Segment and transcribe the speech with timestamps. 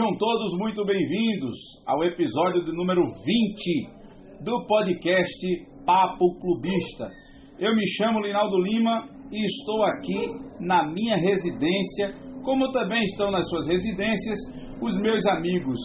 [0.00, 1.54] Sejam todos muito bem-vindos
[1.86, 5.46] ao episódio de número 20 do podcast
[5.84, 7.10] Papo Clubista.
[7.58, 10.16] Eu me chamo Linaldo Lima e estou aqui
[10.58, 14.38] na minha residência, como também estão nas suas residências
[14.80, 15.78] os meus amigos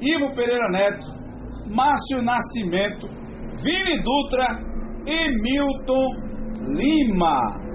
[0.00, 1.06] Ivo Pereira Neto,
[1.70, 3.06] Márcio Nascimento,
[3.62, 4.62] Vini Dutra
[5.06, 6.08] e Milton
[6.74, 7.68] Lima.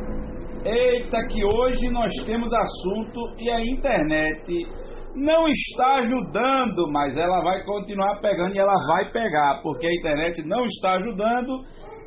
[0.65, 4.82] Eita, que hoje nós temos assunto e a internet
[5.15, 10.41] não está ajudando, mas ela vai continuar pegando e ela vai pegar, porque a internet
[10.45, 11.63] não está ajudando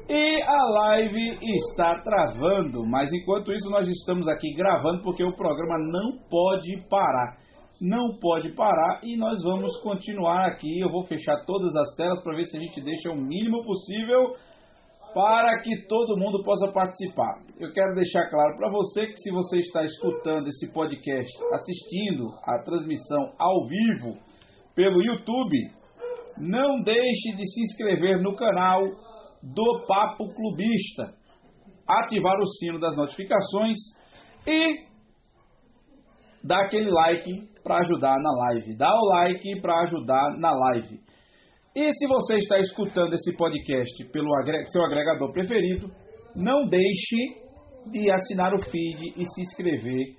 [0.08, 2.84] e a live está travando.
[2.86, 7.38] Mas enquanto isso, nós estamos aqui gravando porque o programa não pode parar.
[7.80, 10.80] Não pode parar e nós vamos continuar aqui.
[10.80, 14.34] Eu vou fechar todas as telas para ver se a gente deixa o mínimo possível
[15.16, 17.40] para que todo mundo possa participar.
[17.58, 22.62] Eu quero deixar claro para você que se você está escutando esse podcast, assistindo a
[22.62, 24.18] transmissão ao vivo
[24.74, 25.70] pelo YouTube,
[26.36, 28.82] não deixe de se inscrever no canal
[29.42, 31.14] do Papo Clubista,
[31.88, 33.78] ativar o sino das notificações
[34.46, 34.84] e
[36.44, 38.76] dar aquele like para ajudar na live.
[38.76, 41.00] Dá o like para ajudar na live.
[41.76, 44.30] E se você está escutando esse podcast pelo
[44.72, 45.90] seu agregador preferido,
[46.34, 47.16] não deixe
[47.92, 50.14] de assinar o feed e se inscrever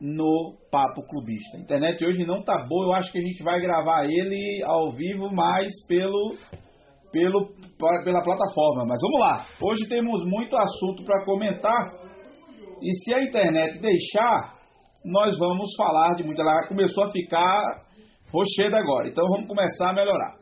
[0.00, 1.56] no Papo Clubista.
[1.56, 4.90] A internet hoje não tá boa, eu acho que a gente vai gravar ele ao
[4.90, 6.34] vivo, mais pelo,
[7.12, 7.54] pelo
[8.02, 8.84] pela plataforma.
[8.84, 9.46] Mas vamos lá.
[9.62, 11.92] Hoje temos muito assunto para comentar.
[12.82, 14.54] E se a internet deixar,
[15.04, 16.42] nós vamos falar de muito.
[16.42, 17.84] Ela começou a ficar
[18.32, 19.08] rocheda agora.
[19.08, 20.40] Então vamos começar a melhorar.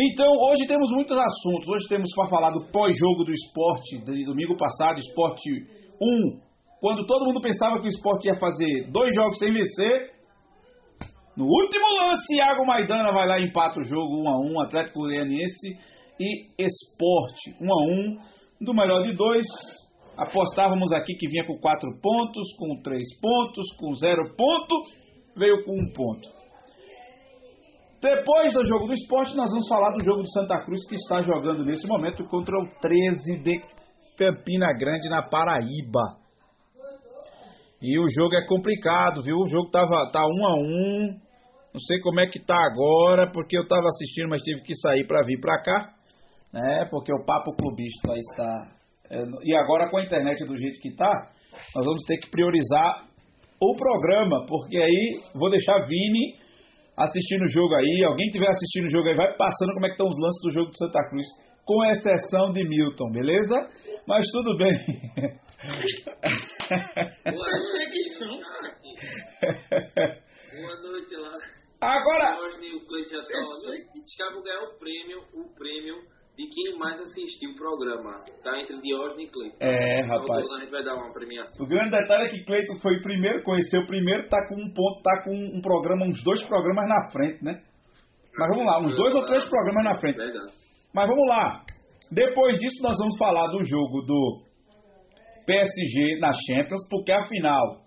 [0.00, 1.68] Então, hoje temos muitos assuntos.
[1.68, 5.50] Hoje temos para falar do pós-jogo do esporte de domingo passado, esporte
[6.00, 6.38] 1.
[6.80, 10.12] Quando todo mundo pensava que o esporte ia fazer dois jogos sem vencer.
[11.36, 15.00] No último lance, Iago Maidana vai lá e empata o jogo 1 a 1 Atlético
[15.00, 15.76] Goianiense
[16.20, 19.46] e Esporte 1 a 1 Do melhor de dois,
[20.16, 24.74] apostávamos aqui que vinha com 4 pontos, com 3 pontos, com 0 ponto,
[25.36, 26.37] veio com 1 ponto.
[28.00, 31.20] Depois do jogo do esporte, nós vamos falar do jogo do Santa Cruz que está
[31.22, 33.60] jogando nesse momento contra o 13 de
[34.16, 36.16] Campina Grande na Paraíba.
[37.82, 39.36] E o jogo é complicado, viu?
[39.36, 41.18] O jogo tava tá um a um.
[41.72, 45.06] Não sei como é que tá agora, porque eu tava assistindo, mas tive que sair
[45.06, 45.94] para vir para cá,
[46.52, 46.86] né?
[46.90, 48.78] Porque o papo clubista está
[49.10, 51.10] é, e agora com a internet do jeito que tá,
[51.74, 53.06] nós vamos ter que priorizar
[53.60, 56.36] o programa, porque aí vou deixar Vini
[56.98, 59.94] assistindo o jogo aí, alguém estiver assistindo o jogo aí, vai passando como é que
[59.94, 61.26] estão os lances do jogo de Santa Cruz,
[61.64, 63.68] com exceção de Milton, beleza?
[64.06, 64.72] Mas tudo bem.
[67.24, 68.18] Boa noite,
[70.60, 71.36] Boa noite lá.
[71.80, 72.36] Agora.
[72.40, 73.38] Hoje o Cleiton já tá.
[74.32, 75.96] Vou ganhar o prêmio, o prêmio
[76.38, 78.20] de quem mais assistiu o programa.
[78.44, 79.56] Tá entre Diógenes e Cleiton.
[79.58, 80.44] É, rapaz.
[80.44, 81.66] Então, a gente vai dar uma premiação.
[81.66, 84.72] O grande detalhe é que Cleiton foi o primeiro, conheceu o primeiro, tá com um
[84.72, 87.60] ponto, tá com um programa, uns dois programas na frente, né?
[88.38, 90.18] Mas vamos lá, uns dois ou três programas na frente.
[90.94, 91.64] Mas vamos lá.
[92.12, 94.42] Depois disso nós vamos falar do jogo do
[95.44, 97.80] PSG na Champions, porque afinal,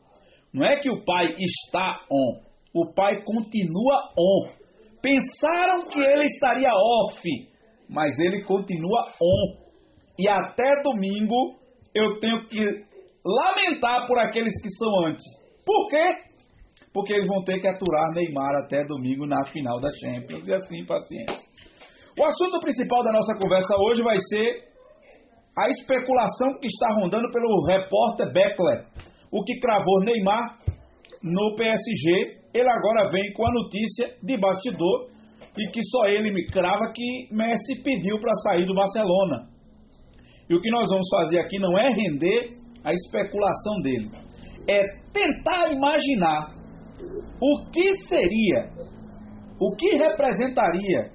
[0.53, 2.41] não é que o pai está on,
[2.75, 4.61] o pai continua on.
[5.01, 7.50] Pensaram que ele estaria off
[7.91, 9.61] mas ele continua on.
[10.17, 11.59] E até domingo
[11.93, 12.65] eu tenho que
[13.23, 15.23] lamentar por aqueles que são antes.
[15.65, 16.15] Por quê?
[16.93, 20.85] Porque eles vão ter que aturar Neymar até domingo na final da Champions e assim
[20.85, 21.37] paciência.
[22.17, 24.71] O assunto principal da nossa conversa hoje vai ser
[25.57, 28.85] a especulação que está rondando pelo repórter Beckler,
[29.31, 30.59] o que cravou Neymar
[31.23, 32.41] no PSG.
[32.53, 35.09] Ele agora vem com a notícia de bastidor
[35.57, 39.49] e que só ele me crava que Messi pediu para sair do Barcelona.
[40.49, 42.51] E o que nós vamos fazer aqui não é render
[42.83, 44.11] a especulação dele,
[44.67, 44.81] é
[45.13, 46.55] tentar imaginar
[47.41, 48.69] o que seria,
[49.59, 51.11] o que representaria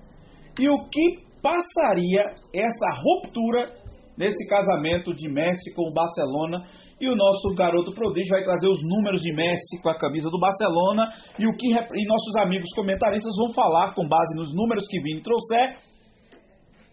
[0.58, 2.22] e o que passaria
[2.54, 3.72] essa ruptura
[4.16, 6.64] nesse casamento de Messi com o Barcelona.
[7.00, 10.38] E o nosso garoto prodígio vai trazer os números de Messi com a camisa do
[10.38, 11.08] Barcelona
[11.38, 15.22] e o que e nossos amigos comentaristas vão falar com base nos números que Vini
[15.22, 15.76] trouxer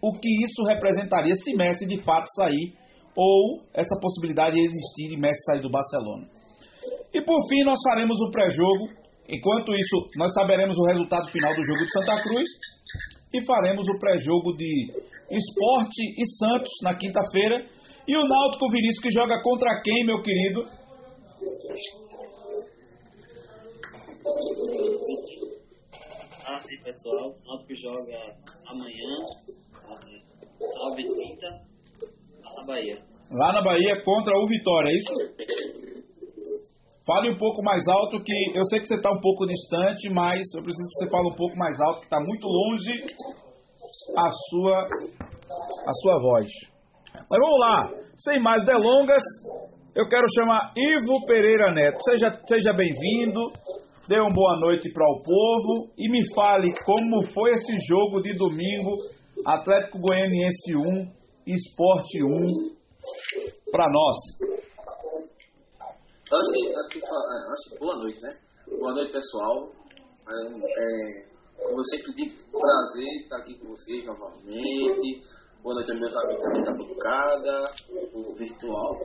[0.02, 2.74] o que isso representaria se Messi de fato sair
[3.16, 6.26] ou essa possibilidade de existir de Messi sair do Barcelona.
[7.14, 8.88] E por fim nós faremos o pré-jogo.
[9.26, 12.46] Enquanto isso, nós saberemos o resultado final do jogo de Santa Cruz
[13.32, 14.92] e faremos o pré-jogo de
[15.30, 17.66] Esporte e Santos na quinta-feira.
[18.06, 20.68] E o Náutico Vinícius que joga contra quem, meu querido?
[26.84, 27.30] pessoal.
[27.30, 28.36] O Náutico joga
[28.66, 29.18] amanhã,
[29.88, 30.04] às
[30.60, 31.40] 9h30,
[32.42, 32.98] lá na Bahia.
[33.30, 35.12] Lá na Bahia contra o Vitória, é isso?
[37.06, 40.40] Fale um pouco mais alto, que eu sei que você está um pouco distante, mas
[40.54, 42.92] eu preciso que você fale um pouco mais alto, que está muito longe
[44.16, 46.48] a sua, a sua voz.
[47.30, 49.22] Mas vamos lá, sem mais delongas,
[49.94, 51.98] eu quero chamar Ivo Pereira Neto.
[52.10, 53.40] Seja, seja bem-vindo,
[54.08, 58.34] dê uma boa noite para o povo e me fale como foi esse jogo de
[58.36, 58.96] domingo,
[59.46, 61.12] Atlético Goianiense 1,
[61.46, 62.74] Esporte 1,
[63.70, 64.16] para nós.
[66.32, 68.34] Antes, antes, antes, boa noite, né?
[68.78, 69.68] Boa noite, pessoal.
[70.26, 71.33] É, é,
[71.84, 75.22] sempre digo, prazer estar aqui com vocês novamente.
[75.62, 77.72] Boa noite aos meus amigos também da bancada,
[78.12, 78.98] o virtual.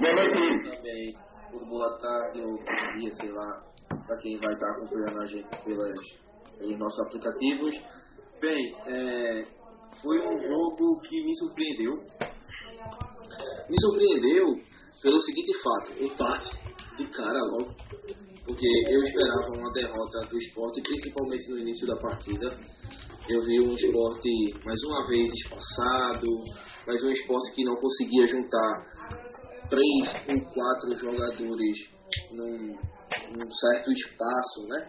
[0.00, 1.16] Boa noite também,
[1.50, 5.64] por boa tarde ou bom dia, sei lá, para quem vai estar acompanhando a gente
[5.64, 6.00] pelas,
[6.58, 7.74] pelos nossos aplicativos.
[8.40, 9.44] Bem, é,
[10.02, 11.92] foi um jogo que me surpreendeu.
[13.68, 14.46] Me surpreendeu
[15.02, 16.50] pelo seguinte fato, empate
[16.96, 17.74] de cara logo,
[18.44, 22.58] porque eu esperava uma derrota do esporte, principalmente no início da partida.
[23.28, 24.28] Eu vi um esporte
[24.64, 26.26] mais uma vez espaçado,
[26.86, 28.94] mas um esporte que não conseguia juntar
[29.70, 31.78] três ou quatro jogadores
[32.32, 34.88] num, num certo espaço, né?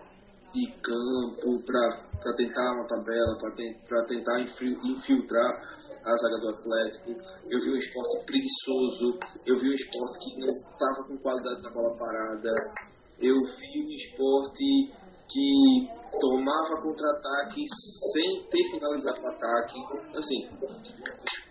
[0.55, 3.37] de campo para tentar uma tabela,
[3.89, 5.51] para tentar infiltrar
[6.05, 7.11] a zaga do Atlético.
[7.49, 11.71] Eu vi um esporte preguiçoso, eu vi um esporte que não estava com qualidade na
[11.71, 12.53] bola parada,
[13.19, 14.93] eu vi um esporte
[15.31, 15.87] que
[16.19, 17.65] tomava contra-ataque
[18.13, 19.75] sem ter finalizado o ataque.
[20.15, 20.47] Assim,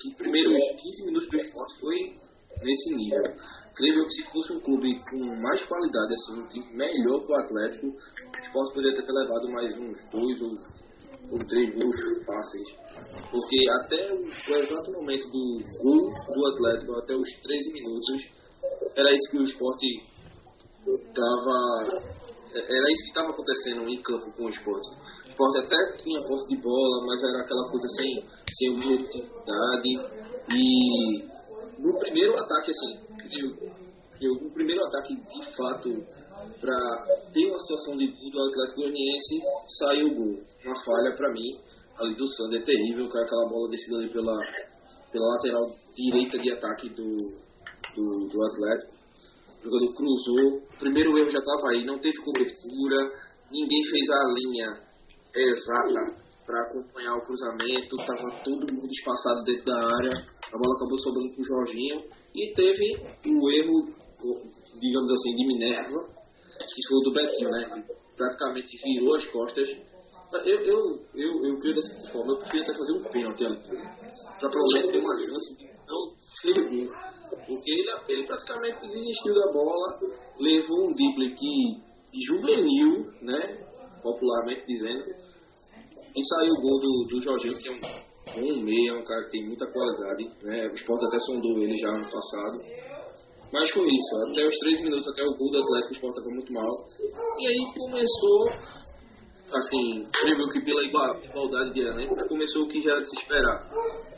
[0.06, 2.14] os primeiros 15 minutos do esporte foi
[2.62, 3.34] nesse nível
[3.76, 7.36] creio que se fosse um clube com mais qualidade, assim, um time melhor que o
[7.36, 10.52] Atlético, o Sport poderia ter levado mais uns dois ou,
[11.32, 12.68] ou três gols fáceis.
[13.30, 14.24] Porque até o,
[14.56, 18.22] exato momento do gol do Atlético, até os 13 minutos,
[18.96, 19.80] era isso que o Sport
[20.86, 22.12] estava.
[22.54, 24.84] Era isso que estava acontecendo em campo com o Sport.
[25.26, 29.88] O Sport até tinha posse de bola, mas era aquela coisa sem, sem objetividade.
[30.54, 31.24] E
[31.78, 33.00] no primeiro ataque, assim,
[33.32, 33.72] eu,
[34.20, 35.90] eu, o primeiro ataque de fato
[36.60, 36.76] para
[37.32, 39.40] ter uma situação de do Atlético Goianiense
[39.78, 40.42] saiu o gol.
[40.64, 44.36] Uma falha para mim ali do Sander é terrível, com aquela bola descida ali pela,
[45.12, 45.64] pela lateral
[45.94, 47.08] direita de ataque do,
[47.94, 48.93] do, do Atlético.
[49.64, 53.12] O jogador cruzou, o primeiro erro já estava aí, não teve cobertura,
[53.50, 54.74] ninguém fez a linha
[55.34, 60.98] exata para acompanhar o cruzamento, estava todo mundo espaçado dentro da área a bola acabou
[60.98, 62.94] sobrando para o Jorginho e teve
[63.26, 63.86] o erro,
[64.80, 65.98] digamos assim, de Minerva,
[66.62, 67.84] que foi o do Betinho, né?
[68.16, 69.68] Praticamente virou as costas.
[70.44, 70.78] Eu, eu,
[71.14, 73.58] eu, eu creio seguinte forma, eu preferia até fazer um pênalti ali,
[74.38, 76.08] para pelo ter uma chance de não
[76.40, 77.13] ser.
[77.46, 79.98] Porque ele, ele praticamente desistiu da bola,
[80.38, 81.82] levou um drible que
[82.26, 83.66] juvenil, né?
[84.02, 85.04] Popularmente dizendo,
[86.16, 88.04] e saiu o gol do, do Jorginho, que é um
[88.36, 90.66] um meia, é um cara que tem muita qualidade, né?
[90.68, 92.58] O Sport até sondou ele já no passado.
[93.52, 96.34] Mas foi isso, até os 3 minutos, até o gol do Atlético, o Sport estava
[96.34, 96.70] muito mal.
[97.38, 98.50] E aí começou,
[99.58, 103.70] assim, creio que pela igualdade de ano, começou o que já era de se esperar.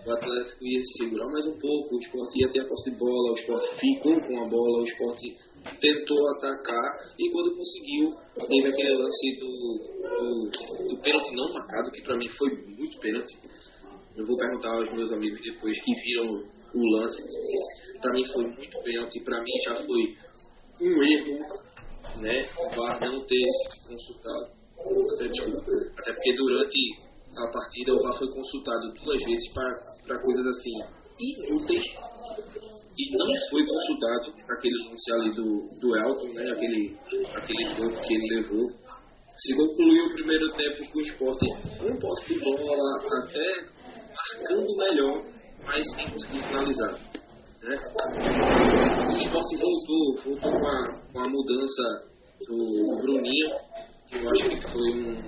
[0.07, 2.99] O Atlético ia se segurar mais um pouco, o Sport ia ter a posse de
[2.99, 5.21] bola, o Sport ficou com a bola, o Sport
[5.81, 8.15] tentou atacar e quando conseguiu,
[8.47, 9.51] teve aquele lance do,
[10.07, 13.37] do, do pênalti não marcado, que para mim foi muito pênalti
[14.17, 16.43] eu vou perguntar aos meus amigos depois que viram
[16.75, 17.23] o lance.
[18.01, 20.17] Para mim foi muito pênalti, para mim já foi
[20.81, 21.39] um erro,
[22.23, 22.47] né?
[22.59, 24.56] O VAR não ter sido consultado.
[25.99, 26.79] Até, porque durante
[27.37, 31.83] a partida o VAR foi consultado duas vezes para coisas assim inúteis
[32.99, 36.53] e não foi consultado aquele lance ali do, do Elton, né?
[36.53, 36.97] Aquele,
[37.35, 38.71] aquele gol que ele levou.
[39.37, 41.47] Se concluiu o primeiro tempo com o esporte
[41.83, 43.67] um posse de bola até
[44.15, 45.25] marcando melhor,
[45.63, 46.93] mas sem conseguir finalizar.
[47.63, 47.77] Né?
[49.13, 51.83] O esporte voltou, voltou com a, com a mudança
[52.49, 53.49] do Bruninho,
[54.13, 55.21] eu acho que foi um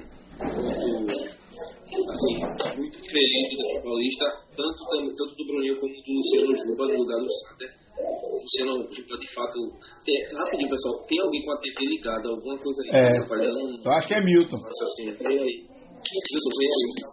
[1.89, 2.35] ponto assim,
[2.77, 4.25] muito diferente do Paulista,
[4.57, 4.79] tanto,
[5.17, 7.71] tanto do Bruninho como do Luciano Juba no lugar do Sander.
[7.99, 9.59] O Luciano Juba, de fato,
[10.05, 12.91] tem, rapidinho pessoal, tem alguém com a TV ligada, alguma coisa aí?
[12.91, 14.57] É, eu acho que é Milton.
[14.57, 15.67] Vem aí.
[15.67, 17.09] Milton, vem aí,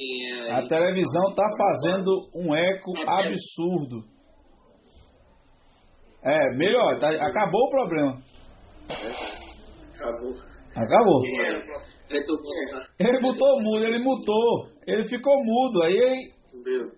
[0.00, 0.52] é.
[0.52, 4.04] A televisão tá fazendo um eco absurdo.
[6.22, 8.22] É, melhor, tá, acabou o problema.
[10.00, 10.34] É, acabou.
[10.74, 11.22] Acabou.
[12.98, 14.68] Ele botou mudo, ele mutou.
[14.86, 15.82] Ele ficou mudo.
[15.82, 16.90] Aí Meu.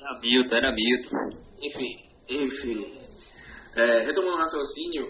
[0.00, 1.38] Era Milton, era Milton.
[1.62, 1.96] Enfim,
[2.28, 3.02] enfim.
[3.76, 5.06] É, retomando o raciocínio,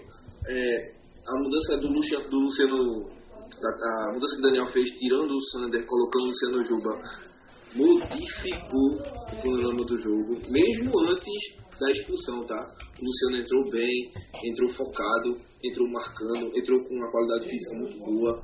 [0.46, 0.92] é,
[1.26, 3.10] a mudança do Luciano, do Luciano
[3.64, 7.00] a, a mudança que o Daniel fez, tirando o Sander, colocando o Luciano Juba,
[7.74, 8.96] modificou
[9.32, 12.60] o cronograma do jogo, mesmo antes da expulsão, tá?
[13.00, 14.12] O Luciano entrou bem,
[14.44, 18.42] entrou focado, entrou marcando, entrou com uma qualidade física muito boa,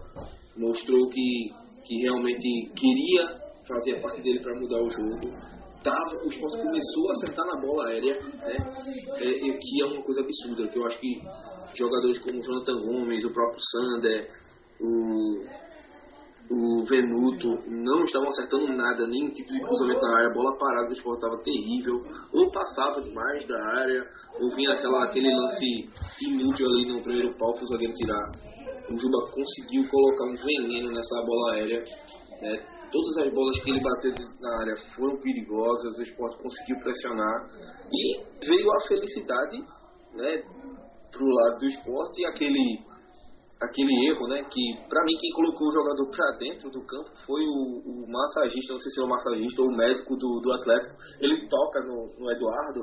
[0.56, 1.50] mostrou que,
[1.86, 5.48] que realmente queria fazer a parte dele para mudar o jogo.
[5.84, 8.56] Tava, o esporte começou a acertar na bola aérea, né?
[9.18, 11.20] É, e que é uma coisa absurda, que eu acho que
[11.76, 14.26] jogadores como o Jonathan Gomes, o próprio Sander,
[14.80, 15.44] o,
[16.50, 20.86] o Venuto não estavam acertando nada, nenhum tipo de cruzamento na área, a bola parada
[20.86, 22.02] do esporte estava terrível,
[22.32, 24.06] ou passava demais da área,
[24.40, 25.88] ou vinha aquela, aquele lance
[26.22, 28.30] inútil ali no primeiro pau para o zagueiro tirar.
[28.90, 31.84] O Juba conseguiu colocar um veneno nessa bola aérea,
[32.40, 32.78] né?
[32.90, 37.46] Todas as bolas que ele bateu na área foram perigosas, o esporte conseguiu pressionar
[37.92, 39.58] e veio a felicidade
[40.14, 40.42] né,
[41.12, 42.80] pro lado do esporte e aquele
[43.60, 44.42] aquele erro, né?
[44.44, 48.72] Que pra mim quem colocou o jogador pra dentro do campo foi o, o massagista,
[48.72, 50.94] não sei se é o massagista ou o médico do, do Atlético.
[51.20, 52.80] Ele toca no, no Eduardo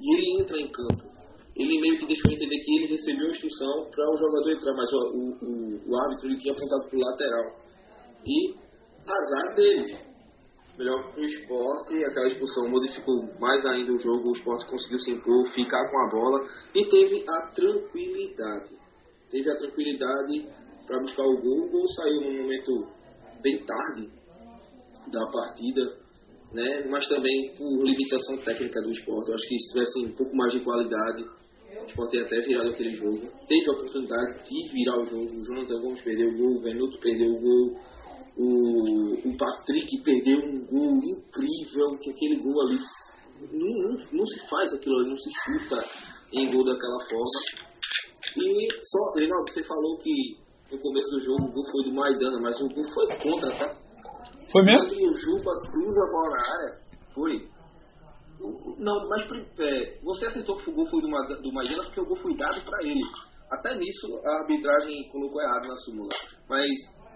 [0.00, 1.10] e ele entra em campo.
[1.56, 4.90] Ele meio que deixou entender que ele recebeu a instrução para o jogador entrar, mas
[4.92, 7.56] o, o, o árbitro ele tinha apontado pro lateral.
[8.24, 8.54] E
[9.06, 10.12] azar deles.
[10.78, 15.46] Melhor pro esporte, aquela expulsão modificou mais ainda o jogo, o esporte conseguiu se impor,
[15.48, 18.81] ficar com a bola e teve a tranquilidade
[19.32, 20.46] teve a tranquilidade
[20.86, 21.66] para buscar o gol.
[21.66, 22.86] O gol saiu num momento
[23.42, 24.10] bem tarde
[25.10, 25.82] da partida,
[26.52, 26.86] né?
[26.88, 29.30] mas também por limitação técnica do esporte.
[29.30, 32.68] Eu acho que se tivesse um pouco mais de qualidade, o esporte teria até virado
[32.68, 33.18] aquele jogo.
[33.48, 35.24] Teve a oportunidade de virar o jogo.
[35.24, 37.80] O Jonathan Gomes perdeu o gol, o Venuto perdeu o gol.
[38.34, 42.78] O, o Patrick perdeu um gol incrível, que aquele gol ali
[43.52, 45.84] não, não, não se faz aquilo não se chuta
[46.32, 47.71] em gol daquela forma.
[48.36, 50.12] E só, Reinaldo, você falou que
[50.70, 53.76] no começo do jogo o gol foi do Maidana, mas o gol foi contra, tá?
[54.50, 54.88] Foi mesmo?
[54.88, 56.80] Quando o Juba cruza a bola na área,
[57.14, 57.52] foi.
[58.78, 62.06] Não, mas é, você aceitou que o gol foi do, Ma- do Maidana porque o
[62.06, 63.00] gol foi dado para ele.
[63.50, 66.08] Até nisso a arbitragem colocou errado na súmula.
[66.48, 66.70] Mas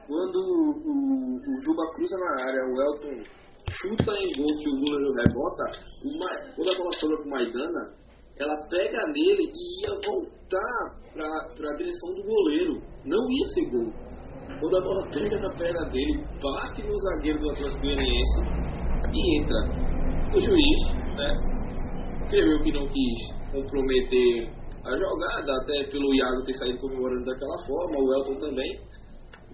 [0.06, 3.24] quando o, o, Juba cruza na área, o Elton
[3.68, 5.64] chuta em gol que o goleiro rebota,
[6.04, 7.96] o Ma- quando a bola sobra pro Maidana,
[8.38, 12.82] ela pega nele e ia voltar para a direção do goleiro.
[13.04, 13.92] Não ia ser gol.
[14.60, 18.40] Quando a bola pega na perna dele, bate no zagueiro do Atlético Goianiense
[19.12, 19.86] e entra.
[20.34, 20.80] O juiz,
[21.16, 24.48] né, creio que não quis comprometer
[24.84, 28.80] a jogada, até pelo Iago ter saído comemorando daquela forma, o Elton também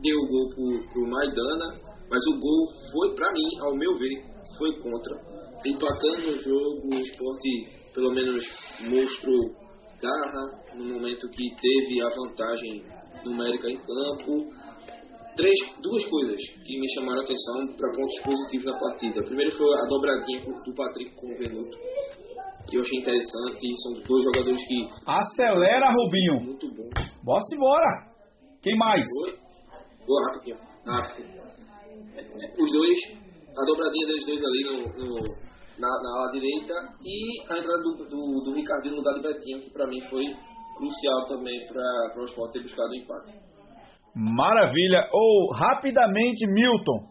[0.02, 4.24] deu o gol pro, pro Maidana, mas o gol foi, pra mim, ao meu ver,
[4.58, 5.16] foi contra.
[5.64, 8.42] Empatando o jogo, o esporte pelo menos
[8.88, 9.54] mostrou
[10.00, 12.84] garra no momento que teve a vantagem
[13.24, 14.50] numérica em campo.
[15.36, 19.22] Três, duas coisas que me chamaram a atenção para pontos positivos na partida.
[19.24, 21.78] Primeiro foi a dobradinha do Patrick com o Venuto,
[22.68, 23.82] que eu achei interessante.
[23.82, 26.40] São dois jogadores que Acelera, Rubinho.
[26.44, 26.88] muito bom.
[27.24, 28.12] Bora embora.
[28.62, 29.06] Quem mais?
[29.24, 29.38] Oi?
[30.06, 30.58] Boa, rapidinho.
[30.86, 31.24] Ah, sim.
[31.24, 32.98] Os dois,
[33.56, 35.51] a dobradinha dos dois ali no, no-
[35.82, 39.60] na, na ala direita e a entrada do, do, do Ricardinho no lugar do Betinho,
[39.62, 40.22] que pra mim foi
[40.78, 43.32] crucial também para o esporte ter buscado o empate.
[44.14, 45.08] Maravilha.
[45.12, 47.10] Ou, rapidamente, Milton.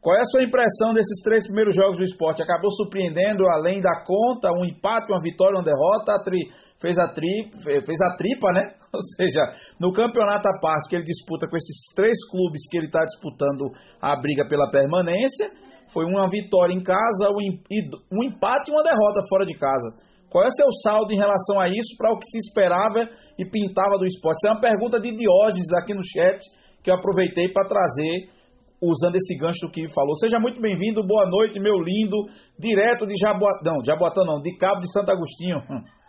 [0.00, 2.42] Qual é a sua impressão desses três primeiros jogos do esporte?
[2.42, 7.08] Acabou surpreendendo além da conta, um empate, uma vitória, uma derrota, a tri- fez, a
[7.08, 8.74] tri- fe- fez a tripa, né?
[8.92, 9.40] Ou seja,
[9.80, 13.64] no campeonato à parte que ele disputa com esses três clubes que ele está disputando
[14.02, 15.46] a briga pela permanência,
[15.94, 19.94] foi uma vitória em casa, um empate e uma derrota fora de casa.
[20.28, 23.08] Qual é o seu saldo em relação a isso para o que se esperava
[23.38, 24.38] e pintava do esporte?
[24.38, 26.40] Isso é uma pergunta de Diógenes aqui no chat
[26.82, 28.34] que eu aproveitei para trazer
[28.82, 30.14] usando esse gancho que falou.
[30.16, 32.16] Seja muito bem-vindo, boa noite, meu lindo,
[32.58, 35.60] direto de Jaboatão, não, Jaboatão não, de Cabo de Santo Agostinho.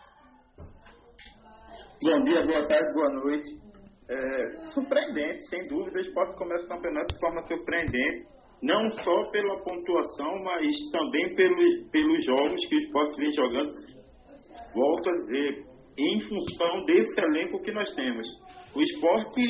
[2.04, 3.58] Bom dia, boa tarde, boa noite.
[4.08, 8.28] É, surpreendente, sem dúvida, o esporte começa o campeonato de forma surpreendente,
[8.66, 13.74] não só pela pontuação, mas também pelo, pelos jogos que o esporte vem jogando.
[14.74, 15.64] Volto a dizer,
[15.98, 18.28] em função desse elenco que nós temos.
[18.76, 19.42] O esporte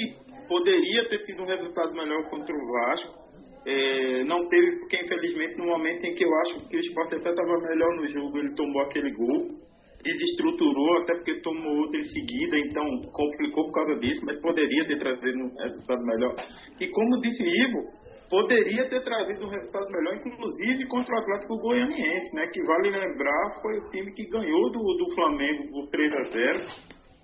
[0.48, 3.25] poderia ter tido um resultado melhor contra o Vasco,
[3.65, 7.29] é, não teve, porque infelizmente no momento em que eu acho que o esporte até
[7.29, 9.65] estava melhor no jogo, ele tomou aquele gol.
[10.03, 15.00] desestruturou, até porque tomou outra em seguida, então complicou por causa disso, mas poderia ter
[15.00, 16.36] trazido um resultado melhor.
[16.79, 17.89] E como disse Ivo,
[18.29, 22.46] poderia ter trazido um resultado melhor, inclusive contra o Atlético Goianiense, né?
[22.53, 26.60] Que vale lembrar, foi o time que ganhou do, do Flamengo por 3 a 0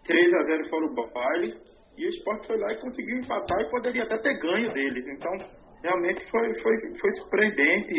[0.06, 1.54] 3 a 0 fora o baile,
[1.98, 5.06] e o Sport foi lá e conseguiu empatar e poderia até ter ganho deles.
[5.08, 5.32] Então,
[5.84, 7.94] realmente foi, foi, foi surpreendente.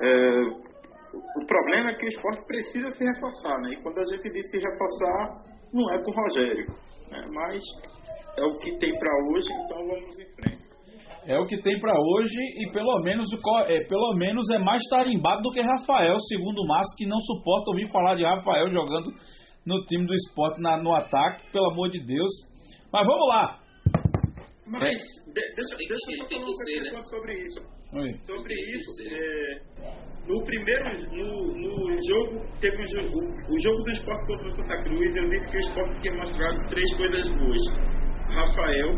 [0.00, 0.64] É,
[1.36, 3.74] o problema é que o esporte precisa se reforçar, né?
[3.74, 6.66] E quando a gente diz se reforçar, não é com o Rogério,
[7.10, 7.24] né?
[7.32, 7.62] Mas
[8.36, 10.63] é o que tem para hoje, então vamos em frente.
[11.26, 13.26] É o que tem para hoje e pelo menos,
[13.66, 17.70] é, pelo menos é mais tarimbado do que Rafael, segundo o Márcio, que não suporta
[17.70, 19.10] ouvir falar de Rafael jogando
[19.64, 22.30] no time do esporte na, no ataque, pelo amor de Deus.
[22.92, 23.58] Mas vamos lá.
[24.66, 24.92] Mas é.
[24.92, 27.60] de, deixa, deixa eu falar uma coisa sobre isso.
[27.94, 28.14] Oi.
[28.24, 29.60] Sobre isso, é,
[30.28, 34.82] no primeiro, no, no jogo, teve um jogo, o jogo do esporte contra o Santa
[34.82, 37.62] Cruz, eu disse que o esporte tinha mostrado três coisas boas.
[38.28, 38.96] Rafael,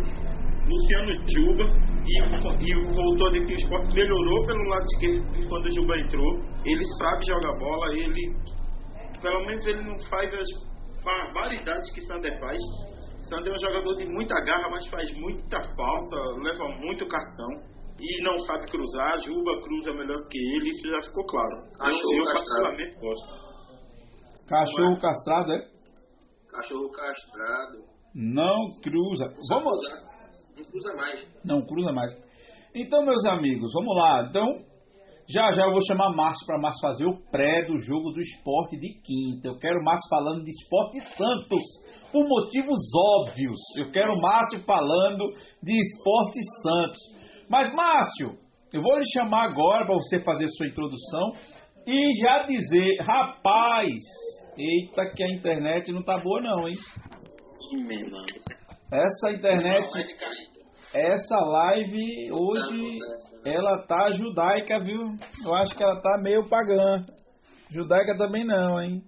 [0.67, 5.67] Luciano Juba e, e voltou a dizer que o esporte melhorou pelo lado esquerdo quando
[5.67, 6.41] o Juba entrou.
[6.65, 8.37] Ele sabe jogar bola, ele
[9.21, 10.49] pelo menos ele não faz as
[11.05, 12.59] barbaridades que Sander faz.
[13.29, 18.23] Sander é um jogador de muita garra, mas faz muita falta, leva muito cartão e
[18.23, 21.63] não sabe cruzar, Juba cruza melhor que ele, isso já ficou claro.
[21.79, 23.47] Cachorro eu, eu particularmente gosto.
[24.47, 25.01] Cachorro é?
[25.01, 25.69] castrado, é?
[26.51, 27.97] Cachorro castrado.
[28.15, 29.35] Não cruza.
[29.51, 30.16] Vamos.
[30.57, 31.29] Não cruza mais.
[31.45, 32.13] Não cruza mais.
[32.75, 34.27] Então, meus amigos, vamos lá.
[34.29, 34.65] Então,
[35.29, 38.77] já já eu vou chamar Márcio para Márcio fazer o pré do jogo do esporte
[38.79, 39.49] de quinta.
[39.49, 41.63] Eu quero Márcio falando de esporte Santos,
[42.13, 42.79] por motivos
[43.19, 43.59] óbvios.
[43.79, 45.25] Eu quero Márcio falando
[45.63, 46.99] de esporte Santos.
[47.49, 48.39] Mas, Márcio,
[48.73, 51.33] eu vou lhe chamar agora para você fazer sua introdução
[51.87, 53.95] e já dizer, rapaz,
[54.59, 56.77] eita que a internet não tá boa não, hein?
[58.91, 59.89] Essa internet,
[60.95, 62.99] essa live hoje,
[63.45, 65.03] ela tá judaica, viu?
[65.45, 67.03] Eu acho que ela tá meio pagã.
[67.69, 69.03] Judaica também não, hein?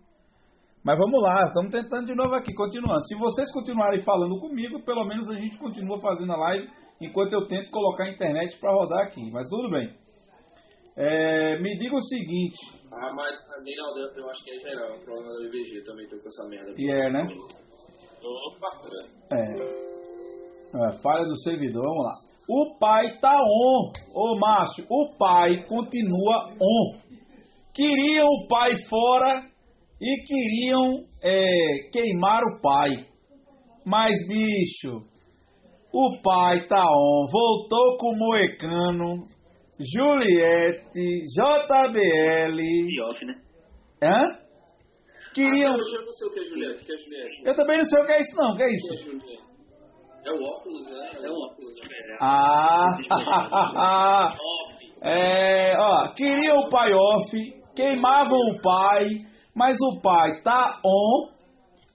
[0.84, 3.06] Mas vamos lá, estamos tentando de novo aqui, continuando.
[3.06, 6.68] Se vocês continuarem falando comigo, pelo menos a gente continua fazendo a live
[7.00, 9.30] enquanto eu tento colocar a internet para rodar aqui.
[9.30, 9.94] Mas tudo bem.
[10.96, 12.58] É, me diga o seguinte.
[12.90, 14.96] Ah, mas também eu acho que é geral.
[14.96, 16.74] O problema da IVG também tô com essa merda.
[16.76, 17.28] E é, né?
[18.22, 18.68] Opa!
[19.32, 19.52] É.
[20.88, 21.02] é.
[21.02, 22.14] Falha do servidor, vamos lá.
[22.48, 23.92] O pai tá on.
[24.14, 26.98] Ô Márcio, o pai continua on.
[27.74, 29.44] Queriam o pai fora
[30.00, 33.06] e queriam é, queimar o pai.
[33.84, 35.02] Mas, bicho,
[35.92, 39.28] o pai tá on, voltou com o Moecano,
[39.78, 42.60] Juliette, JBL.
[42.60, 43.34] E off, né?
[44.02, 44.47] Hã?
[45.34, 45.74] Queriam.
[45.74, 46.84] Ah, eu não sei o que é Juliette.
[46.84, 47.42] que é Juliette?
[47.46, 48.50] Eu também não sei o que é isso, não.
[48.50, 48.94] O que é isso?
[48.94, 51.10] Que é, é o óculos, né?
[51.22, 51.74] É o óculos.
[52.20, 52.86] Ah!
[55.02, 59.08] é, ó, queriam o pai off, queimavam o pai,
[59.54, 61.30] mas o pai tá on,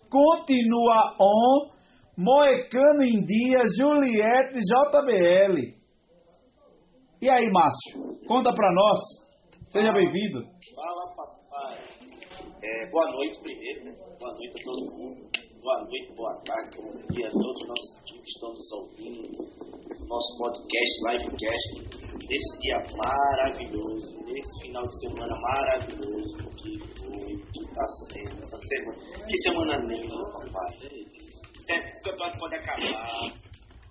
[0.10, 1.72] continua on
[2.18, 5.74] Moecano em Dia, Juliette JBL.
[7.22, 8.18] E aí, Márcio?
[8.28, 9.00] Conta pra nós.
[9.70, 10.44] Seja bem-vindo.
[10.76, 11.33] Fala, papai.
[12.64, 13.92] É, boa noite primeiro, né?
[14.18, 15.30] Boa noite a todo mundo.
[15.62, 20.08] Boa noite, boa tarde, bom dia a todos os nossos que estão nos ouvindo.
[20.08, 27.86] Nosso podcast, livecast, nesse dia maravilhoso, nesse final de semana maravilhoso que foi, que está
[28.14, 29.28] sendo essa semana.
[29.28, 31.04] Que semana linda, papai
[31.68, 33.34] é, o campeonato pode acabar,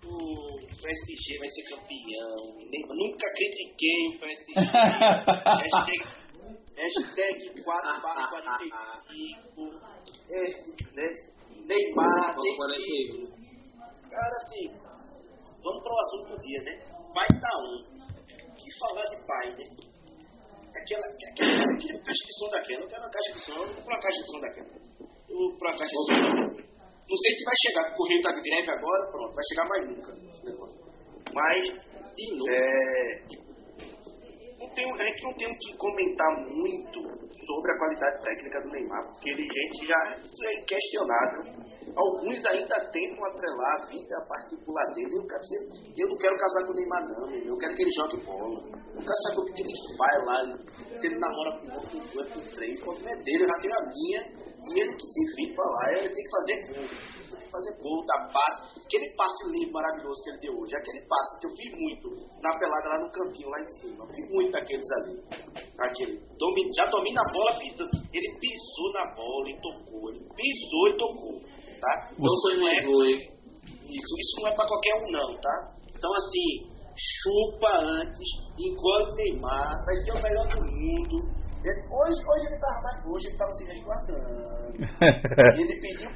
[0.02, 2.56] o PSG vai ser campeão.
[2.70, 4.52] Nem, nunca critiquei o PSG.
[6.76, 9.62] hashtag, hashtag 4 barra 45.
[10.30, 10.42] É,
[10.94, 11.06] né?
[11.66, 12.56] Neymar, tem
[14.10, 14.68] Cara, assim,
[15.62, 16.72] vamos para o assunto do dia, né?
[17.14, 18.02] Pai tá um.
[18.54, 19.64] Que falar de pai, né?
[20.74, 22.82] Aquela, aquela, aquela caixa de som daquela.
[22.82, 24.68] Eu quero uma caixa de som, eu vou comprar uma caixa de som daquela.
[25.28, 26.72] Eu vou uma caixa de som.
[27.08, 29.68] Não sei se vai chegar, porque o Correio está de greve agora, pronto, vai chegar
[29.68, 30.12] mais nunca.
[31.34, 31.60] Mas,
[32.48, 33.41] é,
[34.62, 37.00] não tem, a gente não tem que comentar muito
[37.46, 41.72] sobre a qualidade técnica do Neymar, porque ele, gente, já, isso é inquestionável.
[41.94, 45.18] Alguns ainda tentam atrelar a vida particular dele.
[45.18, 47.30] Eu, quero ser, eu não quero casar com o Neymar, não.
[47.30, 48.60] Eu quero que ele jogue bola.
[48.94, 50.38] Eu quero saber o que ele faz lá.
[50.96, 52.80] Se ele namora com outro, com dois, com três.
[52.80, 53.42] O problema é dele.
[53.42, 54.42] Eu já tenho a minha.
[54.62, 57.21] E ele que se pra lá, ele tem que fazer gol.
[57.52, 58.80] Fazer gol da passe.
[58.80, 60.74] Aquele passe lindo, maravilhoso que ele deu hoje.
[60.74, 62.08] Aquele passe que eu fiz muito
[62.40, 64.06] na pelada lá no campinho, lá em cima.
[64.08, 65.14] Fiz muito daqueles ali.
[65.78, 66.16] Aquele.
[66.76, 70.10] Já domina a bola, pisa Ele pisou na bola e tocou.
[70.10, 71.40] Ele pisou e tocou.
[71.80, 72.08] Tá?
[72.12, 73.32] Então, Não é, hein?
[73.92, 75.74] isso, isso não é pra qualquer um, não, tá?
[75.94, 81.42] Então, assim, chupa antes, engole o Neymar, vai ser o melhor do mundo.
[81.62, 84.62] Hoje, hoje ele tava mais hoje ele tava se resguardando.
[85.62, 86.10] Ele pediu,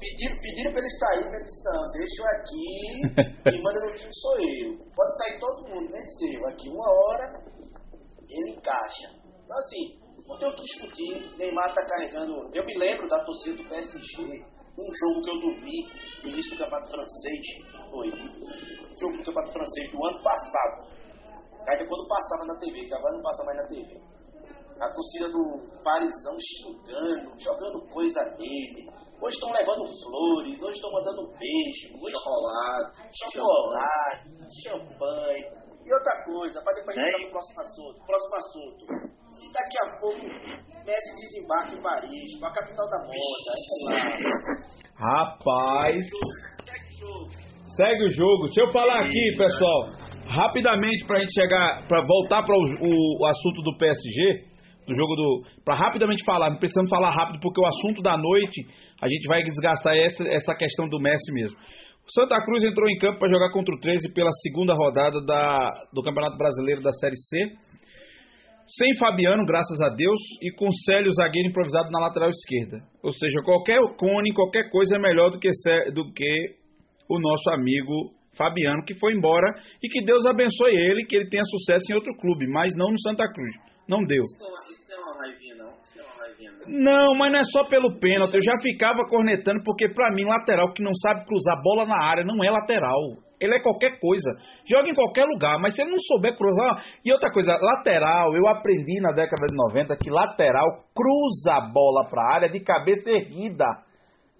[0.00, 4.10] pediram, pediram pra ele sair, mas disse, não, deixa eu aqui, quem manda no time
[4.12, 4.78] sou eu.
[4.96, 6.46] Pode sair todo mundo, menos eu.
[6.48, 7.44] Aqui uma hora
[8.28, 9.08] ele encaixa.
[9.44, 12.50] Então assim, não tem o que discutir, Neymar tá carregando.
[12.54, 15.78] Eu me lembro da torcida do PSG, um jogo que eu dormi
[16.22, 17.46] no início do campeonato francês,
[17.90, 18.08] foi.
[18.08, 20.90] Um jogo do campeonato francês do ano passado.
[21.68, 24.10] Aí quando passava na TV, que agora não passa mais na TV
[24.80, 28.88] a torcida do Parisão xingando, jogando coisa nele.
[29.22, 33.10] Hoje estão levando flores, hoje estão mandando beijo, hoje Chocolate.
[33.12, 34.28] chocolate,
[34.64, 35.44] champanhe.
[35.84, 38.06] E outra coisa, para depois entrar no próximo assunto.
[38.06, 38.82] Próximo assunto.
[39.40, 40.20] E daqui a pouco
[40.86, 43.52] Messi desembarca em Paris, com a capital da moda.
[43.86, 45.14] Lá.
[45.14, 46.04] Rapaz,
[46.64, 47.30] Segue o jogo.
[47.76, 48.44] segue o jogo.
[48.44, 49.88] Deixa eu falar aqui, pessoal,
[50.28, 52.60] rapidamente pra gente chegar, pra voltar para o,
[53.20, 54.44] o assunto do PSG,
[54.86, 58.66] do jogo do, Pra rapidamente falar, não precisamos falar rápido porque o assunto da noite
[59.00, 61.56] a gente vai desgastar essa, essa questão do Messi mesmo.
[61.58, 65.84] O Santa Cruz entrou em campo para jogar contra o 13 pela segunda rodada da,
[65.92, 67.38] do Campeonato Brasileiro da Série C.
[68.66, 72.78] Sem Fabiano, graças a Deus, e com Célio zagueiro improvisado na lateral esquerda.
[73.02, 75.50] Ou seja, qualquer cone, qualquer coisa é melhor do que,
[75.92, 76.54] do que
[77.08, 81.42] o nosso amigo Fabiano, que foi embora e que Deus abençoe ele, que ele tenha
[81.44, 83.54] sucesso em outro clube, mas não no Santa Cruz.
[83.88, 84.22] Não deu.
[85.24, 87.14] É não.
[87.16, 88.34] Mas não é só pelo pênalti.
[88.34, 92.24] Eu já ficava cornetando, porque pra mim, lateral que não sabe cruzar bola na área
[92.24, 92.98] não é lateral.
[93.40, 94.30] Ele é qualquer coisa.
[94.68, 96.84] Joga em qualquer lugar, mas se ele não souber cruzar.
[97.04, 102.04] E outra coisa, lateral, eu aprendi na década de 90 que lateral cruza a bola
[102.10, 103.64] pra área de cabeça erguida.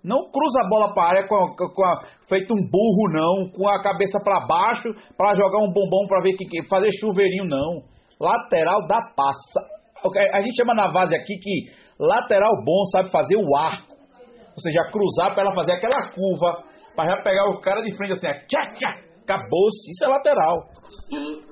[0.05, 3.51] Não cruza a bola pra área com a, com a- feito um burro, não.
[3.53, 7.83] Com a cabeça pra baixo, pra jogar um bombom pra ver que fazer chuveirinho, não.
[8.21, 9.80] Lateral dá passa.
[10.05, 13.95] A gente chama na base aqui que lateral bom sabe fazer o arco.
[14.55, 18.13] Ou seja, cruzar pra ela fazer aquela curva, pra já pegar o cara de frente
[18.13, 18.91] assim, tchá, tchá,
[19.23, 19.91] acabou-se.
[19.91, 20.69] Isso é lateral.
[20.91, 21.43] Estilo,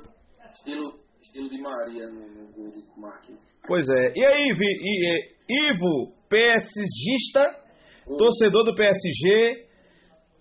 [0.52, 3.40] estilo, estilo de Maria no, gol Marquinhos.
[3.66, 4.12] Pois é.
[4.14, 7.44] E aí, Vi, Ivo, PSGista,
[8.18, 9.68] torcedor do PSG,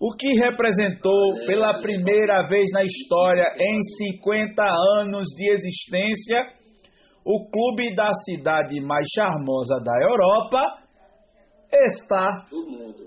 [0.00, 3.80] o que representou pela primeira vez na história, em
[4.16, 4.62] 50
[5.00, 6.57] anos de existência,
[7.30, 10.62] o clube da cidade mais charmosa da Europa
[11.70, 12.46] está.
[12.48, 13.06] Todo mundo.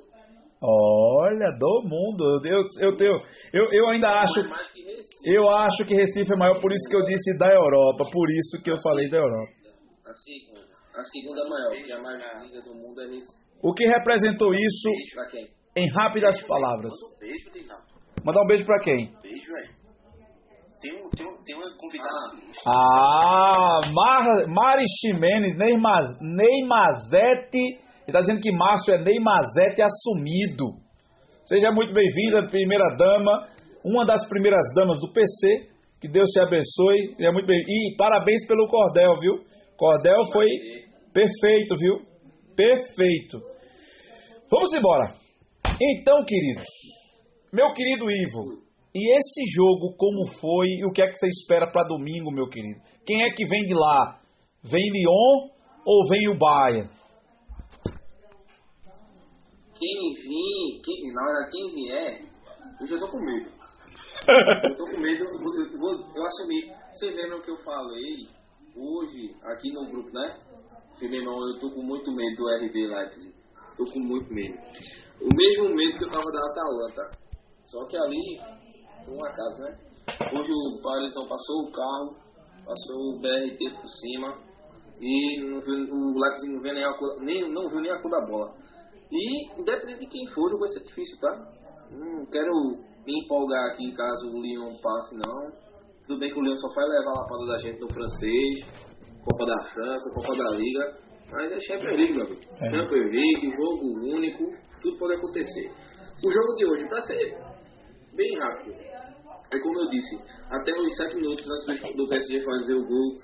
[0.64, 2.40] Olha, do mundo.
[2.46, 3.18] Eu, eu, tenho,
[3.52, 4.36] eu, eu ainda acho.
[4.74, 5.36] Que Recife.
[5.36, 8.04] Eu acho que Recife é maior, por isso que eu disse da Europa.
[8.14, 9.52] Por isso que eu falei da Europa.
[10.06, 10.62] A segunda.
[10.94, 13.42] A segunda maior, porque a mais linda do mundo é Recife.
[13.64, 15.48] O que representou isso Pra quem?
[15.76, 16.94] em rápidas palavras?
[18.24, 19.06] Mandar um beijo pra quem?
[19.24, 19.81] Beijo, velho.
[20.82, 23.80] Tem um, tem um, tem um convidado Ah.
[23.86, 27.80] Ah, Mar, Mari Ximenes, Neymaz, Neymazete.
[28.08, 30.82] Ele tá dizendo que Márcio é Neymazete assumido.
[31.46, 33.48] Seja muito bem-vinda, primeira dama,
[33.86, 35.70] uma das primeiras damas do PC.
[36.02, 37.16] Que Deus te abençoe.
[37.16, 37.60] Seja muito bem.
[37.60, 39.44] E parabéns pelo cordel, viu?
[39.78, 40.48] Cordel foi
[41.14, 42.02] perfeito, viu?
[42.56, 43.40] Perfeito.
[44.50, 45.14] Vamos embora.
[45.80, 46.66] Então, queridos,
[47.54, 48.61] meu querido Ivo,
[48.94, 52.48] e esse jogo como foi e o que é que você espera para domingo, meu
[52.50, 52.80] querido?
[53.06, 54.20] Quem é que vem de lá?
[54.64, 55.50] Vem Lyon
[55.86, 56.90] ou vem o Bahia?
[59.80, 62.22] Quem vir, quem, na verdade, quem vier,
[62.80, 63.62] eu já tô com medo.
[64.22, 66.62] Eu tô com medo, eu, vou- eu assumi.
[66.94, 68.28] Você vendo o que eu falei
[68.78, 70.38] hoje aqui no grupo, né?
[70.94, 73.34] Falei, meu irmão, eu tô com muito medo do RB Leipzig.
[73.76, 74.54] Tô com muito medo.
[75.22, 77.18] O mesmo medo que eu tava da Atalanta.
[77.64, 78.40] Só que ali,
[79.06, 79.78] foi um acaso, né?
[80.34, 82.16] Hoje o Parisão passou o carro,
[82.66, 84.38] passou o BRT por cima
[85.00, 88.02] e não viu, o Leipzig não viu nem a cor, nem, não viu nem a
[88.02, 88.54] cor da bola.
[89.12, 91.32] E, independente de quem for, o jogo vai ser difícil, tá?
[91.92, 92.52] Não quero
[93.06, 95.52] me empolgar aqui caso o Lyon passe, não.
[96.08, 98.60] Tudo bem que o Lyon só vai levar a lapada da gente no francês,
[99.30, 100.98] Copa da França, Copa da Liga,
[101.32, 102.42] mas é Champions League, meu amigo.
[102.62, 102.72] É.
[102.72, 104.44] Champions League, jogo único,
[104.82, 105.72] tudo pode acontecer.
[106.24, 107.51] O jogo de hoje, pra ser
[108.16, 108.76] bem rápido,
[109.54, 110.16] é como eu disse,
[110.50, 113.16] até os 7 minutos antes do, PSG fazer o gol,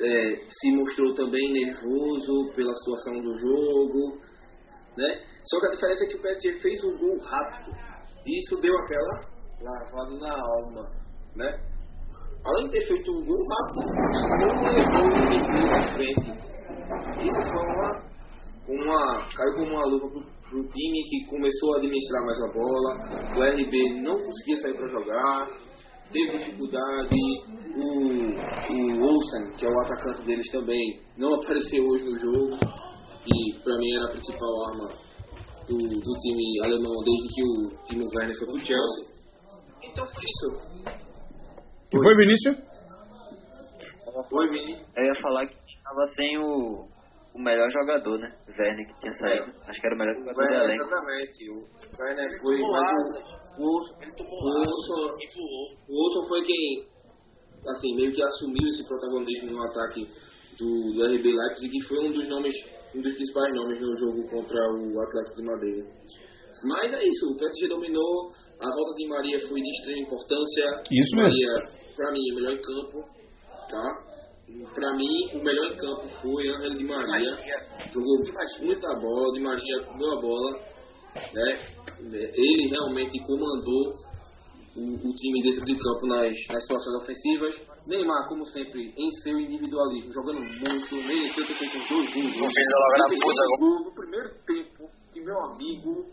[0.00, 4.18] é, se mostrou também nervoso pela situação do jogo,
[4.96, 5.24] né?
[5.44, 7.76] Só que a diferença é que o PSG fez um gol rápido.
[8.24, 9.20] E isso deu aquela
[9.60, 10.88] lavada na alma,
[11.36, 11.72] né?
[12.44, 13.86] Além de ter feito um gol rápido,
[14.40, 16.42] não levou o à frente.
[17.26, 17.90] Isso foi uma,
[18.68, 19.28] uma.
[19.34, 22.90] caiu como uma luva pro, pro time que começou a administrar mais a bola.
[23.34, 25.48] O RB não conseguia sair para jogar,
[26.12, 27.16] teve dificuldade.
[27.74, 27.88] O,
[28.68, 32.56] o Olsen, que é o atacante deles também, não apareceu hoje no jogo.
[33.24, 34.88] E para mim era a principal arma
[35.66, 39.12] do, do time alemão desde que o time Werner foi pro Chelsea.
[39.84, 40.82] Então foi isso.
[41.90, 42.72] Que foi, Vinícius?
[44.28, 44.74] Foi, Vini.
[44.96, 46.86] Eu ia falar que estava sem o,
[47.34, 48.30] o melhor jogador, né?
[48.58, 49.52] Werner, que tinha saído.
[49.66, 50.84] Acho que era o melhor jogador do elenco.
[50.84, 51.50] exatamente.
[51.50, 52.58] O Werner foi.
[52.60, 52.98] Mas
[53.58, 55.66] o, o, Ele tomou o asa Olson- e voou.
[55.88, 56.86] O Olson foi quem,
[57.68, 60.06] assim, meio que assumiu esse protagonismo no ataque
[60.58, 62.54] do, do RB Leipzig e foi um dos nomes,
[62.94, 65.86] um dos principais nomes no jogo contra o Atlético de Madrid.
[66.68, 70.64] Mas é isso, o PSG dominou, a volta de Maria foi de extrema importância.
[70.92, 71.22] Isso mesmo.
[71.32, 71.54] Maria,
[71.96, 73.02] pra mim, o melhor em campo,
[73.68, 74.11] tá?
[74.74, 77.36] Pra mim, o melhor em campo foi Angel de Maria.
[77.92, 78.18] Jogou
[78.60, 80.52] muita bola, de Maria comeu a bola,
[81.34, 81.58] né?
[82.00, 83.92] Ele realmente comandou
[84.76, 87.60] o, o time dentro de campo nas, nas situações ofensivas.
[87.88, 92.36] Neymar, como sempre, em seu individualismo, jogando muito, mereceu ter feito dois gols.
[92.36, 96.12] Não fez logo na puta, no primeiro tempo, que meu amigo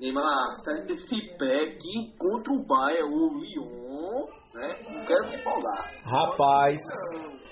[0.00, 1.78] Neymar sai desse pack
[2.18, 4.74] contra o Bayern, o Lyon, né?
[4.88, 5.92] Não quero me empolgar.
[6.04, 6.78] Rapaz.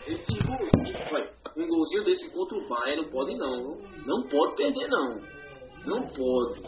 [0.06, 3.76] Esse golzinho, um golzinho desse contra o Bayern não pode não.
[4.06, 5.20] Não pode perder não.
[5.84, 6.62] Não pode.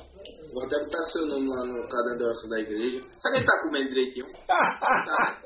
[0.53, 3.01] Vou até botar seu nome lá no caderno de oração da igreja.
[3.01, 4.27] Será que ele tá comendo direitinho?
[4.47, 5.41] Tá.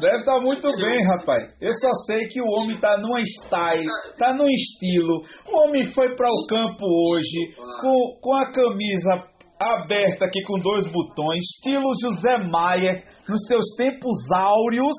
[0.00, 1.54] Deve estar muito bem, rapaz.
[1.60, 3.86] Eu só sei que o homem tá numa style,
[4.18, 5.22] tá num estilo.
[5.46, 9.31] O homem foi para o campo hoje com, com a camisa
[9.62, 14.96] aberta aqui com dois botões, estilo José Maia, nos seus tempos áureos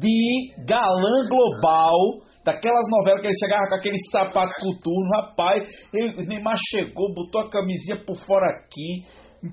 [0.00, 2.26] de galã global.
[2.44, 5.68] Daquelas novelas que ele chegava com aquele sapato coturno, rapaz.
[5.92, 9.02] Ele, Neymar chegou, botou a camisinha por fora aqui,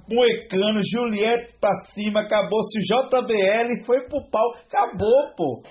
[0.09, 4.53] Moecano, Juliette pra cima, acabou-se o JBL foi pro pau.
[4.67, 5.63] Acabou, pô.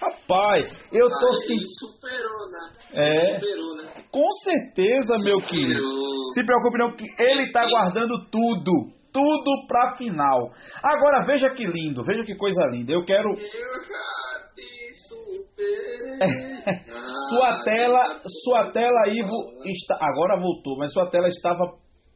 [0.00, 1.66] Rapaz, eu tô sentindo.
[1.78, 2.70] superou, né?
[2.92, 3.34] É.
[3.38, 4.04] Superou, né?
[4.12, 5.74] Com certeza, meu querido.
[5.74, 6.28] Superou.
[6.34, 8.96] Se preocupe não, que ele tá guardando tudo.
[9.10, 10.50] Tudo pra final.
[10.84, 12.92] Agora, veja que lindo, veja que coisa linda.
[12.92, 13.30] Eu quero.
[13.30, 16.62] Eu já te superei.
[16.66, 21.64] Ah, Sua tela, sua tela, Ivo, está, agora voltou, mas sua tela estava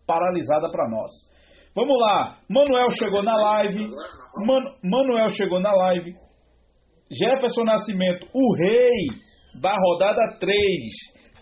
[0.07, 1.11] paralisada para nós.
[1.75, 3.89] Vamos lá, Manuel chegou na live.
[4.47, 6.15] Man- Manuel chegou na live.
[7.13, 9.07] Jefferson Nascimento, o rei
[9.61, 10.57] da rodada 3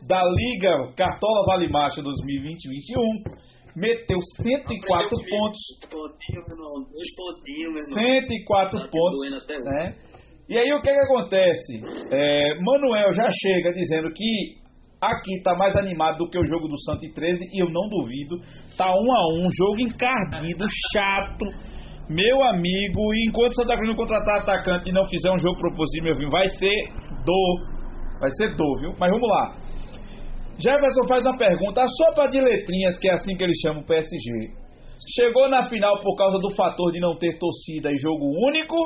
[0.06, 2.10] da Liga Cartola Vale Marcha 2020-21,
[3.76, 5.60] meteu 104 pontos.
[5.92, 6.74] Meu irmão.
[6.90, 8.20] Dois pontinhos, meu irmão.
[8.20, 9.96] 104 Tá pontos, né?
[10.48, 11.80] E aí o que que acontece?
[12.10, 14.58] É, Manuel já chega dizendo que
[15.00, 17.88] aqui tá mais animado do que o jogo do Santo e 13 e eu não
[17.88, 18.36] duvido.
[18.76, 21.46] Tá um a um, jogo encardido, chato.
[22.10, 26.06] Meu amigo, enquanto o Santa Cruz não contratar atacante e não fizer um jogo propositivo,
[26.06, 26.74] meu filho, vai ser
[27.24, 27.70] dor.
[28.18, 28.94] Vai ser dor, viu?
[28.98, 29.54] Mas vamos lá.
[30.58, 33.86] Jefferson faz uma pergunta, a sopa de letrinhas, que é assim que eles chamam o
[33.86, 34.50] PSG,
[35.14, 38.76] chegou na final por causa do fator de não ter torcida e jogo único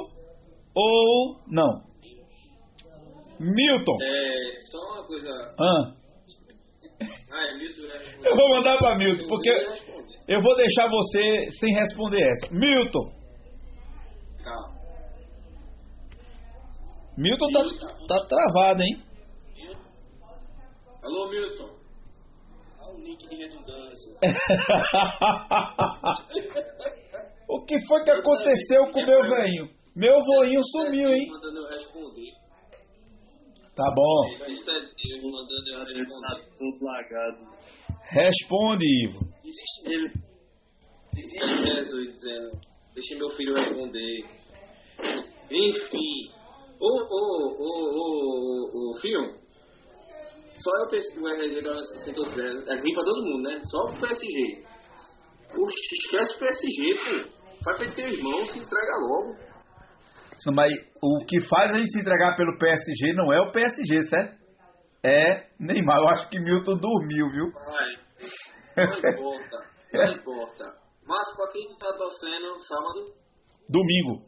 [0.77, 1.83] ou não?
[3.41, 3.97] Milton.
[4.03, 5.55] É, só uma coisa.
[5.59, 5.95] Ah,
[7.33, 7.95] Ah, é Milton, né?
[8.23, 9.51] eu vou mandar para Milton, porque
[10.27, 12.51] Eu vou deixar você sem responder essa.
[12.55, 13.13] Milton.
[14.43, 14.73] Calma.
[17.17, 17.61] Milton tá,
[18.09, 19.01] tá travado, hein?
[21.03, 21.69] Alô, Milton.
[22.81, 24.13] Há um link de redundância.
[27.47, 29.69] o que foi que aconteceu com o meu velhinho?
[29.95, 31.29] Meu voinho sumiu, hein?
[31.31, 32.33] Mandando eu responder.
[33.77, 34.29] Tá bom.
[34.51, 36.49] Isso é Deus mandando eu Tá responder.
[36.59, 37.39] tudo lagado.
[38.11, 39.21] Responde, Ivo.
[39.45, 40.13] Existe, Ele,
[41.17, 42.61] Existe Jesus dizendo,
[42.95, 44.25] deixe meu filho responder.
[45.51, 46.31] Enfim.
[46.81, 49.21] Ô, ô, ô, ô, ô, filho.
[50.57, 52.73] Só eu pensei que o RG torcida.
[52.73, 53.61] É ruim pra todo mundo, né?
[53.65, 54.65] Só o PSG.
[55.57, 57.45] Oxe, esquece o PSG, pô.
[57.65, 59.55] Faz feito teus irmãos, se entrega logo.
[60.55, 64.44] Mas o que faz a gente se entregar pelo PSG não é o PSG, certo?
[65.05, 65.99] É Neymar.
[65.99, 67.53] Eu acho que Milton dormiu, viu?
[67.53, 68.87] Vai.
[68.89, 69.57] Não importa.
[69.93, 70.65] Não importa.
[71.07, 73.13] Mas pra quem tu tá torcendo sábado?
[73.69, 74.25] Domingo.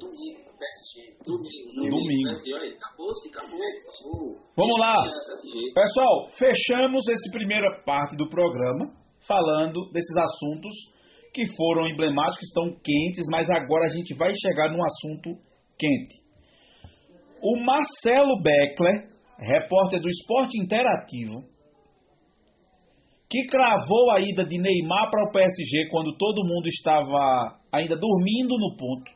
[0.00, 1.20] domingo, PSG.
[1.24, 1.90] Domingo.
[1.90, 2.30] Domingo.
[2.32, 2.58] Né?
[2.58, 4.40] Aí, Acabou-se, acabou, acabou.
[4.56, 5.02] Vamos lá.
[5.02, 5.72] PSG.
[5.74, 8.90] Pessoal, fechamos essa primeira parte do programa
[9.28, 10.72] falando desses assuntos
[11.34, 15.36] que foram emblemáticos, estão quentes, mas agora a gente vai chegar num assunto
[15.76, 16.22] quente.
[17.42, 21.42] O Marcelo Beckler repórter do Esporte Interativo,
[23.28, 28.54] que cravou a ida de Neymar para o PSG quando todo mundo estava ainda dormindo
[28.58, 29.10] no ponto.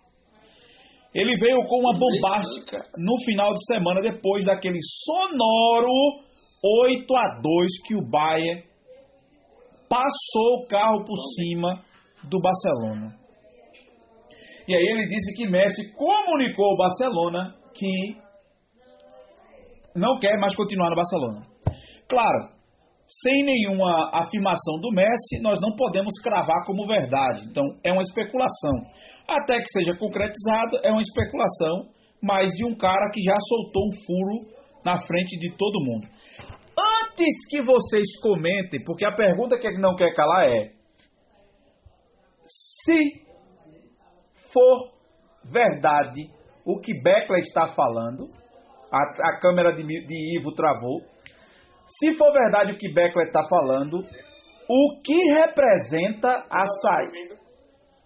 [1.14, 6.26] Ele veio com uma bombástica no final de semana depois daquele sonoro
[6.62, 8.62] 8 a 2 que o Bayern
[9.88, 11.82] passou o carro por cima
[12.28, 13.16] do Barcelona.
[14.66, 18.16] E aí ele disse que Messi comunicou ao Barcelona que
[19.94, 21.40] não quer mais continuar no Barcelona.
[22.08, 22.48] Claro,
[23.06, 27.48] sem nenhuma afirmação do Messi, nós não podemos cravar como verdade.
[27.50, 28.72] Então, é uma especulação.
[29.28, 31.88] Até que seja concretizado, é uma especulação,
[32.22, 36.06] mas de um cara que já soltou um furo na frente de todo mundo.
[36.78, 40.70] Antes que vocês comentem, porque a pergunta que não quer calar é:
[42.84, 43.26] se
[44.52, 44.92] for
[45.44, 46.22] verdade
[46.64, 48.26] o que Beckler está falando,
[48.92, 51.00] a, a câmera de, de Ivo travou.
[51.86, 57.36] Se for verdade o que Beckler está falando, o que representa a saída.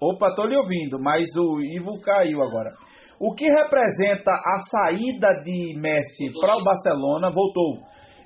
[0.00, 2.70] Opa, estou lhe ouvindo, mas o Ivo caiu agora.
[3.20, 7.78] O que representa a saída de Messi para o Barcelona voltou.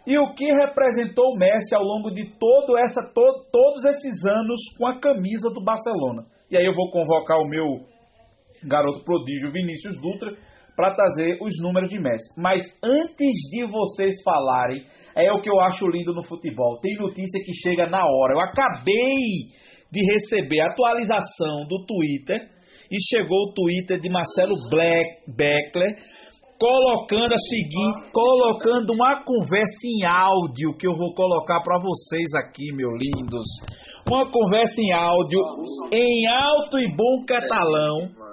[0.07, 4.61] E o que representou o Messi ao longo de todo essa, to, todos esses anos
[4.79, 6.25] com a camisa do Barcelona.
[6.51, 7.66] E aí eu vou convocar o meu
[8.66, 10.33] garoto prodígio Vinícius Dutra
[10.77, 12.39] para trazer os números de Messi.
[12.39, 14.85] Mas antes de vocês falarem,
[15.17, 16.79] é o que eu acho lindo no futebol.
[16.81, 18.35] Tem notícia que chega na hora.
[18.35, 19.49] Eu acabei
[19.91, 22.39] de receber a atualização do Twitter
[22.91, 25.97] e chegou o Twitter de Marcelo Black, Beckler
[26.59, 32.73] colocando a seguinte, colocando uma conversa em áudio que eu vou colocar para vocês aqui,
[32.73, 33.47] meus lindos.
[34.09, 35.41] Uma conversa em áudio
[35.93, 38.26] em alto e bom catalão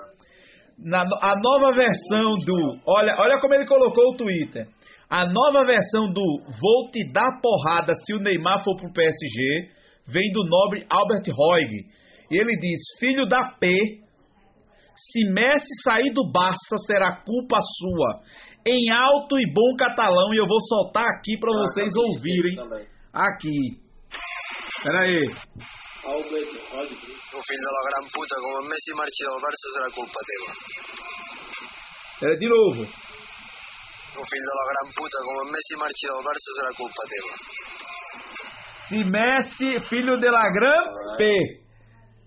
[0.84, 2.80] na, a nova versão do.
[2.86, 4.68] Olha, olha como ele colocou o Twitter.
[5.10, 6.24] A nova versão do
[6.60, 9.70] Vou te dar porrada se o Neymar for pro PSG
[10.08, 11.86] vem do nobre Albert Roig.
[12.32, 13.68] Ele diz: Filho da P,
[14.96, 18.22] se Messi sair do Barça será culpa sua.
[18.66, 22.56] Em alto e bom catalão, e eu vou soltar aqui para ah, vocês ouvirem.
[23.14, 23.84] Aqui.
[24.84, 25.08] Pera
[26.06, 26.20] Un
[27.48, 30.52] fill de la gran puta, como Messi marxi del Barça serà culpa teva.
[32.28, 32.82] Eh, di novo.
[32.84, 37.34] Un fill de la gran puta, como Messi marxi del Barça serà culpa teva.
[38.90, 41.32] Se Messi, filho de la gran P.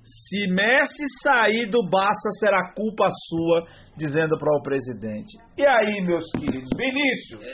[0.03, 5.37] Se Messi sair do Barça será culpa sua, dizendo para o presidente.
[5.59, 7.45] E aí, meus queridos, Vinícius,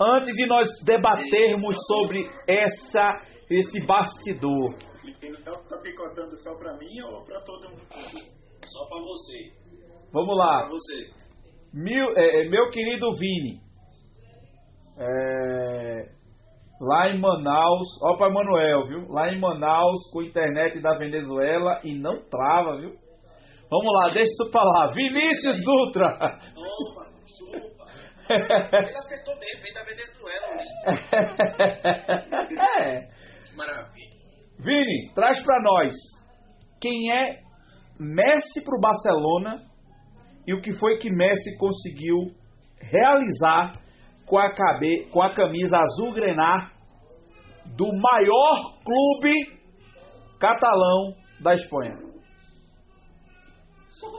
[0.00, 4.76] antes de nós debatermos sobre essa esse bastidor,
[5.44, 7.86] tá, tá picotando só pra mim ou pra todo mundo?
[7.90, 9.52] Só pra você.
[10.12, 10.68] Vamos lá.
[10.68, 11.10] Você.
[11.72, 13.60] Meu, é, é, meu querido Vini.
[14.98, 16.10] É,
[16.80, 19.08] lá em Manaus, ó para Manuel, viu?
[19.08, 22.94] Lá em Manaus, com internet da Venezuela e não trava, viu?
[23.70, 24.90] Vamos lá, deixa isso pra lá.
[24.92, 26.38] Vinícius Dutra.
[26.54, 27.80] Chupa.
[28.30, 30.46] Ele acertou bem, veio da Venezuela.
[32.80, 33.08] é.
[33.56, 33.99] Maravilha.
[34.62, 35.94] Vini, traz para nós
[36.78, 37.40] quem é
[37.98, 39.62] Messi para o Barcelona
[40.46, 42.34] e o que foi que Messi conseguiu
[42.78, 43.72] realizar
[44.26, 46.74] com a, cabe, com a camisa azul grenar
[47.76, 49.58] do maior clube
[50.38, 51.96] catalão da Espanha.
[53.88, 54.10] Só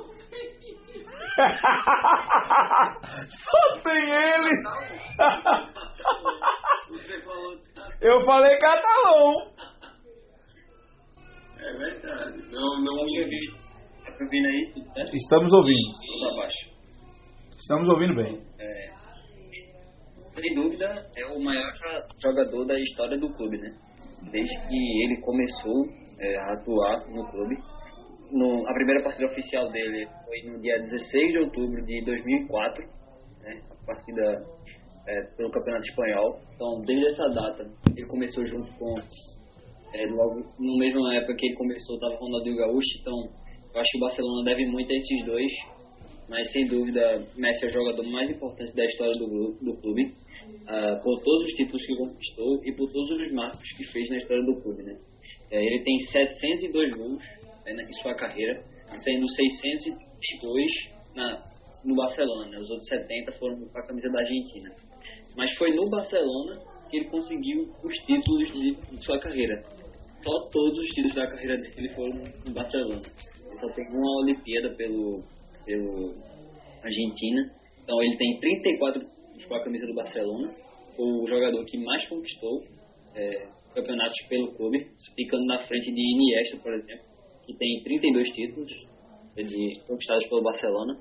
[3.83, 4.49] tem ele.
[8.01, 9.51] Eu falei catalão.
[11.61, 12.41] É verdade.
[12.51, 13.51] Não, não me ouvi.
[14.03, 14.73] Tá ouvindo aí?
[14.93, 15.15] Certo?
[15.15, 16.33] Estamos ouvindo.
[16.33, 16.71] abaixo.
[17.57, 18.41] Estamos ouvindo bem.
[18.59, 18.91] É,
[20.33, 20.85] sem dúvida,
[21.15, 21.71] é o maior
[22.21, 23.75] jogador da história do clube, né?
[24.31, 25.85] Desde que ele começou
[26.19, 27.55] é, a atuar no clube.
[28.31, 32.83] No, a primeira partida oficial dele foi no dia 16 de outubro de 2004,
[33.41, 33.61] né?
[33.69, 34.45] A partida
[35.07, 36.39] é, pelo Campeonato Espanhol.
[36.55, 38.95] Então, desde essa data, ele começou junto com
[39.93, 43.29] é, logo no mesmo época que ele começou, estava com o Ronaldinho Gaúcho, então
[43.73, 45.51] eu acho que o Barcelona deve muito a esses dois,
[46.29, 51.03] mas sem dúvida Messi é o jogador mais importante da história do, do clube, uh,
[51.03, 54.43] por todos os títulos que conquistou e por todos os marcos que fez na história
[54.45, 54.83] do clube.
[54.83, 54.97] Né?
[55.51, 57.23] É, ele tem 702 gols
[57.65, 58.63] né, em sua carreira,
[58.97, 60.71] sendo 602
[61.15, 61.43] na,
[61.83, 62.59] no Barcelona, né?
[62.59, 64.73] os outros 70 foram com a camisa da Argentina.
[65.35, 69.63] Mas foi no Barcelona que ele conseguiu os títulos de, de sua carreira
[70.23, 73.01] só todos os títulos da carreira dele foram no Barcelona.
[73.45, 75.21] Ele só tem uma Olimpíada pelo,
[75.65, 76.13] pelo
[76.83, 77.51] Argentina.
[77.83, 80.49] Então ele tem 34 títulos com a camisa do Barcelona,
[80.97, 82.63] o jogador que mais conquistou
[83.15, 87.05] é, campeonatos pelo clube, ficando na frente de Iniesta, por exemplo,
[87.45, 88.71] que tem 32 títulos
[89.35, 90.97] de, conquistados pelo Barcelona.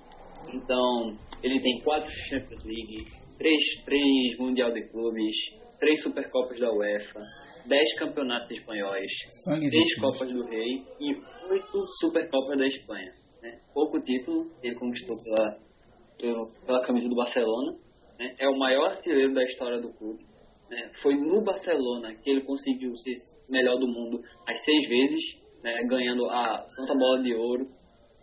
[0.54, 3.04] Então, ele tem quatro Champions League,
[3.36, 5.36] três, três Mundial de Clubes,
[5.78, 7.20] três Supercopas da UEFA,
[7.66, 9.11] dez campeonatos espanhóis,
[9.44, 11.14] seis Copas do Rei e
[11.50, 13.12] oito Supercopas da Espanha.
[13.42, 13.58] Né?
[13.72, 17.72] Pouco título ele conquistou pela, pela, camisa do Barcelona.
[18.18, 18.34] Né?
[18.38, 20.24] É o maior artilheiro da história do clube.
[20.68, 20.90] Né?
[21.02, 23.14] Foi no Barcelona que ele conseguiu ser
[23.48, 25.22] melhor do mundo as seis vezes,
[25.62, 25.82] né?
[25.84, 27.64] ganhando a, tanto a bola de ouro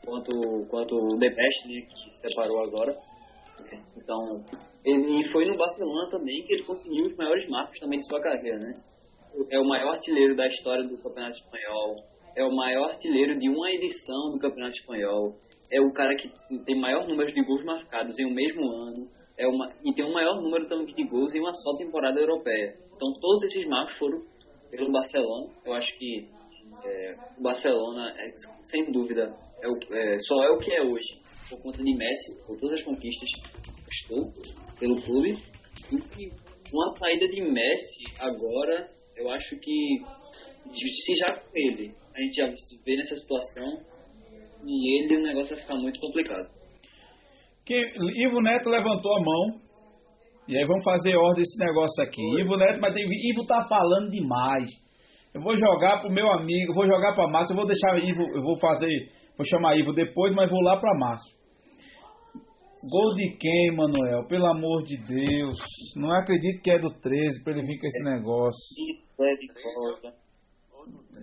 [0.05, 1.81] quanto, quanto o The Best, né?
[1.81, 2.95] que se separou agora.
[3.97, 4.45] Então,
[4.85, 8.21] ele, e foi no Barcelona também que ele conseguiu os maiores marcos também de sua
[8.21, 8.73] carreira, né?
[9.49, 11.95] É o maior artilheiro da história do Campeonato Espanhol,
[12.35, 15.35] é o maior artilheiro de uma edição do Campeonato Espanhol,
[15.71, 16.29] é o cara que
[16.65, 20.13] tem maior número de gols marcados em um mesmo ano, é uma, e tem o
[20.13, 22.75] maior número também de gols em uma só temporada europeia.
[22.95, 24.21] Então todos esses marcos foram
[24.71, 25.53] pelo Barcelona.
[25.63, 26.27] Eu acho que
[26.83, 28.31] é, o Barcelona, é,
[28.65, 32.45] sem dúvida, é o, é, só é o que é hoje por conta de Messi,
[32.45, 34.33] por todas as conquistas que estou
[34.79, 35.38] pelo clube.
[35.91, 36.29] E
[36.69, 39.97] com a saída de Messi agora, eu acho que
[40.74, 43.80] se já com ele a gente já se vê nessa situação,
[44.65, 46.49] e ele o negócio vai ficar muito complicado.
[47.65, 49.68] Que, Ivo Neto levantou a mão.
[50.47, 52.22] E aí vamos fazer ordem desse negócio aqui.
[52.22, 52.41] Oi.
[52.41, 54.70] Ivo Neto, mas tem, Ivo tá falando demais.
[55.34, 58.41] Eu vou jogar pro meu amigo, vou jogar pra Márcio, eu vou deixar Ivo, eu
[58.41, 58.89] vou fazer,
[59.38, 61.36] vou chamar Ivo depois, mas vou lá pra Márcio.
[62.86, 64.28] Gol de quem, Manuel?
[64.28, 65.57] Pelo amor de Deus.
[65.95, 68.59] Não acredito que é do 13 pra ele vir com esse negócio.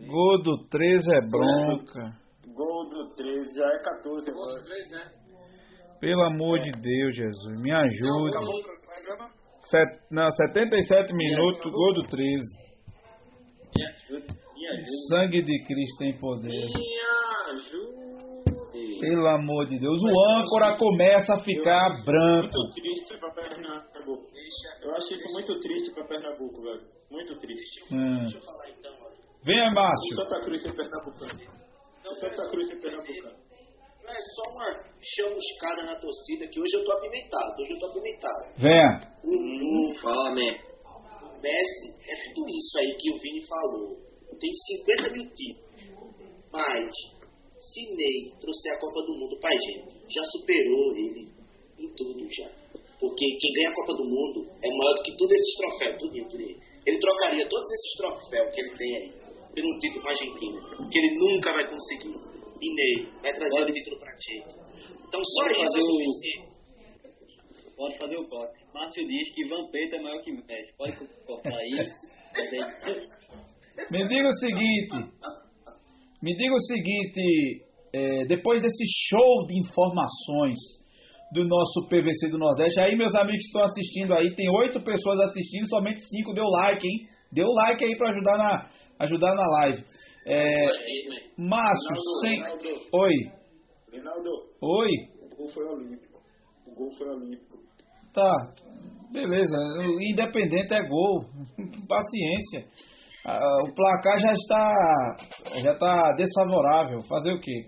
[0.07, 2.19] Gol do 13 é bronca.
[2.55, 4.53] Gol do 13 já é 14 agora.
[4.53, 5.25] Gol do 13, é.
[6.01, 8.33] Pelo amor de Deus, Jesus, me ajude.
[9.71, 12.43] Set, não, 77 minutos, gol do 13.
[13.75, 15.09] Me ajude, me ajude.
[15.09, 16.51] Sangue de Cristo tem poder.
[16.51, 18.04] Me ajude.
[19.05, 22.49] Pelo amor de Deus, o âncora começa a ficar branco.
[22.49, 24.31] Muito triste pra Pernambuco.
[24.83, 26.81] Eu acho isso muito triste pra Pernambuco, velho.
[27.11, 27.85] Muito triste.
[27.93, 28.21] Hum.
[28.23, 29.15] Deixa eu falar então, mano.
[29.45, 30.17] Venha, Márcio.
[30.17, 31.41] Santa Cruz em Pernambucano.
[32.19, 33.37] Santa Cruz em Pernambucano.
[34.05, 34.69] Não é só uma
[35.03, 37.61] chamuscada na torcida que hoje eu tô apimentado.
[37.61, 38.55] Hoje eu tô apimentado.
[38.57, 39.13] Venha.
[39.23, 39.95] Uhum.
[40.01, 40.57] Fala, man.
[41.29, 43.97] O Messi é tudo isso aí que o Vini falou.
[44.41, 44.51] Tem
[44.97, 45.65] 50 mil títulos.
[46.51, 46.91] Mas
[47.73, 51.29] se Ney trouxer a Copa do Mundo pra gente, já superou ele
[51.79, 52.49] em tudo já.
[53.01, 56.17] Porque quem ganha a Copa do Mundo é maior do que todos esses troféus, tudo
[56.17, 56.61] ele.
[56.87, 59.11] Ele trocaria todos esses troféus que ele tem aí
[59.55, 60.61] pelo título argentino,
[60.91, 62.15] que ele nunca vai conseguir.
[62.61, 63.71] E Ney vai trazer Pode.
[63.71, 64.55] o título pra gente.
[65.09, 66.55] Então só Pode isso é suficiente.
[67.77, 68.65] Pode fazer o corte.
[68.73, 70.73] Márcio diz que Vampeta é maior que Messi.
[70.77, 70.97] Pode
[71.27, 71.73] cortar aí.
[73.91, 74.97] Me diga o seguinte.
[76.25, 80.57] Me diga o seguinte, é, depois desse show de informações
[81.35, 85.21] do nosso PVC do Nordeste, aí meus amigos que estão assistindo aí, tem oito pessoas
[85.21, 87.07] assistindo, somente cinco deu like, hein?
[87.31, 88.71] Deu like aí para ajudar na,
[89.01, 89.85] ajudar na live.
[90.27, 90.67] É,
[91.37, 92.41] Márcio, sem...
[92.91, 93.13] Oi.
[93.93, 94.31] Reinaldo.
[94.63, 94.91] Oi.
[95.21, 96.23] O gol foi olímpico.
[96.67, 97.59] O gol foi olímpico.
[98.15, 98.55] Tá.
[99.13, 99.59] Beleza.
[100.01, 101.27] Independente é gol.
[101.87, 102.94] Paciência.
[103.27, 105.17] Ah, o placar já está
[105.63, 107.03] já está desfavorável.
[107.09, 107.65] Fazer o quê?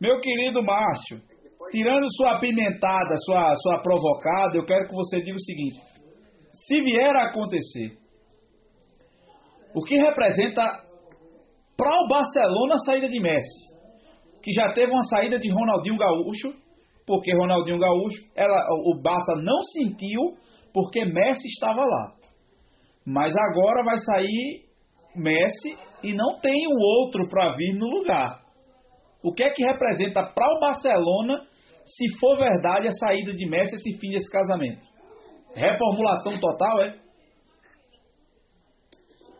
[0.00, 1.20] Meu querido Márcio,
[1.70, 5.78] tirando sua apimentada, sua, sua provocada, eu quero que você diga o seguinte:
[6.52, 7.96] se vier a acontecer,
[9.74, 10.62] o que representa
[11.76, 13.68] para o Barcelona a saída de Messi?
[14.42, 16.52] Que já teve uma saída de Ronaldinho Gaúcho,
[17.06, 20.20] porque Ronaldinho Gaúcho, ela, o Barça não sentiu
[20.74, 22.14] porque Messi estava lá.
[23.06, 24.67] Mas agora vai sair
[25.18, 28.42] Messi e não tem um outro para vir no lugar.
[29.22, 31.46] O que é que representa para o Barcelona
[31.84, 34.86] se for verdade a saída de Messi esse fim desse casamento?
[35.54, 36.98] Reformulação total, é?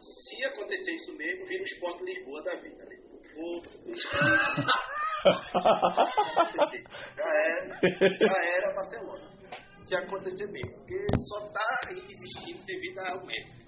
[0.00, 2.96] Se acontecer isso mesmo, vira o Sport Lisboa da vida, né?
[7.16, 7.78] Já era,
[8.18, 9.30] já era Barcelona.
[9.84, 13.67] Se acontecer mesmo, porque só está existindo devido ao Messi.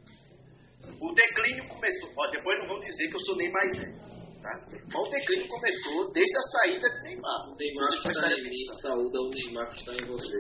[1.01, 2.11] O declínio começou.
[2.17, 3.95] Ó, depois não vão dizer que eu sou nem mais velho.
[4.43, 4.51] Tá?
[4.71, 7.49] Mas o declínio começou desde a saída de Neymar.
[7.49, 10.39] O Neymar está em mim, saúde o Neymar que está em você.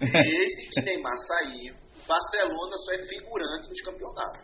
[0.00, 1.74] Desde que Neymar saiu,
[2.06, 4.40] Barcelona só é figurante nos campeonatos.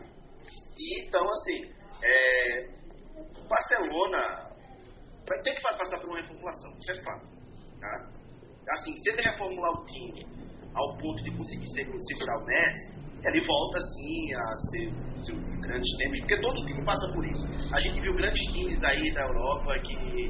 [0.77, 1.71] E então, assim,
[2.03, 2.67] é,
[3.17, 4.51] o Barcelona
[5.27, 7.27] vai ter que passar por uma reformulação, isso é fato.
[7.79, 8.09] Tá?
[8.73, 10.25] Assim, se ele reformular o time,
[10.73, 14.93] ao ponto de conseguir segurar o Messi, ele volta sim a ser,
[15.23, 17.45] ser grandes times, porque todo time passa por isso.
[17.73, 20.29] A gente viu grandes times aí da Europa que,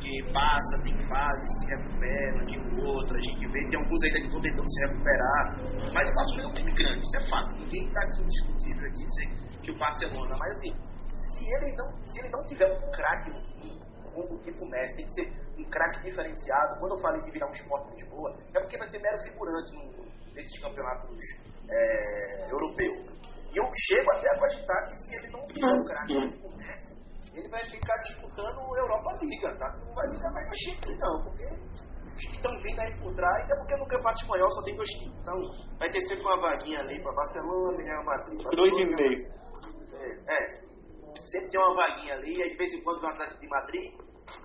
[0.00, 4.20] que passa, tem fase, se recupera de um outro, a gente vê, tem alguns ainda
[4.20, 7.52] que estão tentando se recuperar, mas o Barcelona é um time grande, isso é fato.
[7.56, 10.72] Ninguém está aqui discutível aqui dizer que o Barcelona, mas assim,
[11.12, 13.30] se ele não, se ele não tiver um craque
[14.14, 16.80] como tipo Messi, tem que ser um craque diferenciado.
[16.80, 19.72] Quando eu falei de virar um esporte de boa, é porque vai ser mero figurante
[20.34, 21.16] nesses campeonatos
[21.70, 23.10] é, europeu.
[23.52, 26.94] E eu chego até a cogitar que se ele não um craque como Messi,
[27.34, 29.76] ele vai ficar disputando a Europa Liga, tá?
[29.84, 31.44] Não vai ficar mais na Champions não, porque
[32.14, 34.88] os que estão vindo aí por trás é porque no Campeonato Espanhol só tem dois
[34.90, 35.18] times.
[35.20, 35.34] Então
[35.78, 38.46] vai ter sempre uma vaguinha ali para Barcelona e Real Madrid.
[38.54, 39.26] Dois e meio.
[39.94, 40.60] É, é,
[41.26, 43.94] sempre tem uma vaguinha ali, aí de vez em quando o Atlético de Madrid,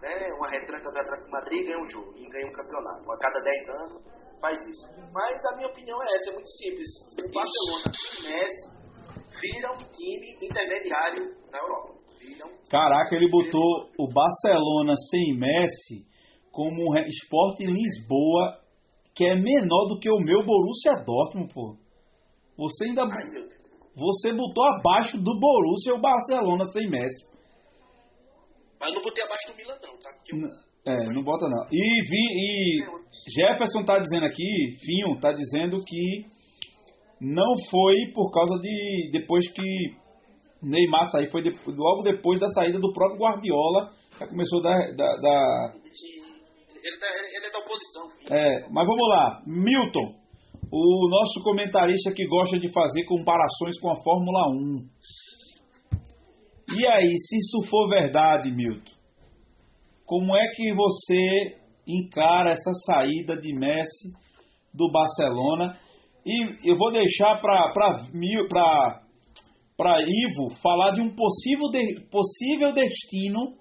[0.01, 3.11] né, uma retranca do Atlético de Madrid ganha um jogo e ganha um campeonato.
[3.11, 4.03] A cada 10 anos
[4.39, 4.85] faz isso.
[5.13, 6.87] Mas a minha opinião é essa, é muito simples.
[7.23, 8.75] O Barcelona e Messi
[9.41, 11.95] viram um time intermediário na Europa.
[12.69, 16.05] Caraca, ele botou o Barcelona sem Messi
[16.51, 18.59] como um esporte em Lisboa
[19.13, 21.77] que é menor do que o meu Borussia Dortmund, pô.
[22.57, 23.45] Você ainda Ai,
[23.95, 27.29] você botou abaixo do Borussia o Barcelona sem Messi.
[28.79, 30.11] Mas eu não botei abaixo do Milan não, tá?
[30.13, 30.35] Porque
[30.85, 31.65] É, não bota não.
[31.71, 32.83] E vi e
[33.35, 36.25] Jefferson tá dizendo aqui, Finho tá dizendo que
[37.19, 39.95] não foi por causa de depois que
[40.61, 45.15] Neymar saiu, foi de- logo depois da saída do próprio Guardiola, já começou da, da,
[45.17, 45.73] da
[46.83, 48.09] ele, tá, ele, ele é da oposição.
[48.09, 48.33] filho.
[48.33, 49.41] É, mas vamos lá.
[49.47, 50.13] Milton,
[50.71, 54.87] o nosso comentarista que gosta de fazer comparações com a Fórmula 1.
[56.77, 58.91] E aí, se isso for verdade, Milton,
[60.05, 64.13] como é que você encara essa saída de Messi
[64.73, 65.77] do Barcelona?
[66.25, 67.61] E eu vou deixar para
[70.01, 73.53] Ivo falar de um possível, de- possível destino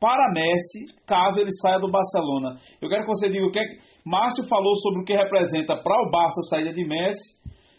[0.00, 2.58] para Messi, caso ele saia do Barcelona.
[2.80, 3.64] Eu quero que você diga o que é.
[4.04, 7.36] Márcio falou sobre o que representa para o Barça a saída de Messi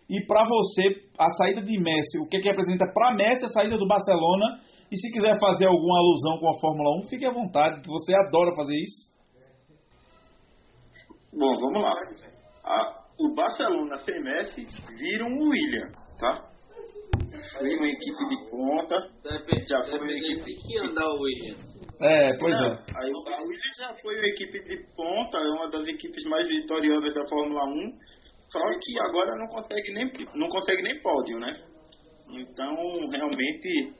[0.09, 3.49] e para você a saída de Messi, o que, é que representa para Messi a
[3.49, 4.59] saída do Barcelona.
[4.91, 8.13] E se quiser fazer alguma alusão com a Fórmula 1, fique à vontade, que você
[8.15, 9.07] adora fazer isso.
[11.33, 11.93] Bom, vamos lá.
[12.63, 14.65] A- o Barcelona sem Messi
[14.97, 16.49] vira um William, tá?
[17.57, 18.95] Foi uma equipe de ponta.
[19.67, 21.55] Já foi uma equipe de que andar o William.
[21.99, 22.83] É, pois Não, é.
[22.95, 26.47] Aí o a Williams já foi uma equipe de ponta, é uma das equipes mais
[26.47, 27.91] vitoriosas da Fórmula 1,
[28.49, 31.63] só que agora não consegue nem, não consegue nem pódio, né?
[32.29, 32.75] Então,
[33.09, 33.93] realmente,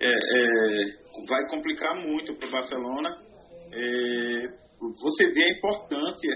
[0.00, 3.08] é, é, vai complicar muito para o Barcelona.
[3.72, 6.34] É, você vê a importância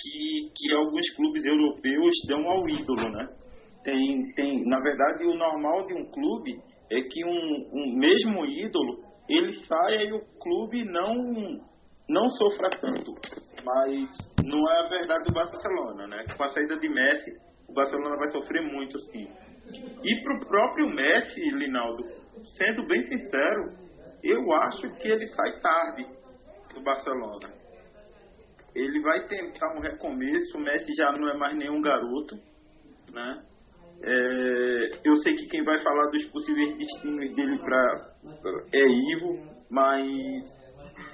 [0.00, 3.28] que, que alguns clubes europeus dão ao ídolo, né?
[3.84, 6.58] Tem, tem, na verdade, o normal de um clube
[6.90, 11.74] é que um, um mesmo ídolo ele saia e o clube não
[12.08, 13.12] não sofra tanto.
[13.64, 14.08] Mas
[14.44, 16.24] não é a verdade do Barcelona, né?
[16.36, 17.30] Com a saída de Messi,
[17.68, 19.26] o Barcelona vai sofrer muito, sim.
[20.04, 22.04] E pro próprio Messi, Linaldo,
[22.56, 23.76] sendo bem sincero,
[24.22, 26.06] eu acho que ele sai tarde
[26.74, 27.52] do Barcelona.
[28.74, 32.36] Ele vai tentar um recomeço, o Messi já não é mais nenhum garoto,
[33.12, 33.44] né?
[34.02, 38.14] É, eu sei que quem vai falar dos possíveis destinos dele pra,
[38.72, 40.06] é Ivo, mas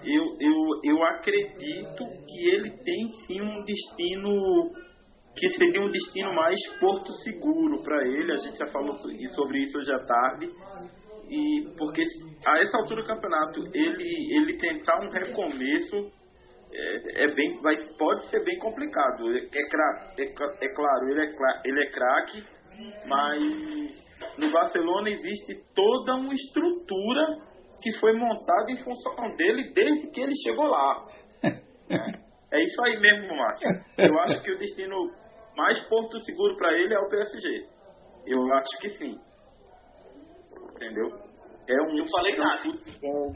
[0.03, 4.73] eu, eu, eu acredito que ele tem sim um destino
[5.37, 8.33] que seria um destino mais porto seguro para ele.
[8.33, 10.51] A gente já falou so- sobre isso hoje à tarde.
[11.31, 12.03] E porque
[12.45, 16.11] a essa altura do campeonato ele, ele tentar um recomeço
[16.73, 19.37] é, é bem, vai, pode ser bem complicado.
[19.37, 21.33] É, cra- é, é claro, ele é,
[21.65, 22.45] ele é craque,
[23.07, 23.45] mas
[24.39, 27.39] no Barcelona existe toda uma estrutura
[27.81, 31.07] que foi montada em função dele desde que ele chegou lá.
[32.53, 33.69] É isso aí mesmo, Márcio.
[33.97, 34.97] Eu acho que o destino
[35.57, 37.65] mais porto seguro para ele é o PSG.
[38.27, 39.17] Eu acho que sim.
[40.81, 41.13] Entendeu?
[41.69, 43.33] É um, Eu falei é um futebol.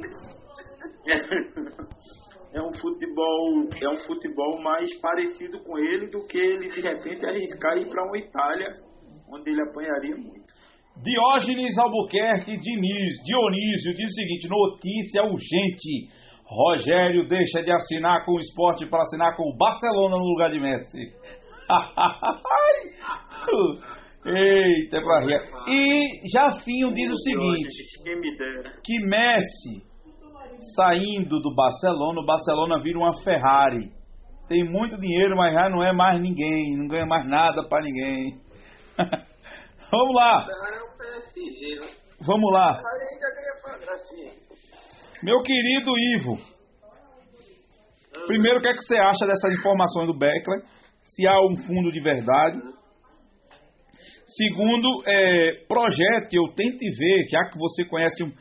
[2.54, 7.26] É um futebol, é um futebol mais parecido com ele do que ele de repente
[7.26, 8.80] arriscar ir para uma Itália,
[9.28, 10.54] onde ele apanharia muito.
[11.02, 16.08] Diógenes Albuquerque Diniz, Dionísio diz o seguinte: notícia urgente.
[16.46, 20.60] Rogério deixa de assinar com o esporte para assinar com o Barcelona no lugar de
[20.60, 21.12] Messi.
[24.26, 25.40] Eita, é pra rir.
[25.68, 27.68] E Jafinho diz o seguinte:
[28.82, 29.94] que Messi
[30.74, 33.90] saindo do Barcelona, o Barcelona vira uma Ferrari.
[34.48, 38.40] tem muito dinheiro, mas já não é mais ninguém, não ganha mais nada para ninguém.
[39.90, 40.46] Vamos lá.
[42.20, 42.80] Vamos lá.
[45.22, 46.36] Meu querido Ivo,
[48.26, 50.62] primeiro o que, é que você acha dessas informações do Beckler?
[51.04, 52.58] Se há um fundo de verdade.
[54.36, 58.32] Segundo, é, projete ou tente ver, já que você conhece um,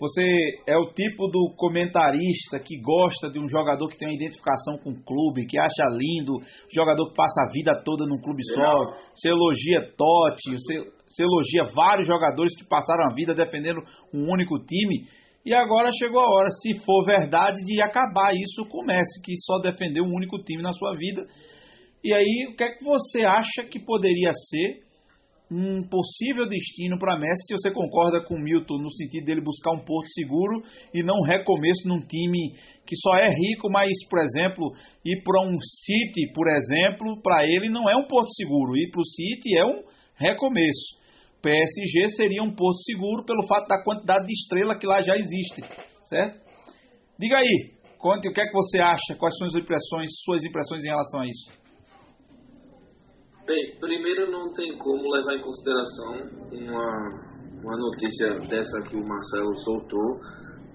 [0.00, 0.24] você
[0.66, 4.90] é o tipo do comentarista que gosta de um jogador que tem uma identificação com
[4.90, 6.40] o clube, que acha lindo,
[6.74, 8.96] jogador que passa a vida toda num clube só.
[9.14, 13.78] Você elogia Totti, você, você elogia vários jogadores que passaram a vida defendendo
[14.12, 15.06] um único time.
[15.46, 19.34] E agora chegou a hora, se for verdade, de acabar isso com o Messi, que
[19.36, 21.26] só defendeu um único time na sua vida.
[22.02, 24.91] E aí, o que é que você acha que poderia ser
[25.52, 29.72] um possível destino para Messi, se você concorda com o Milton no sentido dele buscar
[29.72, 30.62] um porto seguro
[30.94, 32.54] e não um recomeço num time
[32.86, 34.72] que só é rico, mas, por exemplo,
[35.04, 38.76] ir para um City, por exemplo, para ele não é um porto seguro.
[38.76, 39.82] Ir para o City é um
[40.16, 41.00] recomeço.
[41.42, 45.60] PSG seria um porto seguro pelo fato da quantidade de estrela que lá já existe,
[46.04, 46.40] certo?
[47.18, 50.84] Diga aí, conte o que é que você acha, quais são as impressões, suas impressões
[50.84, 51.61] em relação a isso.
[53.44, 56.14] Bem, primeiro não tem como levar em consideração
[56.52, 56.86] uma,
[57.58, 60.20] uma notícia dessa que o Marcelo soltou.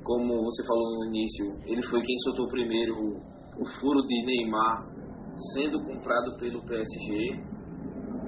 [0.03, 4.85] Como você falou no início, ele foi quem soltou primeiro o, o furo de Neymar
[5.53, 7.39] sendo comprado pelo PSG.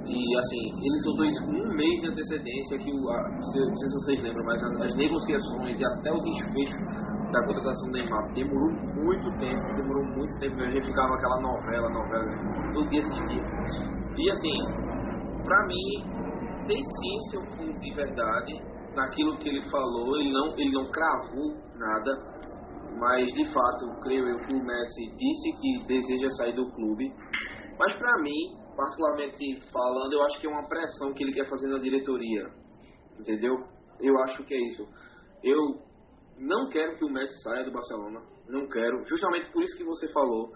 [0.07, 3.87] E assim, ele soltou isso com um mês de antecedência, que o, a, não sei
[3.89, 6.77] se vocês lembram, mas as negociações e até o desfecho
[7.33, 11.89] da contratação do Neymar demorou muito tempo, demorou muito tempo, a gente ficava aquela novela,
[11.89, 13.99] novela, todo dia assistia.
[14.20, 18.51] E assim, para mim, tem sim seu fundo de verdade
[18.93, 22.39] naquilo que ele falou, ele não, ele não cravou nada,
[22.99, 27.13] mas de fato, creio eu que o Messi disse que deseja sair do clube.
[27.80, 31.67] Mas para mim, particularmente falando, eu acho que é uma pressão que ele quer fazer
[31.67, 32.43] na diretoria.
[33.17, 33.55] Entendeu?
[34.01, 34.86] Eu acho que é isso.
[35.41, 35.82] Eu
[36.38, 38.22] não quero que o Messi saia do Barcelona.
[38.49, 39.05] Não quero.
[39.05, 40.51] Justamente por isso que você falou.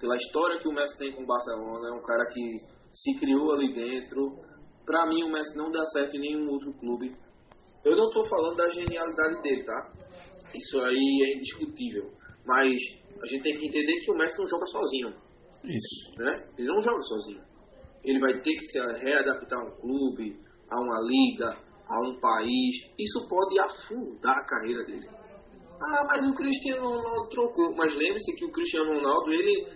[0.00, 1.88] Pela história que o Messi tem com o Barcelona.
[1.88, 2.58] É um cara que
[2.92, 4.36] se criou ali dentro.
[4.84, 7.14] Para mim, o Messi não dá certo em nenhum outro clube.
[7.84, 9.92] Eu não estou falando da genialidade dele, tá?
[10.54, 12.10] Isso aí é indiscutível.
[12.46, 12.72] Mas
[13.22, 15.14] a gente tem que entender que o Messi não joga sozinho.
[15.64, 16.18] Isso.
[16.18, 16.48] Né?
[16.56, 17.42] Ele não joga sozinho.
[18.04, 20.36] Ele vai ter que se readaptar a um clube,
[20.70, 22.76] a uma liga, a um país.
[22.98, 25.08] Isso pode afundar a carreira dele.
[25.80, 27.74] Ah, mas o Cristiano Ronaldo trocou.
[27.76, 29.68] Mas lembre-se que o Cristiano Ronaldo, ele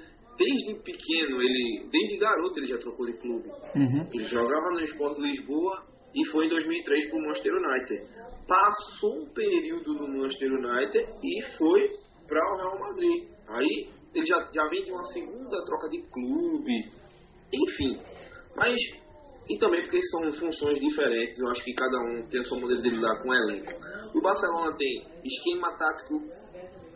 [0.43, 3.49] desde pequeno, ele, desde garoto, ele já trocou de clube.
[3.75, 4.09] Uhum.
[4.13, 8.03] Ele jogava no Sport Lisboa e foi em 2003 para o Manchester United.
[8.47, 11.89] Passou um período no Manchester United e foi
[12.27, 13.29] para o Real Madrid.
[13.49, 16.91] Aí ele já, já vem de uma segunda troca de clube.
[17.53, 18.01] Enfim,
[18.57, 18.77] mas.
[19.51, 22.81] E também porque são funções diferentes, eu acho que cada um tem a sua maneira
[22.81, 23.73] de lidar com o elenco.
[24.15, 26.21] O Barcelona tem esquema tático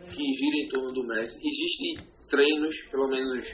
[0.07, 1.37] que gira em torno do Messi.
[1.37, 3.47] Existe treinos, pelo menos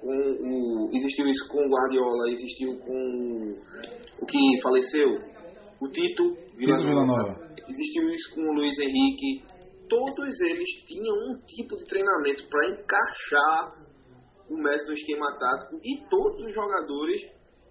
[0.00, 3.54] com o, existiu isso com o Guardiola, existiu com
[4.22, 5.18] o que faleceu,
[5.80, 7.46] o Tito Villanova.
[7.68, 9.44] Existiu isso com o Luiz Henrique.
[9.88, 13.86] Todos eles tinham um tipo de treinamento para encaixar
[14.48, 17.20] o Messi no esquema tático e todos os jogadores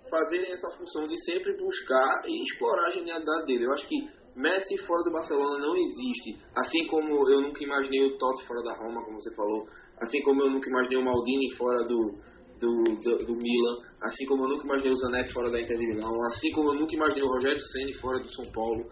[0.10, 3.66] fazerem essa função de sempre buscar e explorar a genialidade dele.
[3.66, 6.38] Eu acho que Messi fora do Barcelona não existe.
[6.56, 9.66] Assim como eu nunca imaginei o Totti fora da Roma, como você falou.
[10.02, 12.16] Assim como eu nunca imaginei o Maldini fora do,
[12.60, 13.78] do, do, do Milan.
[14.02, 16.12] Assim como eu nunca imaginei o Zanetti fora da Inter de Milão.
[16.28, 18.86] Assim como eu nunca imaginei o Rogério Ceni fora do São Paulo.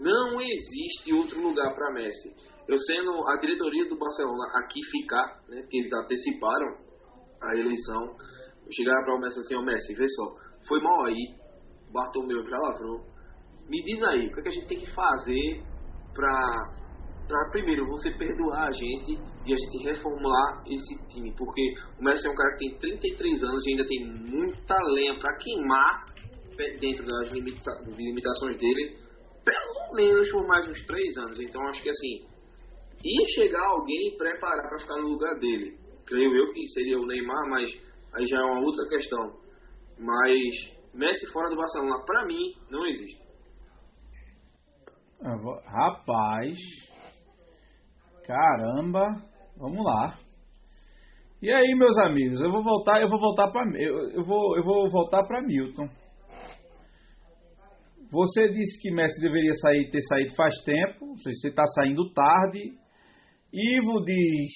[0.00, 2.34] Não existe outro lugar para Messi.
[2.66, 6.66] Eu sendo a diretoria do Barcelona aqui ficar, né, porque eles anteciparam
[7.42, 8.16] a eleição,
[8.72, 10.34] chegar para o Messi assim, ó oh, Messi, vê só,
[10.66, 11.34] foi mal aí,
[11.92, 13.04] Bartomeu já lavrou,
[13.68, 15.62] me diz aí, o que, é que a gente tem que fazer
[16.14, 22.26] para primeiro você perdoar a gente e a gente reformular esse time, porque o Messi
[22.26, 26.04] é um cara que tem 33 anos e ainda tem muita lenha para queimar
[26.80, 28.96] dentro das limita limitações dele,
[29.44, 31.40] pelo menos por mais uns 3 anos.
[31.40, 32.26] Então acho que assim,
[33.04, 35.78] ia chegar alguém e preparar para ficar no lugar dele.
[36.06, 37.70] Creio eu que seria o Neymar, mas
[38.14, 39.40] aí já é uma outra questão.
[39.98, 43.22] Mas Messi fora do Barcelona, para mim, não existe.
[45.66, 46.56] Rapaz,
[48.26, 49.16] caramba,
[49.56, 50.14] vamos lá.
[51.42, 54.64] E aí, meus amigos, eu vou voltar, eu vou voltar para eu, eu vou eu
[54.64, 55.88] vou voltar para Milton.
[58.10, 62.60] Você disse que Messi deveria sair, ter saído faz tempo, você está saindo tarde.
[63.52, 64.52] Ivo diz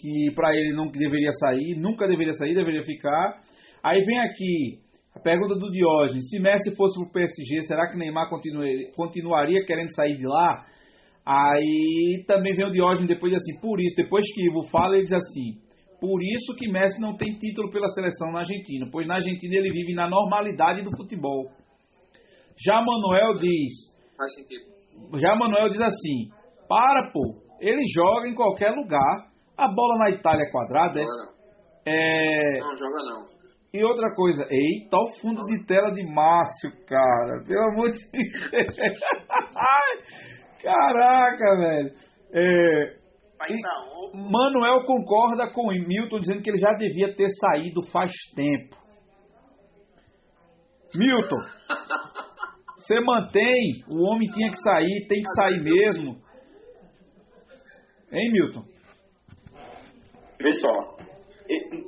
[0.00, 3.40] que para ele não deveria sair, nunca deveria sair, deveria ficar.
[3.82, 4.80] Aí vem aqui
[5.14, 8.28] a pergunta do Diógenes: se Messi fosse pro PSG, será que Neymar
[8.94, 10.66] continuaria querendo sair de lá?
[11.26, 15.12] Aí também vem o Diógenes depois assim, por isso, depois que Ivo fala, ele diz
[15.12, 15.58] assim:
[16.00, 19.72] por isso que Messi não tem título pela seleção na Argentina, pois na Argentina ele
[19.72, 21.46] vive na normalidade do futebol.
[22.64, 23.72] Já Manuel diz.
[24.16, 24.64] Faz sentido.
[25.18, 26.30] Já Manuel diz assim:
[26.68, 27.22] para, pô,
[27.60, 29.26] ele joga em qualquer lugar.
[29.58, 31.28] A bola na Itália é quadrada, não.
[31.86, 32.60] é.
[32.60, 33.36] Não, joga não.
[33.72, 37.42] E outra coisa, eita, o fundo de tela de Márcio, cara.
[37.46, 38.76] Pelo amor de Deus.
[40.62, 41.90] Caraca, velho.
[42.32, 42.96] É,
[43.50, 43.62] E-
[44.14, 44.30] um.
[44.30, 48.76] Manuel concorda com o Milton dizendo que ele já devia ter saído faz tempo.
[50.94, 51.36] Milton,
[52.76, 56.16] você mantém, o homem tinha que sair, tem que sair mesmo.
[58.12, 58.62] Hein, Milton?
[60.40, 60.96] Vê só,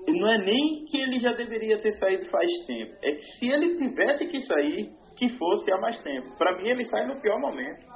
[0.09, 3.79] não é nem que ele já deveria ter saído faz tempo, é que se ele
[3.79, 6.37] tivesse que sair, que fosse há mais tempo.
[6.37, 7.87] Para mim ele sai no pior momento.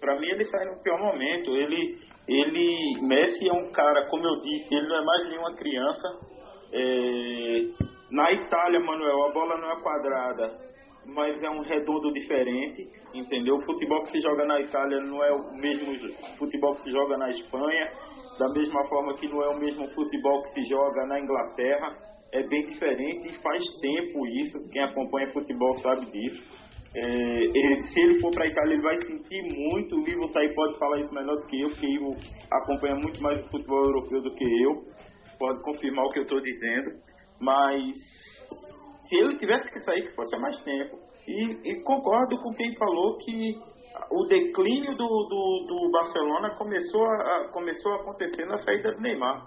[0.00, 1.56] Para mim ele sai no pior momento.
[1.56, 6.08] Ele, ele, Messi é um cara, como eu disse, ele não é mais nenhuma criança.
[6.72, 10.68] É, na Itália, Manuel, a bola não é quadrada,
[11.06, 13.56] mas é um redondo diferente, entendeu?
[13.56, 15.94] O futebol que se joga na Itália não é o mesmo
[16.38, 17.88] futebol que se joga na Espanha,
[18.38, 21.96] da mesma forma que não é o mesmo futebol que se joga na Inglaterra.
[22.30, 24.58] É bem diferente e faz tempo isso.
[24.70, 26.67] Quem acompanha futebol sabe disso.
[27.00, 29.94] É, ele- se ele for para a Itália, ele vai sentir muito.
[29.96, 32.16] O Ivo tá aí, pode falar isso melhor do que eu, porque o Ivo
[32.50, 34.72] acompanha muito mais o futebol europeu do que eu.
[35.38, 36.90] Pode confirmar o que eu estou dizendo.
[37.40, 37.84] Mas
[39.08, 40.96] se ele tivesse que sair, que fosse há mais tempo.
[41.28, 43.54] E, e concordo com quem falou que
[44.10, 49.46] o declínio do, do, do Barcelona começou a, começou a acontecer na saída do Neymar.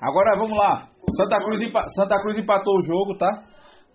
[0.00, 0.88] Agora vamos lá.
[1.16, 3.44] Santa Cruz, empa- Santa Cruz empatou o jogo, tá?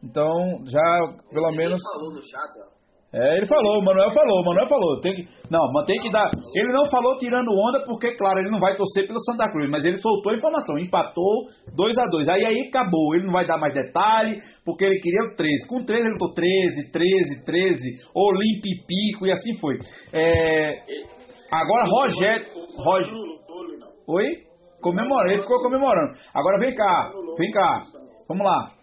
[0.03, 0.81] Então, já
[1.29, 1.79] pelo menos.
[1.93, 2.80] falou no chat, ó.
[3.13, 5.01] É, ele falou, o Manuel falou, o Manuel falou.
[5.01, 6.31] Tem que, não, tem que dar.
[6.55, 9.83] Ele não falou tirando onda, porque, claro, ele não vai torcer pelo Santa Cruz, mas
[9.83, 13.57] ele soltou a informação, empatou 2 a 2 Aí aí acabou, ele não vai dar
[13.57, 15.67] mais detalhe, porque ele queria o 13.
[15.67, 17.79] Com 13 ele botou 13, 13, 13,
[18.15, 19.77] Olimpo e Pico, e assim foi.
[20.13, 20.83] É,
[21.51, 22.45] agora, Rogério.
[22.77, 23.03] Rog,
[24.07, 24.25] Oi?
[24.81, 26.13] Comemorei, ele ficou comemorando.
[26.33, 27.81] Agora vem cá, vem cá.
[28.27, 28.80] Vamos lá.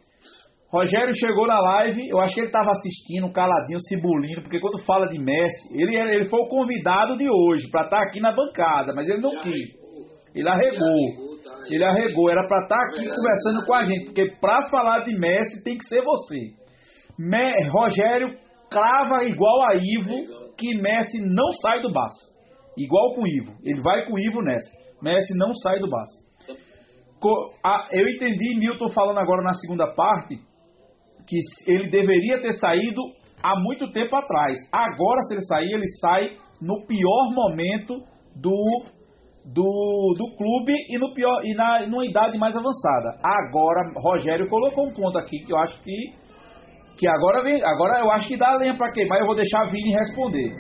[0.71, 5.07] Rogério chegou na live, eu acho que ele estava assistindo, caladinho, cibulindo, porque quando fala
[5.09, 8.93] de Messi, ele, era- ele foi o convidado de hoje para estar aqui na bancada,
[8.95, 9.71] mas ele não quis.
[10.35, 11.39] Ele arregou.
[11.43, 11.65] tá?
[11.71, 15.65] Ele arregou, era para estar aqui conversando com a gente, porque para falar de Messi
[15.65, 16.39] tem que ser você.
[17.19, 18.29] Me- Rogério
[18.71, 22.37] crava igual a Ivo que Messi não sai do Barça.
[22.77, 23.53] Igual com o Ivo.
[23.65, 24.71] Ele vai com o Ivo nessa.
[25.03, 26.29] Messi não sai do Barça.
[27.21, 30.39] Co- a- eu entendi Milton falando agora na segunda parte
[31.29, 31.39] que
[31.71, 33.01] ele deveria ter saído
[33.43, 34.57] há muito tempo atrás.
[34.73, 37.95] Agora, se ele sair, ele sai no pior momento
[38.35, 38.85] do,
[39.45, 43.19] do, do clube e, no pior, e na, numa idade mais avançada.
[43.23, 46.29] Agora, Rogério colocou um ponto aqui que eu acho que.
[46.99, 47.63] Que agora vem.
[47.63, 49.21] Agora eu acho que dá lenha pra queimar.
[49.21, 50.51] Eu vou deixar a Vini responder.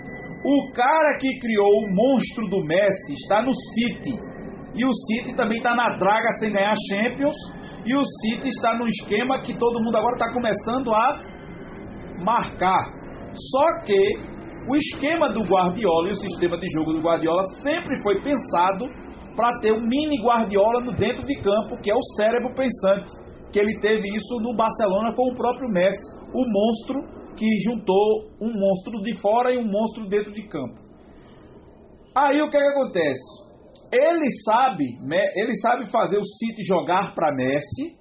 [0.44, 4.14] O cara que criou o monstro do Messi está no City.
[4.74, 7.34] E o City também está na draga sem ganhar Champions.
[7.86, 11.22] E o City está no esquema que todo mundo agora está começando a
[12.22, 12.92] marcar.
[13.32, 14.38] Só que
[14.68, 18.86] o esquema do Guardiola e o sistema de jogo do Guardiola sempre foi pensado
[19.34, 23.10] para ter um mini Guardiola no dentro de campo, que é o cérebro pensante.
[23.52, 28.52] Que ele teve isso no Barcelona com o próprio Messi, o monstro que juntou um
[28.52, 30.76] monstro de fora e um monstro dentro de campo.
[32.14, 33.47] Aí o que, é que acontece?
[33.90, 37.96] Ele sabe, Me- ele sabe fazer o City jogar para Messi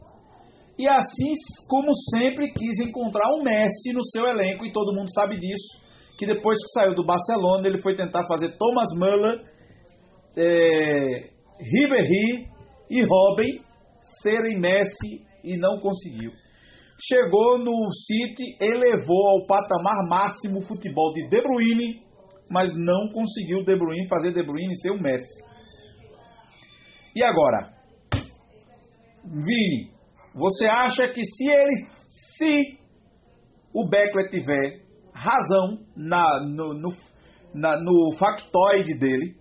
[0.78, 1.32] e assim
[1.68, 5.82] como sempre quis encontrar um Messi no seu elenco e todo mundo sabe disso,
[6.18, 9.42] que depois que saiu do Barcelona ele foi tentar fazer Thomas Müller,
[10.36, 11.30] é,
[11.60, 12.48] Ribéry
[12.90, 13.62] e Robin
[14.22, 16.32] serem Messi e não conseguiu.
[17.00, 22.02] Chegou no City, elevou ao patamar máximo o futebol de De Bruyne,
[22.50, 25.47] mas não conseguiu De Bruyne fazer De Bruyne ser o Messi.
[27.18, 27.74] E agora,
[29.24, 29.90] Vini,
[30.36, 31.86] você acha que se ele,
[32.38, 32.78] se
[33.74, 34.82] o Beckler tiver
[35.16, 36.90] razão na, no, no,
[37.56, 39.34] na- no factoide dele,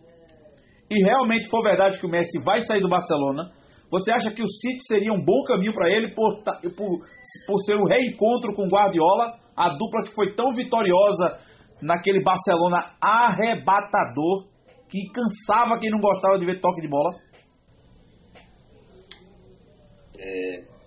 [0.90, 3.50] e realmente for verdade que o Messi vai sair do Barcelona,
[3.90, 7.00] você acha que o City seria um bom caminho para ele por, por,
[7.46, 11.40] por ser o reencontro com Guardiola, a dupla que foi tão vitoriosa
[11.82, 14.46] naquele Barcelona arrebatador
[14.88, 17.10] que cansava quem não gostava de ver toque de bola?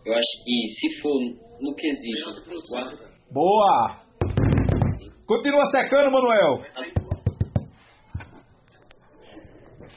[0.05, 1.19] Eu acho que se for
[1.61, 2.41] no quesito.
[3.32, 4.01] Boa!
[5.25, 6.63] Continua secando, Manuel.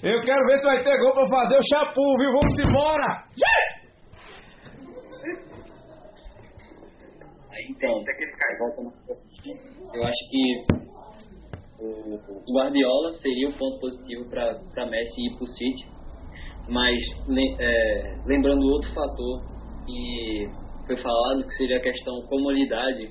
[0.02, 2.32] Eu quero ver se vai ter gol pra fazer o chapu, viu?
[2.32, 3.24] Vamos embora!
[7.50, 8.02] Aí então,
[9.94, 10.82] eu acho que
[11.78, 15.86] o, Guardiola seria o ponto positivo para Messi ir para o City,
[16.68, 16.98] mas
[17.58, 19.42] é, lembrando outro fator
[19.86, 20.48] que
[20.86, 23.08] foi falado que seria a questão comodidade,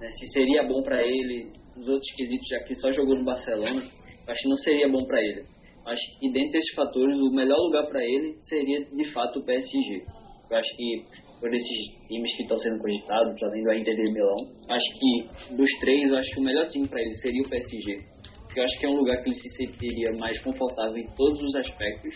[0.00, 3.82] né, se seria bom para ele, nos outros quesitos, já que só jogou no Barcelona,
[4.28, 5.44] acho que não seria bom para ele.
[5.86, 10.04] Acho que dentre esses fatores, o melhor lugar para ele seria de fato o PSG.
[10.50, 11.04] Eu acho que
[11.40, 14.36] por esses times que estão sendo cogitados, além do Inter de Milão,
[14.68, 17.98] acho que dos três, eu acho que o melhor time para ele seria o PSG.
[18.44, 21.40] Porque eu acho que é um lugar que ele se sentiria mais confortável em todos
[21.40, 22.14] os aspectos.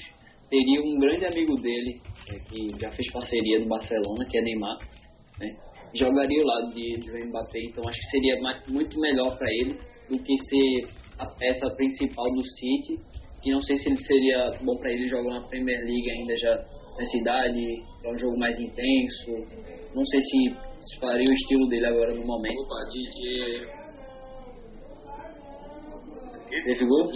[0.51, 4.79] Teria um grande amigo dele, é, que já fez parceria no Barcelona, que é Neymar,
[5.41, 5.57] né?
[5.95, 9.79] jogaria ao lado de, de Mbappé, então acho que seria mais, muito melhor para ele
[10.11, 10.89] do que ser
[11.19, 13.01] a peça principal do City,
[13.43, 16.65] que não sei se ele seria bom para ele jogar na Premier League ainda já
[16.99, 19.33] nessa idade, é um jogo mais intenso,
[19.95, 22.61] não sei se, se faria o estilo dele agora no momento.
[22.61, 23.85] Opa, DJ...
[26.65, 27.11] Teve gol?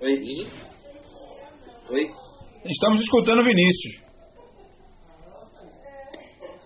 [0.00, 0.71] Oi?
[1.92, 2.06] Oi?
[2.64, 4.00] Estamos escutando o Vinícius.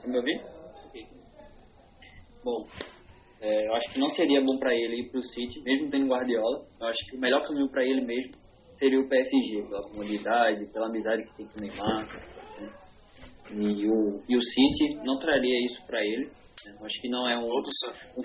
[0.00, 0.44] Tá me ouvindo?
[2.44, 2.64] Bom,
[3.40, 6.06] é, eu acho que não seria bom para ele ir para o City, mesmo tendo
[6.06, 6.64] Guardiola.
[6.80, 8.34] Eu acho que o melhor caminho para ele mesmo
[8.78, 12.06] seria o PSG, pela comunidade, pela amizade que tem com o Neymar.
[12.60, 12.72] Né?
[13.50, 16.26] E, o, e o City não traria isso para ele.
[16.26, 16.76] Né?
[16.78, 18.22] Eu acho que não é um, um,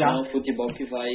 [0.00, 1.10] não é um futebol que vai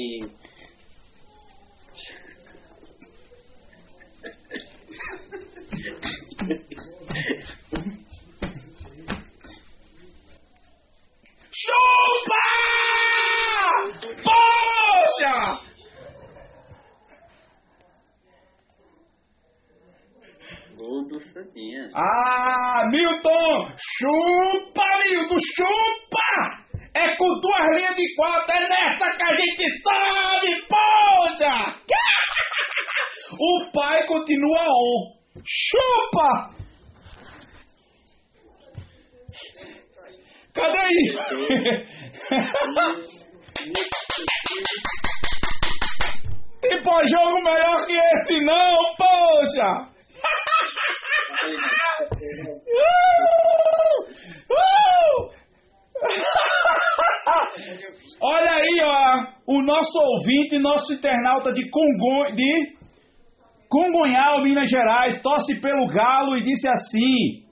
[11.59, 12.45] Chupa!
[14.23, 15.35] Poxa!
[20.77, 21.89] Gol do Santinha.
[21.95, 23.71] Ah, Milton!
[23.75, 26.29] Chupa, Milton, chupa!
[26.93, 31.81] É com duas linhas de quatro, é nessa que a gente sabe, poxa!
[33.39, 35.17] O pai continua on.
[35.43, 36.55] Chupa!
[40.57, 41.21] Cadê isso?
[46.61, 49.69] Tem pós-jogo melhor que esse não, poxa!
[52.73, 52.97] Uh!
[54.49, 55.29] Uh!
[58.19, 62.75] Olha aí, ó, o nosso ouvinte, nosso internauta de Congon, de
[63.69, 67.46] Congonhal, Minas Gerais, torce pelo Galo e disse assim: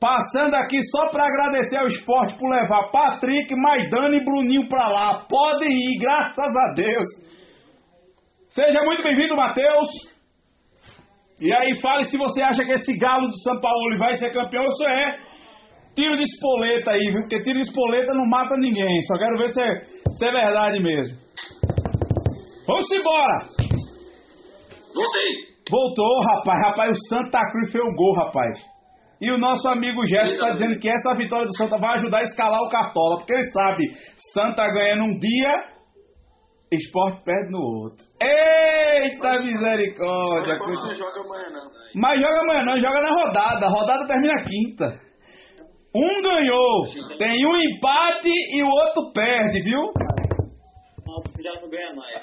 [0.00, 5.26] Passando aqui só para agradecer ao esporte por levar Patrick, Maidana e Bruninho para lá.
[5.28, 7.08] Podem ir, graças a Deus.
[8.50, 9.88] Seja muito bem-vindo, Matheus.
[11.40, 14.64] E aí, fale se você acha que esse galo do São Paulo vai ser campeão
[14.64, 15.04] ou se é
[15.94, 17.20] tiro de espoleta aí, viu?
[17.22, 19.00] Porque tiro de espoleta não mata ninguém.
[19.02, 19.84] Só quero ver se é,
[20.14, 21.16] se é verdade mesmo.
[22.66, 23.48] Vamos embora!
[24.94, 25.56] Voltei.
[25.70, 26.58] Voltou, rapaz.
[26.66, 28.75] Rapaz, o Santa Cruz fez um gol, rapaz.
[29.20, 32.22] E o nosso amigo Gerson está dizendo que essa vitória do Santa vai ajudar a
[32.22, 33.84] escalar o Cartola, porque ele sabe,
[34.34, 35.76] Santa ganha num dia,
[36.70, 38.04] esporte perde no outro.
[38.20, 40.58] Eita misericórdia!
[40.58, 41.70] Mas não joga amanhã não.
[41.94, 43.66] Mas joga amanhã não, joga na rodada.
[43.66, 45.00] A rodada termina quinta.
[45.94, 46.82] Um ganhou,
[47.16, 49.80] tem um empate e o outro perde, viu?
[51.06, 52.20] Não, já não ganha mais.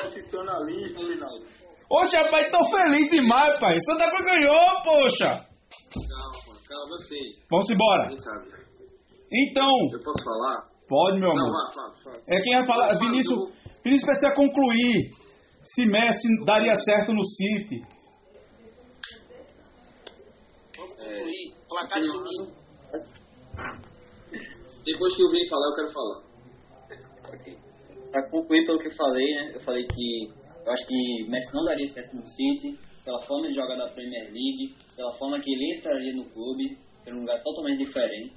[0.00, 1.46] Profissionalismo, Linaldo.
[1.90, 3.76] Oxe, rapaz, tô feliz demais, pai.
[3.86, 5.28] Santa Cruz ganhou, poxa.
[5.28, 7.20] Calma, calma, eu sei.
[7.50, 8.08] Vamos embora.
[9.32, 10.68] Então, Eu posso falar?
[10.88, 11.52] pode, meu Não, amor.
[11.52, 12.16] vá, fala, fala.
[12.28, 12.98] É quem vai falar.
[12.98, 13.38] Vinícius,
[13.84, 15.10] Vinícius precisa concluir
[15.62, 17.82] se Messi daria certo no City.
[20.76, 21.54] Vamos concluir.
[21.68, 22.52] Placar de domingo.
[24.86, 26.22] Depois que o Vini falar, eu quero falar.
[28.12, 29.52] Para concluir pelo que eu falei, né?
[29.56, 30.30] Eu falei que
[30.64, 34.24] eu acho que Messi não daria certo no City, pela forma de jogar da Premier
[34.26, 38.32] League, pela forma que ele entraria no clube, é um lugar totalmente diferente.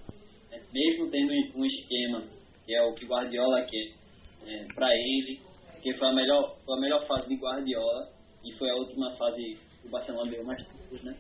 [0.49, 0.59] né?
[0.73, 2.23] Mesmo tendo um esquema,
[2.65, 3.93] que é o que Guardiola quer,
[4.45, 5.39] né, para ele,
[5.81, 8.09] que foi a, melhor, foi a melhor fase de Guardiola
[8.43, 11.15] e foi a última fase que o Barcelona deu mais títulos, né?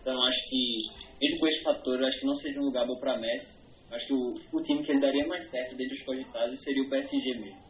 [0.00, 0.82] Então acho que,
[1.20, 3.63] mesmo com esse fator, eu acho que não seja um lugar bom para Messi.
[3.94, 6.90] Acho que o, o time que ele daria mais certo dentre os cogitados seria o
[6.90, 7.62] PSG mesmo.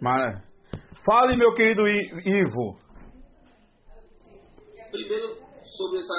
[0.00, 0.40] Mas,
[1.04, 2.78] fale, meu querido Ivo.
[4.90, 5.36] Primeiro,
[5.76, 6.14] sobre essa,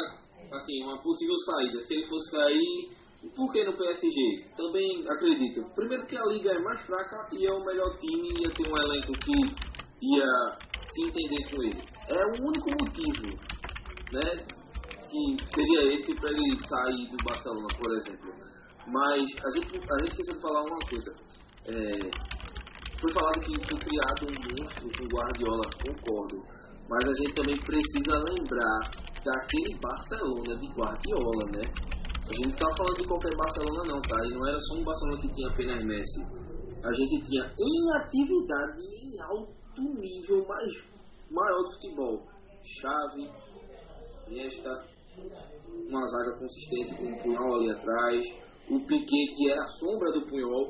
[0.52, 1.80] assim, uma possível saída.
[1.82, 2.90] Se ele fosse sair,
[3.34, 4.44] por que no PSG?
[4.58, 5.64] Também acredito.
[5.74, 8.68] Primeiro que a liga é mais fraca e é o melhor time e ia ter
[8.68, 9.32] um elenco que
[10.02, 10.58] ia
[10.92, 11.82] se entender com ele.
[12.10, 13.30] É o único motivo,
[14.12, 14.46] né?
[15.10, 18.55] Que seria esse para ele sair do Barcelona, por exemplo.
[18.88, 21.12] Mas a gente, a gente esqueceu de falar uma coisa.
[21.66, 22.36] É,
[23.02, 26.38] foi falado que foi criado um monstro com Guardiola, concordo.
[26.88, 28.80] Mas a gente também precisa lembrar
[29.26, 31.96] daquele Barcelona de Guardiola, né?
[32.26, 34.18] A gente não tá falando de qualquer Barcelona não, tá?
[34.26, 36.22] E não era só um Barcelona que tinha apenas Messi.
[36.84, 40.74] A gente tinha em atividade em alto nível mais
[41.32, 42.28] maior do futebol.
[42.82, 43.30] Chave,
[44.28, 44.86] Iniesta,
[45.88, 50.26] uma zaga consistente com o Punhol ali atrás, o Piquet que era a sombra do
[50.28, 50.68] Punhol,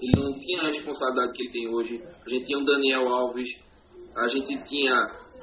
[0.00, 2.02] ele não tinha a responsabilidade que ele tem hoje.
[2.24, 3.48] A gente tinha o Daniel Alves,
[4.16, 4.94] a gente tinha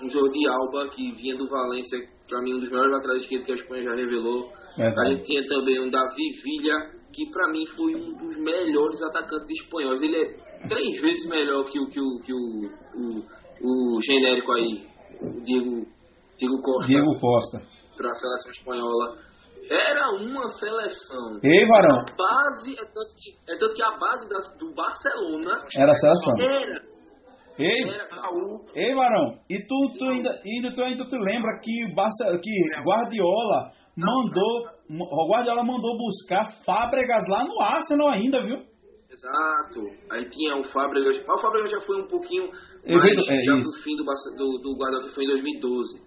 [0.02, 2.00] um Jordi Alba que vinha do Valência,
[2.30, 4.50] para mim um dos melhores laterais esquerdos que a Espanha já revelou.
[4.78, 9.50] A gente tinha também um Davi Villa, que para mim foi um dos melhores atacantes
[9.62, 10.02] espanhóis.
[10.02, 14.84] Ele é três vezes melhor que o que o, que o, o, o genérico aí,
[15.22, 15.86] o Diego,
[16.38, 16.88] Diego Costa.
[16.88, 17.62] Diego Costa.
[17.98, 19.18] Para a seleção espanhola.
[19.72, 21.40] Era uma seleção.
[21.42, 22.00] Ei, Varão.
[22.00, 25.96] A base, é tanto que, é tanto que a base das, do Barcelona era a
[25.96, 26.34] seleção.
[26.40, 26.92] Era.
[27.58, 28.66] Ei, Era Raul.
[28.76, 33.72] ei, Varão, e tu, tu ainda, ainda, tu ainda tu lembra que, Barça, que Guardiola
[33.96, 38.58] mandou, o Guardiola mandou buscar Fábregas lá no Arsenal ainda, viu?
[39.12, 39.82] Exato.
[40.12, 41.18] Aí tinha o Fábregas.
[41.24, 45.08] O Fábregas já foi um pouquinho mais é já pro fim do, do, do Guardiola,
[45.08, 46.02] que foi em 2012.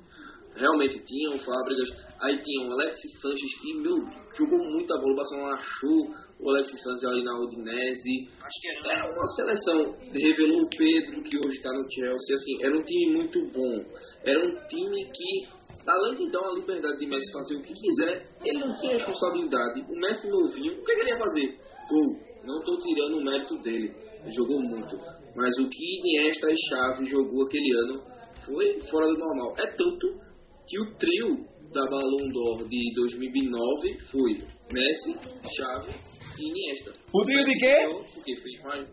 [0.56, 2.03] Realmente tinha o Fábregas.
[2.24, 3.96] Aí tinha o Alexis Sanches, que, meu,
[4.34, 5.12] jogou muita bola.
[5.12, 6.08] O Barcelona achou
[6.40, 8.28] o Alexis Sanches ali na Udinese.
[8.40, 8.96] Acho que era.
[8.96, 9.96] Era uma seleção.
[10.10, 12.34] Revelou o Pedro, que hoje está no Chelsea.
[12.34, 13.76] Assim, era um time muito bom.
[14.24, 15.46] Era um time que,
[15.86, 19.80] além de dar uma liberdade de Messi fazer o que quiser, ele não tinha responsabilidade.
[19.82, 21.58] O Messi novinho, o que, é que ele ia fazer?
[21.90, 22.24] Gol.
[22.42, 23.94] Não estou tirando o mérito dele.
[24.22, 24.96] Ele jogou muito.
[25.36, 28.02] Mas o que Iniesta e Xavi jogou aquele ano
[28.46, 29.52] foi fora do normal.
[29.58, 30.24] É tanto
[30.66, 35.12] que o trio da Ballon d'Or de 2009 foi Messi,
[35.56, 35.90] Xavi
[36.38, 36.92] e Iniesta.
[37.12, 37.74] O trio de quê?
[38.14, 38.88] Porque fez mais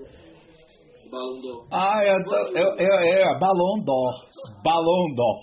[1.11, 1.67] Ballon d'Or.
[1.71, 4.13] Ah, é, é, é, é Balão d'Or.
[4.63, 5.39] Balão d'Or.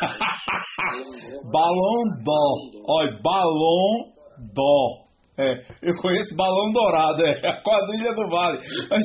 [1.50, 2.56] Balão d'Or.
[2.86, 4.12] Olha, Balão
[4.52, 5.04] d'Or.
[5.36, 8.58] É, eu conheço Balão Dourado, é a quadrilha do Vale.
[8.88, 9.02] Mas...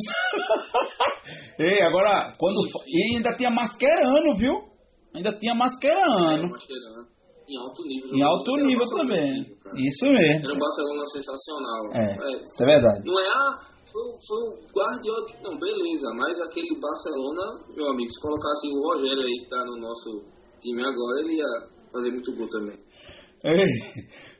[1.60, 2.60] Ei, agora, quando.
[2.86, 4.54] E ainda tinha Mascherano, viu?
[5.16, 6.50] Ainda tinha Mascherano.
[7.50, 8.14] Em alto nível.
[8.14, 9.42] Em alto nível também.
[9.76, 10.46] Isso mesmo.
[10.46, 11.82] Era um Barcelona sensacional.
[11.98, 13.02] É, isso é verdade.
[13.04, 13.56] Não é, ah,
[13.92, 15.26] foi, foi o Guardiola.
[15.42, 19.82] Não, beleza, mas aquele Barcelona, meu amigo, se colocasse o Rogério aí, que tá no
[19.82, 20.22] nosso
[20.62, 22.78] time agora, ele ia fazer muito gol também.
[23.44, 23.66] Ei,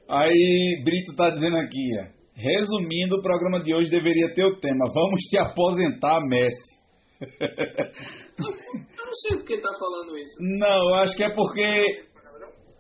[0.08, 2.20] aí, Brito tá dizendo aqui, ó.
[2.36, 6.80] Resumindo, o programa de hoje deveria ter o tema Vamos te aposentar, Messi.
[8.40, 10.36] Eu não sei por que tá falando isso.
[10.40, 12.06] Não, eu acho que é porque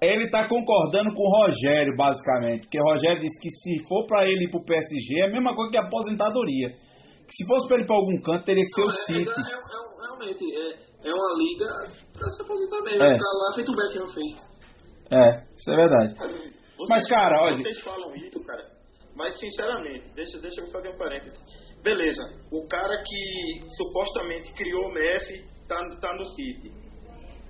[0.02, 2.62] ele tá concordando com o Rogério, basicamente.
[2.62, 5.56] Porque o Rogério disse que se for pra ele ir pro PSG, é a mesma
[5.56, 6.70] coisa que a aposentadoria.
[6.70, 8.98] Que se fosse pra ele ir pra algum canto, teria que ser o Não, é-
[8.98, 9.20] City.
[9.20, 11.68] É, é- é- realmente, é, é uma liga
[12.14, 13.04] pra se aposentar mesmo.
[13.04, 13.14] É.
[13.14, 14.50] Ficar lá, feito o Beckham fez.
[15.12, 16.14] É, isso é verdade.
[16.18, 18.64] Vocês- Mas, cara, olha- Vocês falam isso, cara.
[19.16, 21.40] Mas, sinceramente, deixa, deixa eu fazer um parênteses.
[21.84, 22.22] Beleza,
[22.52, 26.72] o cara que supostamente criou o Messi tá, tá no City.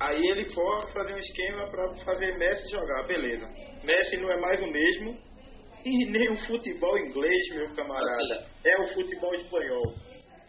[0.01, 3.45] Aí ele for fazer um esquema pra fazer Messi jogar, beleza.
[3.83, 5.29] Messi não é mais o mesmo.
[5.85, 8.45] E nem o futebol inglês, meu camarada.
[8.65, 9.83] É o futebol espanhol.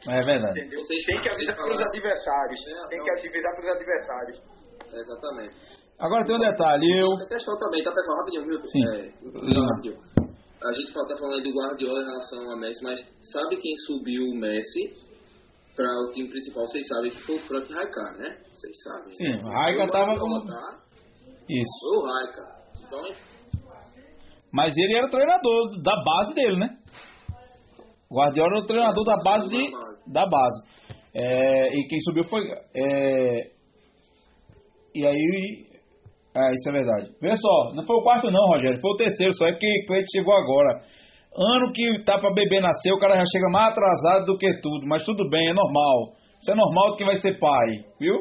[0.08, 0.60] É verdade.
[0.60, 0.80] Entendeu?
[0.80, 2.60] Vocês- Tem que avisar pros falaram- adversários.
[2.88, 4.42] Tem que avisar pros adversários.
[4.92, 5.54] É, exatamente.
[5.98, 7.12] Agora tem um detalhe, eu.
[7.12, 8.64] A questão também, tá pessoal, rapidinho, viu?
[8.64, 8.88] Sim.
[8.88, 9.98] É, rapidinho.
[10.62, 13.00] A gente tá falando aí do Guardiola em relação a Messi, mas
[13.32, 14.92] sabe quem subiu o Messi
[15.80, 16.66] para o time principal?
[16.66, 18.36] Vocês sabem que foi o Frank Rijkaard, né?
[18.52, 19.10] Vocês sabem.
[19.12, 19.36] Sim, né?
[19.42, 20.78] o Rijkaard tava Guardiola, com- tá?
[21.48, 21.80] Isso.
[21.80, 22.60] Foi o Rijkaard.
[22.86, 23.02] Então,
[24.52, 26.76] Mas ele era o treinador da base dele, né?
[28.10, 29.70] O Guardiola era o treinador da base de,
[30.06, 30.68] da base.
[31.14, 32.42] É, e quem subiu foi.
[32.74, 33.50] é,
[34.94, 35.70] e aí.
[36.32, 37.10] É, isso é verdade.
[37.20, 38.80] Vê só, não foi o quarto não, Rogério.
[38.80, 40.80] Foi o terceiro, só é que Cleide chegou agora.
[41.36, 44.86] Ano que tá pra bebê nascer, o cara já chega mais atrasado do que tudo.
[44.86, 46.12] Mas tudo bem, é normal.
[46.40, 48.14] Isso é normal de quem vai ser pai, viu?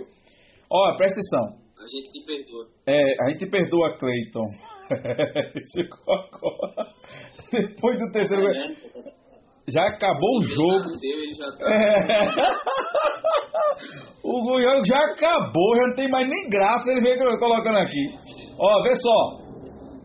[0.71, 1.57] Olha, presta atenção.
[1.79, 2.67] a gente te perdoa.
[2.85, 4.45] É, a gente perdoa Cleiton.
[5.73, 6.91] Chegou agora.
[7.51, 8.53] Depois do terceiro gol.
[9.73, 10.79] Já acabou o jogo.
[10.79, 11.65] Nasceu, já tá.
[11.71, 12.29] É.
[14.27, 18.17] o jogo já acabou, já não tem mais nem graça ele vem colocando aqui.
[18.59, 19.39] Ó, vê só.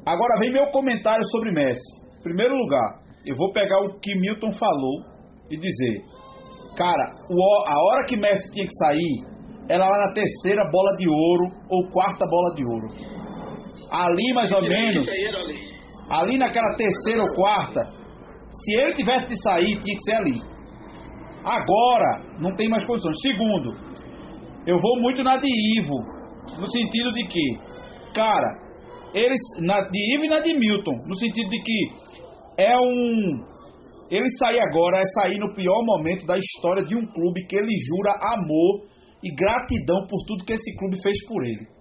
[0.06, 2.03] Agora vem meu comentário sobre Messi.
[2.24, 5.04] Primeiro lugar, eu vou pegar o que Milton falou
[5.50, 6.02] e dizer:
[6.74, 9.34] Cara, a hora que Messi tinha que sair
[9.68, 12.86] era lá na terceira bola de ouro ou quarta bola de ouro.
[13.92, 15.06] Ali mais ou menos,
[16.10, 17.82] ali naquela terceira ou quarta,
[18.48, 20.40] se ele tivesse de sair, tinha que ser ali.
[21.44, 23.20] Agora, não tem mais condições.
[23.20, 23.76] Segundo,
[24.66, 25.96] eu vou muito na de Ivo,
[26.58, 27.58] no sentido de que,
[28.14, 28.64] cara,
[29.12, 32.13] eles, na de Ivo e na de Milton, no sentido de que
[32.56, 33.54] é um.
[34.10, 37.72] Ele sair agora é sair no pior momento da história de um clube que ele
[37.88, 38.86] jura amor
[39.22, 41.74] e gratidão por tudo que esse clube fez por ele.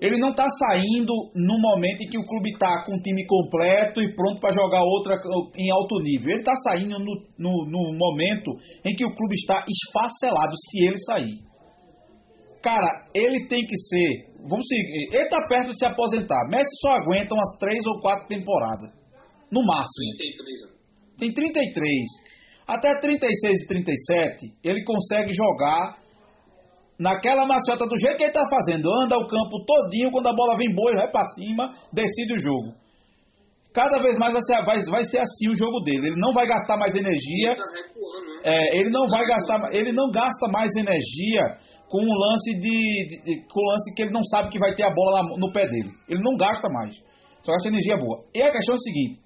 [0.00, 4.00] Ele não está saindo no momento em que o clube está com o time completo
[4.00, 5.16] e pronto para jogar outra
[5.56, 6.30] em alto nível.
[6.30, 8.52] Ele está saindo no, no, no momento
[8.84, 11.48] em que o clube está esfacelado se ele sair.
[12.62, 14.28] Cara, ele tem que ser.
[14.48, 15.14] Vamos seguir.
[15.14, 16.48] Ele está perto de se aposentar.
[16.48, 18.97] Messi só aguenta umas três ou quatro temporadas.
[19.50, 20.16] No máximo.
[20.16, 20.76] 33 anos.
[21.18, 21.84] Tem 33.
[22.66, 25.96] Até 36 e 37, ele consegue jogar
[27.00, 28.88] naquela maciota do jeito que ele tá fazendo.
[29.02, 32.38] Anda o campo todinho, quando a bola vem boa, ele vai pra cima, decide o
[32.38, 32.74] jogo.
[33.72, 36.08] Cada vez mais vai ser, vai, vai ser assim o jogo dele.
[36.08, 37.54] Ele não vai gastar mais energia.
[37.56, 38.40] Tá né?
[38.44, 41.42] É, ele não vai gastar, ele não gasta mais energia
[41.88, 44.74] com um lance de, de- de- com um lance que ele não sabe que vai
[44.74, 45.90] ter a bola no pé dele.
[46.08, 46.94] Ele não gasta mais.
[47.42, 48.24] Só gasta energia boa.
[48.34, 49.20] E a questão é a seguinte: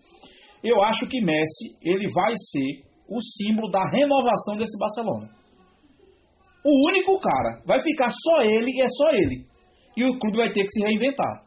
[0.63, 5.29] eu acho que Messi ele vai ser o símbolo da renovação desse Barcelona.
[6.65, 9.45] O único cara, vai ficar só ele e é só ele.
[9.97, 11.43] E o clube vai ter que se reinventar.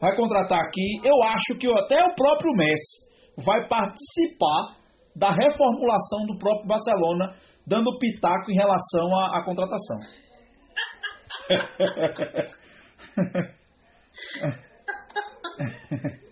[0.00, 3.02] Vai contratar aqui, eu acho que até o próprio Messi
[3.44, 4.76] vai participar
[5.14, 7.36] da reformulação do próprio Barcelona,
[7.66, 9.98] dando pitaco em relação à, à contratação.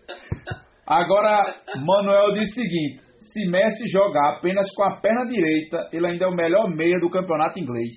[0.91, 3.01] Agora, Manuel diz o seguinte:
[3.33, 7.09] se Messi jogar apenas com a perna direita, ele ainda é o melhor meia do
[7.09, 7.95] campeonato inglês.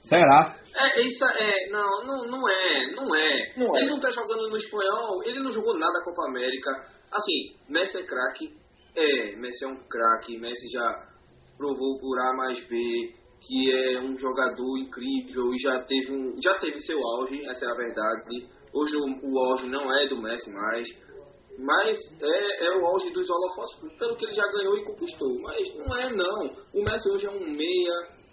[0.00, 0.56] Será?
[0.74, 3.52] É, isso é, não, não, não é, não é.
[3.54, 3.80] Não é.
[3.80, 6.70] Ele não tá jogando no espanhol, ele não jogou nada na Copa América.
[7.12, 8.56] Assim, Messi é craque,
[8.96, 11.06] é, Messi é um craque, Messi já
[11.58, 16.54] provou por A mais B que é um jogador incrível e já teve um, já
[16.58, 18.48] teve seu auge, essa é a verdade.
[18.72, 20.88] Hoje o, o auge não é do Messi mais,
[21.62, 25.38] mas é, é o auge dos holofotes pelo que ele já ganhou e conquistou.
[25.42, 26.56] Mas não é não.
[26.74, 27.92] O Messi hoje é um meia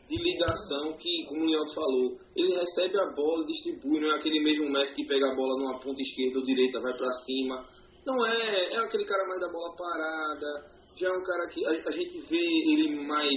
[0.10, 4.40] de ligação que, como o Leandro falou, ele recebe a bola, distribui, não é aquele
[4.40, 7.66] mesmo Messi que pega a bola numa ponta esquerda ou direita, vai pra cima.
[8.06, 11.72] Não é, é aquele cara mais da bola parada, já é um cara que a,
[11.72, 13.36] a gente vê ele mais,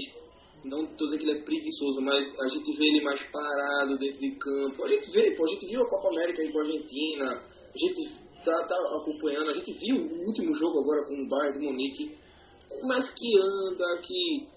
[0.64, 4.20] não tô dizendo que ele é preguiçoso, mas a gente vê ele mais parado dentro
[4.20, 4.84] de campo.
[4.84, 7.78] A gente vê, pô, a gente viu a Copa América aí com a Argentina, a
[7.78, 11.64] gente tá, tá acompanhando, a gente viu o último jogo agora com o Bayern de
[11.66, 12.16] Munique,
[12.86, 14.48] mas que anda, que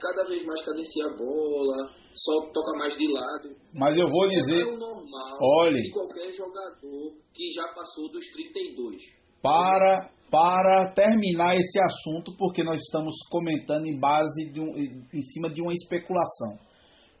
[0.00, 3.54] cada vez mais cadencia a bola, só toca mais de lado.
[3.74, 5.80] Mas eu vou dizer, É o normal olhe.
[5.82, 8.96] de qualquer jogador que já passou dos 32.
[9.42, 15.50] para para terminar esse assunto, porque nós estamos comentando em base de um, em cima
[15.50, 16.56] de uma especulação.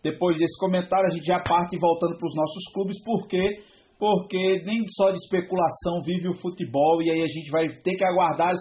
[0.00, 3.62] Depois desse comentário, a gente já parte voltando para os nossos clubes, porque
[4.00, 8.04] porque nem só de especulação vive o futebol e aí a gente vai ter que
[8.04, 8.54] aguardar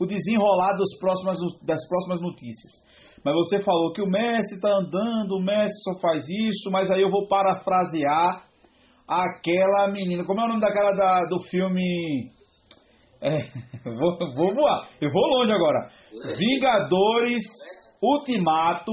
[0.00, 2.72] o desenrolar dos próximas, das próximas notícias.
[3.22, 7.02] Mas você falou que o Messi está andando, o Messi só faz isso, mas aí
[7.02, 8.44] eu vou parafrasear
[9.06, 10.24] aquela menina.
[10.24, 12.30] Como é o nome daquela da, do filme?
[13.20, 13.38] É,
[13.84, 14.88] vou, vou voar.
[15.00, 15.90] Eu vou longe agora.
[16.38, 17.42] Vingadores
[18.02, 18.92] Ultimato.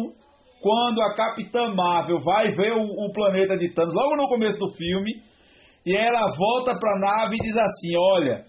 [0.61, 4.71] Quando a Capitã Marvel vai ver o, o planeta de Thanos, logo no começo do
[4.71, 5.21] filme,
[5.85, 8.45] e ela volta pra nave e diz assim: Olha,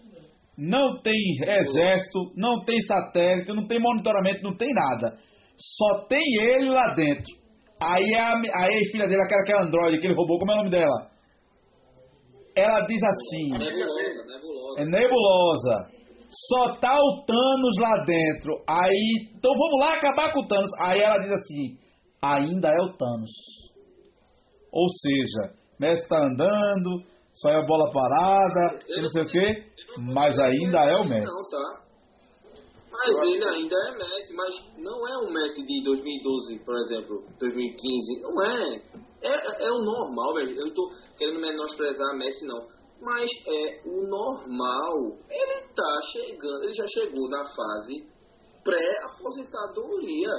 [0.57, 5.19] não tem exército, não tem satélite, não tem monitoramento, não tem nada.
[5.57, 7.45] Só tem ele lá dentro.
[7.81, 10.71] Aí a, a filha dele, aquela, aquela androide que ele roubou, como é o nome
[10.71, 11.11] dela?
[12.57, 14.81] Ela diz assim: Nebulosa, nebulosa.
[14.81, 15.95] é nebulosa.
[16.31, 18.63] Só tá o Thanos lá dentro.
[18.69, 20.71] Aí, então vamos lá acabar com o Thanos.
[20.81, 21.77] Aí ela diz assim:
[22.23, 23.31] ainda é o Thanos.
[24.73, 27.05] Ou seja, Messi tá andando,
[27.35, 29.65] só é a bola parada, e não sei o quê,
[30.15, 31.27] mas ainda é o Messi.
[31.27, 31.85] Não, tá.
[32.93, 38.23] Mas ele ainda é Messi, mas não é um Messi de 2012, por exemplo, 2015.
[38.23, 38.77] Não é.
[39.21, 40.57] É, é o normal, velho.
[40.57, 42.69] Eu não tô querendo menosprezar Messi, não.
[43.01, 45.19] Mas é o normal.
[45.29, 48.07] Ele tá chegando, ele já chegou na fase
[48.63, 50.31] pré-aposentadoria.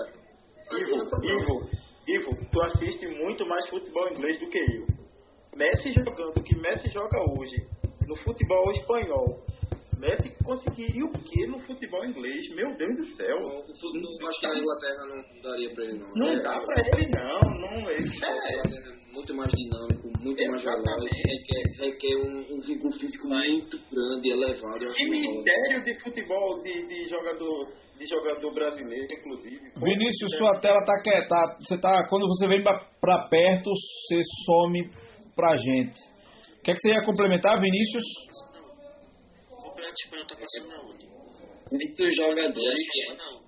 [0.72, 1.70] Ivo, Ivo,
[2.08, 4.95] Ivo, tu assiste muito mais futebol inglês do que eu.
[5.56, 7.56] Messi jogando o que Messi joga hoje
[8.08, 9.40] no futebol espanhol.
[9.98, 12.54] Messi conseguiria o que no futebol inglês?
[12.54, 13.40] Meu Deus do céu.
[13.40, 16.10] Não, o futebol, eu acho que na Inglaterra não daria pra ele, não.
[16.14, 20.62] Não É, dá pra ele não, não ele Inglaterra é muito mais dinâmico, muito mais
[20.62, 24.94] veloz, requer, requer um, um vigor físico muito grande, elevado.
[24.94, 29.58] Que mistério de futebol de, de jogador de jogador brasileiro, inclusive.
[29.78, 31.56] Vinícius, sua tela tá quieta.
[31.62, 34.92] Você tá, quando você vem pra, pra perto, você some
[35.36, 36.00] pra gente.
[36.60, 38.04] O que, é que você ia complementar, Vinícius?
[39.52, 41.08] O Campeonato Espanhol tá passando aonde?
[41.72, 42.80] Muitos jogadores.
[42.80, 43.18] ESPN.
[43.18, 43.46] Não.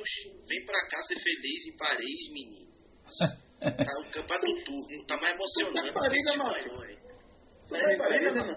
[0.00, 2.64] Oxi, vem pra cá ser feliz em Paris, menino.
[3.64, 5.74] Tá o campeonato do turno, tá mais emocionante.
[5.74, 6.22] Tá em Paris.
[7.64, 8.56] Você tá em Paris, mano?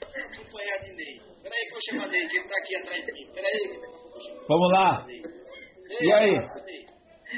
[0.00, 1.20] Eu acompanhar de Ney.
[1.42, 3.30] Peraí que eu chamar Ney, que ele tá aqui atrás de mim.
[3.34, 3.80] Peraí.
[4.48, 5.06] Vamos lá.
[6.00, 6.40] E aí?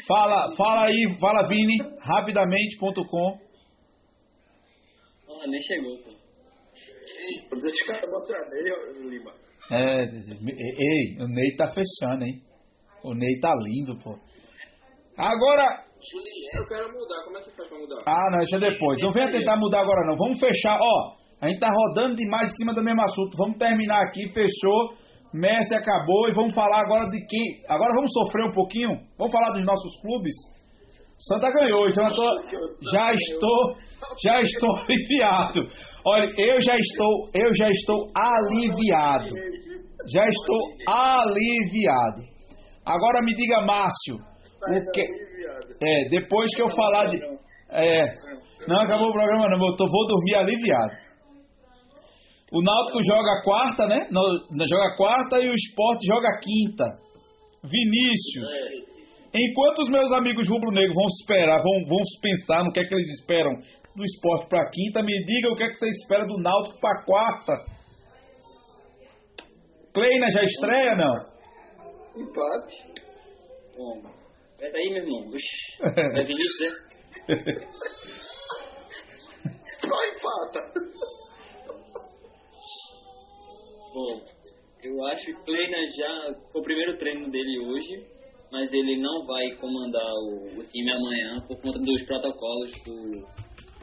[0.07, 3.46] Fala, fala aí, fala Vini, rapidamente.com.
[5.43, 6.11] Ah, nem chegou, pô.
[7.61, 9.33] Deixa o cara mostrar nele, Lima.
[9.71, 12.41] É, ei, o Ney tá fechando, hein?
[13.03, 14.19] O Ney tá lindo, pô.
[15.17, 15.85] Agora.
[16.55, 17.99] Eu quero mudar, como é que faz pra mudar?
[18.07, 19.01] Ah, não, isso é depois.
[19.01, 20.15] Não venha tentar mudar agora, não.
[20.17, 20.79] Vamos fechar.
[20.81, 23.37] Ó, a gente tá rodando demais em cima do mesmo assunto.
[23.37, 24.95] Vamos terminar aqui, fechou.
[25.33, 27.63] Messi acabou e vamos falar agora de quem.
[27.69, 28.91] Agora vamos sofrer um pouquinho.
[29.19, 30.35] Vamos falar dos nossos clubes.
[31.19, 32.43] Santa ganhou, então eu tô,
[32.93, 33.73] já estou,
[34.23, 35.67] já estou aliviado.
[36.05, 39.31] Olha, eu já estou, eu já estou aliviado.
[40.13, 42.23] Já estou aliviado.
[42.85, 45.01] Agora me diga, Márcio, o que?
[45.83, 47.17] É, depois que eu falar de.
[47.71, 48.15] É.
[48.69, 49.67] Não acabou o programa, não.
[49.67, 50.93] Eu tô, vou dormir aliviado.
[52.53, 54.07] O Náutico joga quarta, né?
[54.11, 56.85] No- joga quarta e o Sport joga quinta.
[57.65, 58.96] Vinícius.
[59.39, 63.09] Enquanto os meus amigos rubro-negros vão esperar, vão, vão pensar no que é que eles
[63.21, 63.53] esperam
[63.95, 67.05] do esporte para quinta, me diga o que é que você espera do Náutico para
[67.05, 67.53] quarta.
[69.93, 71.15] Kleina já estreia, não?
[72.17, 72.77] Empate.
[73.77, 74.03] Bom,
[74.59, 75.31] peraí, meu irmão.
[76.15, 76.71] É Vinícius, é?
[79.81, 80.61] Só empata.
[83.93, 84.25] Bom,
[84.83, 88.16] eu acho que Kleina já o primeiro treino dele hoje,
[88.51, 93.27] mas ele não vai comandar o, o time amanhã por conta dos protocolos do,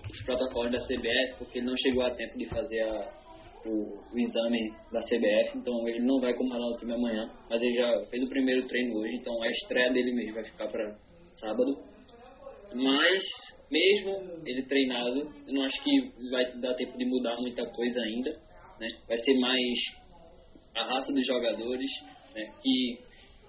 [0.07, 3.11] dos protocolos da CBF, porque ele não chegou a tempo de fazer a,
[3.65, 7.75] o, o exame da CBF, então ele não vai comandar o time amanhã, mas ele
[7.75, 10.95] já fez o primeiro treino hoje, então a estreia dele mesmo vai ficar para
[11.33, 11.77] sábado.
[12.73, 13.23] Mas,
[13.69, 18.31] mesmo ele treinado, eu não acho que vai dar tempo de mudar muita coisa ainda.
[18.79, 18.87] Né?
[19.07, 19.73] Vai ser mais
[20.75, 21.91] a raça dos jogadores,
[22.33, 22.51] né?
[22.61, 22.97] que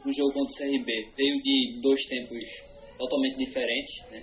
[0.04, 2.44] no jogo contra o CRB veio de dois tempos
[2.98, 4.10] totalmente diferentes.
[4.10, 4.22] Né?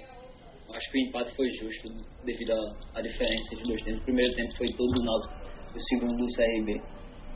[0.73, 1.89] Acho que o empate foi justo
[2.23, 2.53] devido
[2.93, 4.01] à, diferença os dois tempos.
[4.01, 5.33] O primeiro tempo foi todo do Náutico,
[5.75, 6.81] o segundo do CRB.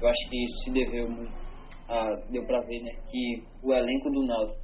[0.02, 1.46] Eu acho que isso se deveu muito
[1.88, 4.60] a, deu para ver né, que o elenco do Náutico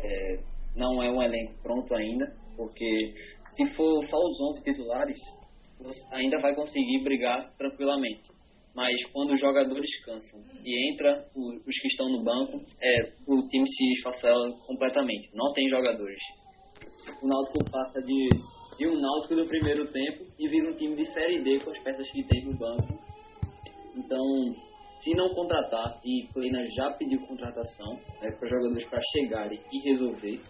[0.00, 0.38] é,
[0.76, 2.24] não é um elenco pronto ainda,
[2.56, 3.14] porque
[3.52, 5.18] se for só os 11 titulares,
[6.12, 8.31] ainda vai conseguir brigar tranquilamente.
[8.74, 13.66] Mas quando os jogadores cansam e entra os que estão no banco, é, o time
[13.66, 15.28] se esfacela completamente.
[15.34, 16.20] Não tem jogadores.
[17.22, 18.28] O Náutico passa de,
[18.78, 21.82] de um Náutico do primeiro tempo e vira um time de Série D com as
[21.82, 22.98] peças que tem no banco.
[23.94, 24.54] Então,
[25.00, 30.40] se não contratar, e Kleina já pediu contratação né, para jogadores para chegarem e resolver,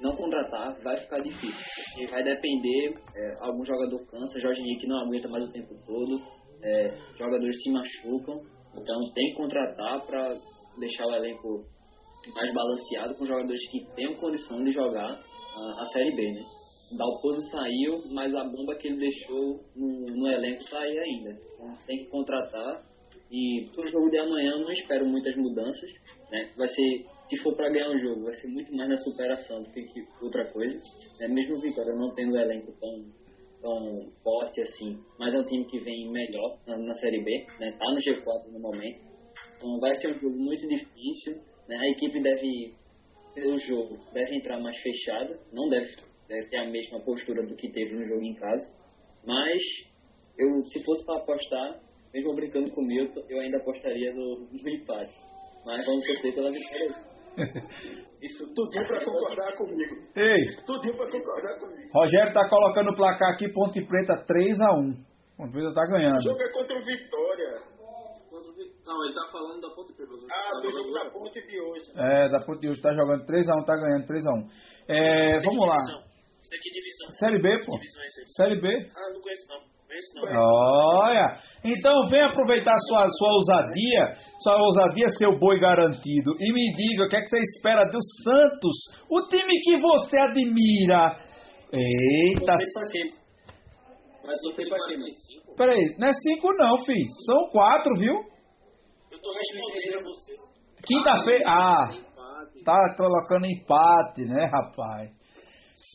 [0.00, 2.10] não contratar vai ficar difícil.
[2.10, 6.22] Vai depender, é, algum jogador cansa, Jorge Henrique não aguenta mais o tempo todo,
[6.64, 8.40] é, jogadores se machucam,
[8.72, 10.34] então tem que contratar para
[10.78, 11.64] deixar o elenco
[12.34, 16.42] mais balanceado com jogadores que tenham condição de jogar a, a Série B, né?
[16.96, 21.30] Dalpozo saiu, mas a bomba que ele deixou no, no elenco tá aí ainda.
[21.54, 22.82] Então tem que contratar.
[23.30, 25.90] E pro jogo de amanhã não espero muitas mudanças.
[26.30, 26.52] Né?
[26.56, 29.70] Vai ser, se for para ganhar um jogo, vai ser muito mais na superação do
[29.70, 30.78] que, que outra coisa.
[31.18, 31.28] Né?
[31.28, 33.04] Mesmo o Vitória não tendo um elenco tão,
[33.64, 37.72] tão forte assim, mas é um time que vem melhor na, na Série B, né?
[37.72, 39.00] tá no G4 no momento.
[39.56, 41.40] Então vai ser um jogo muito difícil.
[41.66, 41.78] Né?
[41.78, 42.74] A equipe deve,
[43.34, 45.96] pelo jogo, deve entrar mais fechada, não deve,
[46.28, 48.70] deve ter a mesma postura do que teve no jogo em casa.
[49.24, 49.62] Mas
[50.38, 51.80] eu, se fosse para apostar,
[52.12, 55.14] mesmo brincando com o Milton, eu ainda apostaria no, no empate.
[55.64, 57.13] Mas vamos torcer pela vitória.
[58.22, 59.94] Isso tudinho pra concordar comigo.
[60.16, 61.90] Ei, Tudinho pra concordar comigo.
[61.92, 64.94] Rogério tá colocando o placar aqui, Ponte Preta 3 a 1
[65.36, 66.18] Ponte Preta tá ganhando.
[66.18, 67.74] O jogo é contra o Vitória.
[68.86, 70.12] Não, ele tá falando da Ponte Preta.
[70.30, 71.90] Ah, Tá do jogo da ponte de hoje.
[71.96, 74.48] É, da Ponte de hoje tá jogando 3x1, tá ganhando 3x1.
[74.88, 75.76] É, vamos lá.
[75.76, 77.10] Isso aqui é divisão.
[77.18, 77.72] Série B, pô.
[77.72, 78.08] Divisão é.
[78.36, 78.68] Série B.
[78.68, 79.60] Ah, não conheço não.
[80.36, 87.04] Olha, então vem aproveitar sua, sua ousadia, sua ousadia, seu boi garantido, e me diga
[87.04, 88.76] o que é que você espera do Santos,
[89.08, 91.18] o time que você admira.
[91.72, 92.52] Eita.
[94.26, 94.82] Mas não mas...
[94.82, 95.56] 45?
[95.56, 98.14] peraí, não é cinco não, fiz, são quatro, viu?
[98.14, 100.32] Eu tô respondendo a você.
[100.86, 101.90] Quinta-feira, ah,
[102.64, 105.10] tá colocando empate, né, rapaz?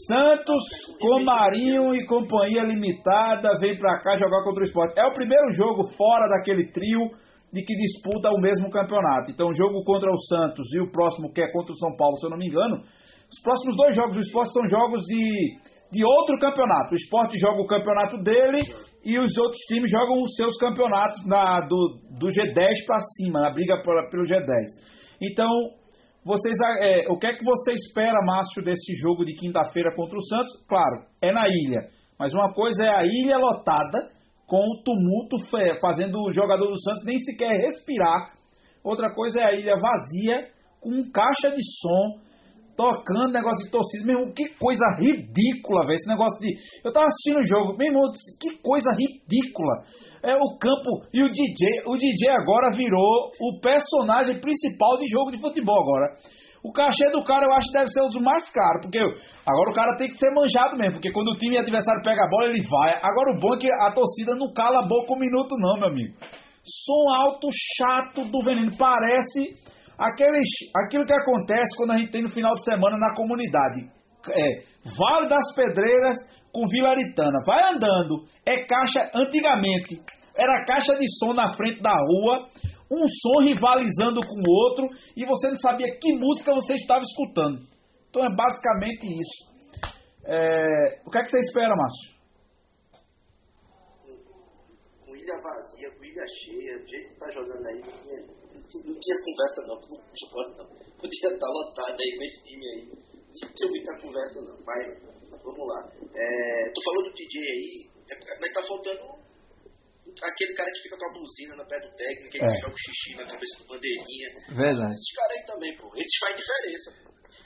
[0.07, 0.63] Santos
[1.01, 4.99] com Marinho e Companhia Limitada vem pra cá jogar contra o esporte.
[4.99, 7.09] É o primeiro jogo fora daquele trio
[7.51, 9.31] de que disputa o mesmo campeonato.
[9.31, 12.15] Então, o jogo contra o Santos e o próximo que é contra o São Paulo,
[12.17, 15.55] se eu não me engano, os próximos dois jogos do esporte são jogos de,
[15.91, 16.91] de outro campeonato.
[16.93, 18.59] O esporte joga o campeonato dele
[19.03, 23.49] e os outros times jogam os seus campeonatos na, do, do G10 pra cima, na
[23.51, 24.45] briga por- pelo G10.
[25.21, 25.49] Então,
[26.23, 30.23] vocês, é, o que é que você espera, Márcio, desse jogo de quinta-feira contra o
[30.23, 30.65] Santos?
[30.67, 31.87] Claro, é na ilha.
[32.19, 34.09] Mas uma coisa é a ilha lotada,
[34.45, 35.37] com o tumulto
[35.79, 38.33] fazendo o jogador do Santos nem sequer respirar.
[38.83, 40.49] Outra coisa é a ilha vazia,
[40.81, 42.19] com um caixa de som,
[42.79, 44.07] tocando negócio de torcida.
[44.07, 45.99] Meu irmão, que coisa ridícula, velho.
[45.99, 46.55] Esse negócio de.
[46.79, 48.07] Eu tava assistindo o jogo, meu irmão,
[48.39, 49.83] que coisa ridícula.
[50.23, 51.83] É o campo e o DJ.
[51.85, 56.15] O DJ agora virou o personagem principal de jogo de futebol agora.
[56.63, 59.71] O cachê do cara eu acho que deve ser um dos mais caros, porque agora
[59.71, 62.49] o cara tem que ser manjado mesmo, porque quando o time adversário pega a bola,
[62.49, 62.99] ele vai.
[63.01, 65.87] Agora o bom é que a torcida não cala a boca um minuto, não, meu
[65.87, 66.15] amigo.
[66.63, 67.47] Som alto,
[67.77, 68.71] chato do veneno.
[68.77, 69.55] Parece
[69.99, 73.81] aqueles, aquilo que acontece quando a gente tem no final de semana na comunidade.
[74.29, 74.63] É,
[74.97, 76.17] Vale das Pedreiras
[76.51, 77.39] com Vila Aritana.
[77.45, 78.25] Vai andando.
[78.45, 80.01] É caixa, antigamente,
[80.35, 82.47] era caixa de som na frente da rua,
[82.91, 87.59] um som rivalizando com o outro, e você não sabia que música você estava escutando.
[88.09, 89.49] Então é basicamente isso.
[90.25, 92.19] É, o que é que você espera, Márcio?
[95.05, 98.38] Com ilha vazia, com ilha cheia, do jeito que tá jogando aí, não tinha,
[98.69, 100.67] não tinha, não tinha conversa não, pro esporte não.
[100.99, 102.85] Podia estar lotado aí com esse time aí.
[102.85, 104.57] Não tinha muita conversa não.
[104.65, 105.79] Mas vamos lá.
[106.13, 109.19] É, tu falou do DJ aí, é, mas tá faltando
[110.21, 112.61] aquele cara que fica com a buzina no pé do técnico, que É.
[112.61, 114.29] joga o xixi na cabeça do bandeirinha.
[114.49, 114.93] Verdade.
[114.93, 115.87] Esses caras aí também, pô.
[115.95, 116.89] Esses faz diferença.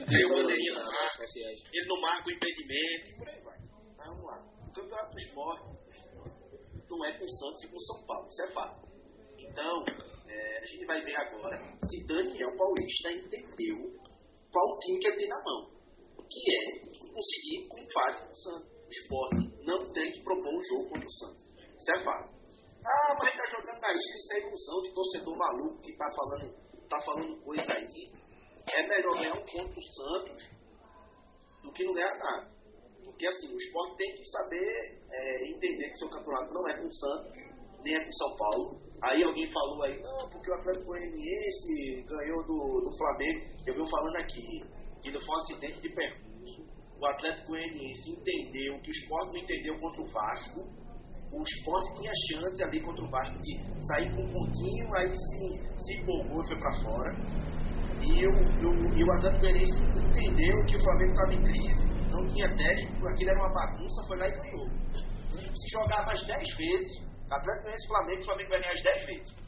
[0.08, 3.60] Aí o bandeirinha não marca, ele não marca o impedimento e por aí vai.
[3.98, 4.38] Mas vamos lá.
[4.68, 5.84] O campeonato do esporte
[6.90, 8.88] não é com o Santos e com o São Paulo, isso é fato.
[9.38, 9.86] Então,
[10.34, 11.58] é, a gente vai ver agora
[11.88, 13.78] se Daniel Paulista entendeu
[14.52, 15.70] qual time que ele tem na mão.
[16.30, 18.74] Que é conseguir com empate com o Santos.
[18.74, 21.44] O esporte não tem que propor um jogo contra o Santos.
[21.78, 22.34] Isso é fato.
[22.86, 26.54] Ah, mas tá jogando na ilha, isso é ilusão de torcedor maluco que tá falando,
[26.90, 28.12] tá falando coisa aí.
[28.68, 30.44] É melhor ganhar um ponto do Santos
[31.62, 32.52] do que não ganhar nada.
[33.06, 36.88] Porque assim, o esporte tem que saber é, entender que seu campeonato não é com
[36.88, 37.53] o Santos,
[37.84, 38.82] nem é com São Paulo.
[39.04, 43.40] Aí alguém falou aí, não, porque o Atlético Goianiense ganhou do, do Flamengo.
[43.68, 44.64] Eu venho falando aqui
[45.02, 46.34] que não foi um acidente de percurso.
[47.00, 50.62] O Atlético Goianiense entendeu que o esporte não entendeu contra o Vasco.
[51.34, 55.84] O esporte tinha chance ali contra o Vasco de sair com um pontinho, aí se,
[55.84, 57.12] se empolgou e foi pra fora.
[58.04, 62.28] E o, o, e o Atlético Goianiense entendeu que o Flamengo estava em crise, não
[62.30, 64.70] tinha técnico, aquilo era uma bagunça, foi lá e ganhou.
[65.34, 69.06] Se jogar mais 10 vezes, Atlético Goianiense e Flamengo, o Flamengo vai ganhar as 10
[69.06, 69.44] vezes.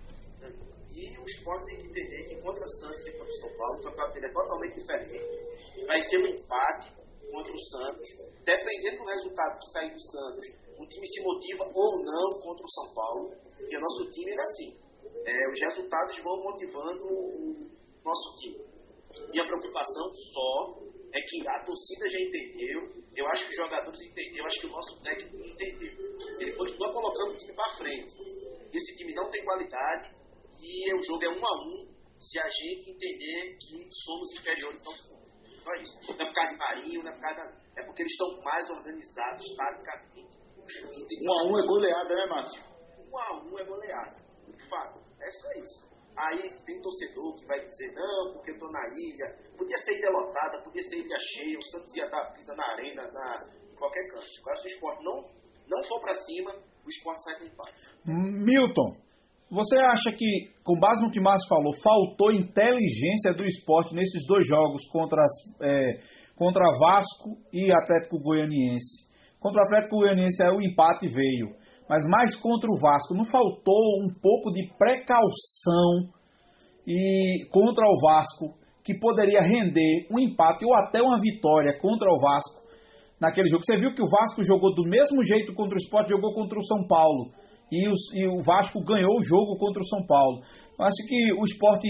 [0.96, 3.84] E o esporte tem que entender que contra Santos e contra o São Paulo, o
[3.84, 5.86] campeonato é totalmente diferente.
[5.86, 6.96] Vai ser um empate
[7.32, 8.10] contra o Santos.
[8.46, 10.48] Dependendo do resultado que sair do Santos,
[10.80, 14.42] o time se motiva ou não contra o São Paulo, porque o nosso time é
[14.42, 14.78] assim.
[15.26, 17.70] É, os resultados vão motivando o
[18.04, 18.66] nosso time.
[19.32, 20.80] Minha preocupação só
[21.16, 24.68] é que a torcida já entendeu, eu acho que os jogadores entenderam, eu acho que
[24.68, 25.94] o nosso técnico entendeu.
[26.40, 28.14] Ele continua colocando o time para frente.
[28.74, 30.14] Esse time não tem qualidade
[30.60, 34.94] e o jogo é um a um se a gente entender que somos inferiores ao
[34.94, 35.26] Santos.
[35.64, 35.96] Só isso.
[36.12, 37.82] Não é por causa de Marinho, não é por causa da...
[37.82, 40.36] É porque eles estão mais organizados taticamente.
[41.24, 42.64] Um a um é goleada, né, Márcio?
[43.00, 44.16] Um a um é goleada.
[44.48, 45.95] De fato, é só isso.
[46.18, 49.36] Aí tem torcedor que vai dizer, não, porque eu tô na ilha.
[49.58, 53.12] Podia ser ilha lotada, podia ser ilha cheia, o Santos ia dar pisa na arena,
[53.12, 54.26] na, em qualquer canto.
[54.40, 55.16] Agora, se o esporte não,
[55.68, 56.52] não for pra cima,
[56.86, 57.84] o esporte sai com empate.
[58.06, 58.96] Milton,
[59.52, 64.48] você acha que, com base no que Márcio falou, faltou inteligência do esporte nesses dois
[64.48, 65.24] jogos contra,
[65.62, 66.00] é,
[66.36, 69.06] contra Vasco e Atlético Goianiense?
[69.40, 71.56] Contra o Atlético Goianiense o empate veio.
[71.90, 73.14] Mas mais contra o Vasco.
[73.14, 76.10] Não faltou um pouco de precaução
[76.88, 78.54] e contra o Vasco
[78.84, 82.66] que poderia render um empate ou até uma vitória contra o Vasco
[83.20, 83.64] naquele jogo.
[83.64, 86.66] Você viu que o Vasco jogou do mesmo jeito contra o Sport, jogou contra o
[86.66, 87.32] São Paulo.
[87.72, 90.42] E, os, e o Vasco ganhou o jogo contra o São Paulo.
[90.78, 91.88] Eu acho que o esporte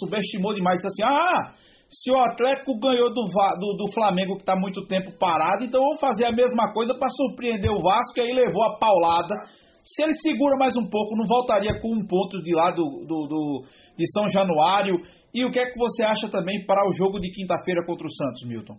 [0.00, 0.80] subestimou demais.
[0.80, 1.54] Disse assim: ah,
[1.92, 5.88] se o Atlético ganhou do, do, do Flamengo, que está muito tempo parado, então eu
[5.88, 8.16] vou fazer a mesma coisa para surpreender o Vasco.
[8.16, 9.36] E aí levou a paulada.
[9.84, 13.26] Se ele segura mais um pouco, não voltaria com um ponto de lá do, do,
[13.28, 13.62] do
[13.98, 14.94] de São Januário.
[15.34, 18.10] E o que é que você acha também para o jogo de quinta-feira contra o
[18.10, 18.78] Santos, Milton?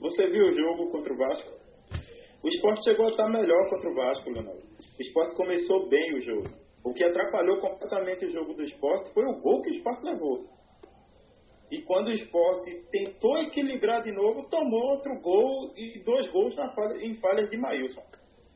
[0.00, 1.50] Você viu o jogo contra o Vasco?
[2.42, 4.62] O esporte chegou a estar melhor contra o Vasco, Leonardo.
[4.62, 6.48] O esporte começou bem o jogo.
[6.84, 10.46] O que atrapalhou completamente o jogo do esporte foi o gol que o esporte levou.
[11.70, 16.96] E quando o esporte tentou equilibrar de novo, tomou outro gol e dois gols falha,
[17.04, 18.02] em falhas de Maílson.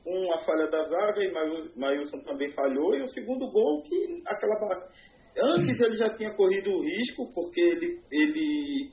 [0.05, 1.32] Uma falha da zaga e
[1.77, 4.89] Maílson também falhou, e o segundo gol que aquela
[5.36, 8.91] Antes ele já tinha corrido o risco, porque ele, ele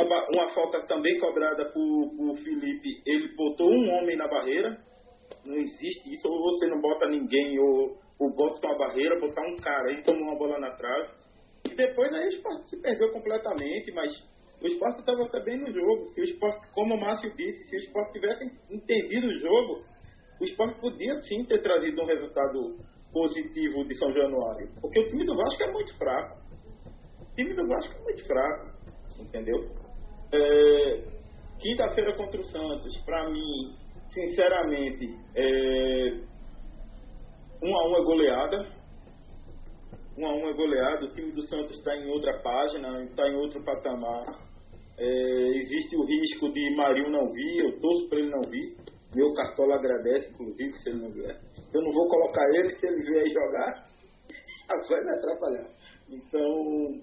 [0.00, 4.76] uma, uma falta também cobrada por, por Felipe, ele botou um homem na barreira.
[5.46, 9.56] Não existe isso, ou você não bota ninguém, ou, ou bota uma barreira, botar um
[9.56, 11.17] cara e toma uma bola na trave.
[11.78, 14.12] Depois aí o esporte se perdeu completamente, mas
[14.60, 16.10] o esporte estava também no jogo.
[16.10, 19.84] Se o esporte, como o Márcio disse, se o esporte tivesse entendido o jogo,
[20.40, 22.76] o esporte podia sim ter trazido um resultado
[23.12, 24.68] positivo de São Januário.
[24.80, 26.36] Porque o time do Vasco é muito fraco.
[27.22, 28.78] O time do Vasco é muito fraco
[29.20, 29.68] entendeu?
[30.32, 31.18] É,
[31.58, 33.74] Quinta-feira contra o Santos, para mim,
[34.10, 36.20] sinceramente, é,
[37.60, 38.77] um a um é goleada.
[40.18, 41.04] Um a um é goleada.
[41.04, 44.26] O time do Santos está em outra página, está em outro patamar.
[44.98, 48.76] É, existe o risco de Marinho não vir, eu torço para ele não vir.
[49.14, 51.40] Meu cartola agradece, inclusive, se ele não vier.
[51.72, 53.86] Eu não vou colocar ele, se ele vier jogar,
[54.90, 55.70] vai me atrapalhar.
[56.10, 57.00] Então,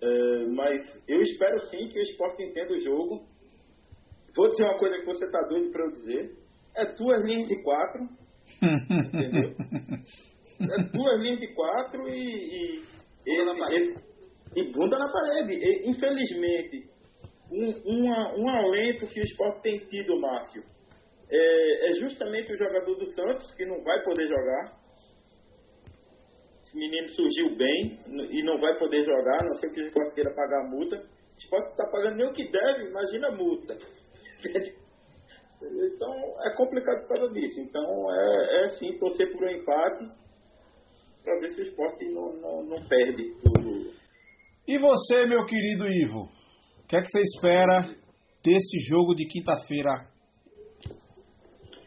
[0.00, 3.26] é, mas eu espero sim que o esporte entenda o jogo.
[4.36, 6.36] Vou dizer uma coisa que você está doido para eu dizer.
[6.76, 8.08] É duas linhas de quatro.
[8.62, 9.56] entendeu?
[10.60, 12.18] É duas linhas de quatro e.
[12.18, 12.82] e
[13.26, 14.06] esse, esse,
[14.56, 15.52] e bunda na parede.
[15.52, 16.88] E, infelizmente,
[17.50, 20.62] um, uma, um alento que o esporte tem tido, Márcio,
[21.30, 24.86] é, é justamente o jogador do Santos, que não vai poder jogar
[26.66, 30.34] esse menino surgiu bem e não vai poder jogar, não sei que o esporte queira
[30.34, 30.96] pagar a multa.
[30.96, 33.76] O esporte está pagando nem o que deve, imagina a multa.
[35.58, 36.12] Então
[36.44, 37.58] é complicado por causa disso.
[37.58, 40.04] Então é, é sim torcer por um empate
[41.26, 43.90] para ver se o esporte não, não, não perde tudo.
[44.66, 46.28] E você, meu querido Ivo?
[46.84, 47.82] O que é que você espera
[48.44, 50.06] desse jogo de quinta-feira?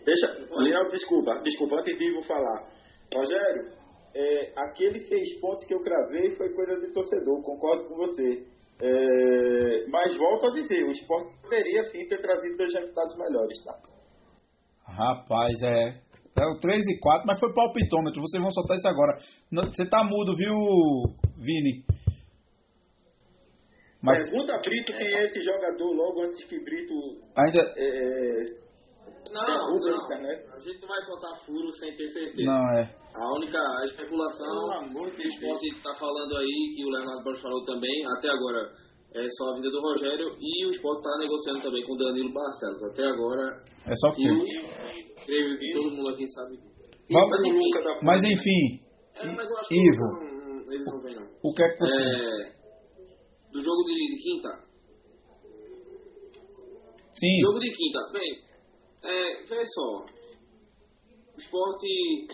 [0.05, 2.67] Deixa, Leal, desculpa, desculpa, antes de Ivo falar.
[3.15, 3.71] Rogério,
[4.13, 8.45] é, aqueles seis pontos que eu cravei foi coisa de torcedor, concordo com você.
[8.81, 13.79] É, mas volto a dizer, o esporte poderia sim ter trazido dois resultados melhores, tá?
[14.85, 16.01] Rapaz, é.
[16.38, 18.22] É o 3 e 4, mas foi palpitômetro.
[18.22, 19.18] Vocês vão soltar isso agora.
[19.51, 20.53] Você tá mudo, viu,
[21.38, 21.84] Vini?
[24.01, 24.30] Mas...
[24.30, 26.93] Pergunta a Brito quem é esse jogador logo antes que Brito.
[27.35, 27.60] Ainda.
[27.76, 28.60] É,
[29.31, 30.11] não, não.
[30.56, 32.49] A gente não vai soltar furo sem ter certeza.
[32.49, 32.95] Não, é.
[33.14, 34.47] A única a especulação
[35.15, 38.72] que o esporte está falando aí, que o Leonardo Borges falou também, até agora
[39.14, 42.31] é só a vida do Rogério e o esporte está negociando também com o Danilo
[42.31, 42.84] Barcelos.
[42.84, 43.64] Até agora.
[43.85, 44.22] É só que.
[45.30, 46.57] Creio que todo mundo aqui sabe.
[47.11, 48.01] Vamos, mas enfim.
[48.01, 50.07] Mas, enfim é, mas eu acho Ivo.
[50.26, 51.27] Não, ele não vem, não.
[51.43, 52.03] O que é que você.
[52.03, 52.53] É,
[53.51, 54.49] do jogo de, de quinta.
[57.14, 57.41] Sim.
[57.41, 57.99] Jogo de quinta.
[58.11, 58.43] Bem,
[59.03, 60.06] é, veja só.
[61.35, 62.27] O esporte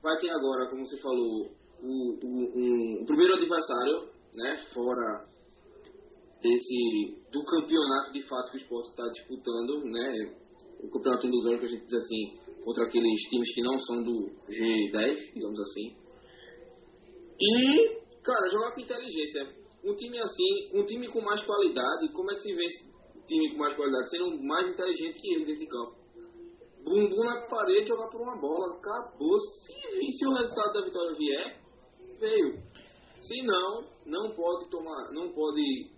[0.00, 1.50] vai ter agora, como você falou,
[1.82, 5.26] o, o, um, o primeiro adversário, né, fora
[6.40, 10.34] desse do campeonato de fato que o esporte está disputando, né,
[10.82, 14.30] o campeonato indusório que a gente diz assim, contra aqueles times que não são do
[14.48, 15.96] G10, digamos assim.
[17.40, 19.56] E, cara, jogar com inteligência.
[19.84, 22.84] Um time assim, um time com mais qualidade, como é que se vence
[23.16, 24.10] um time com mais qualidade?
[24.10, 25.98] Sendo mais inteligente que ele dentro de campo
[26.88, 28.76] bumbum na parede, jogar por uma bola.
[28.76, 29.38] Acabou.
[29.38, 29.72] Se,
[30.12, 31.60] se o resultado da vitória vier,
[32.18, 32.58] veio.
[33.20, 35.90] Se não, não pode tomar, não pode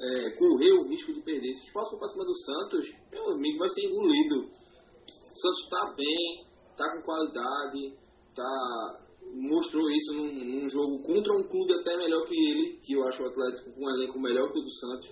[0.00, 1.54] é, correr o risco de perder.
[1.54, 4.36] Se o esporte for para cima do Santos, meu amigo vai ser engolido.
[4.36, 7.94] O Santos está bem, está com qualidade,
[8.34, 9.00] tá,
[9.34, 13.22] mostrou isso num, num, jogo contra um clube até melhor que ele, que eu acho
[13.22, 15.10] o Atlético com um elenco melhor que o do Santos.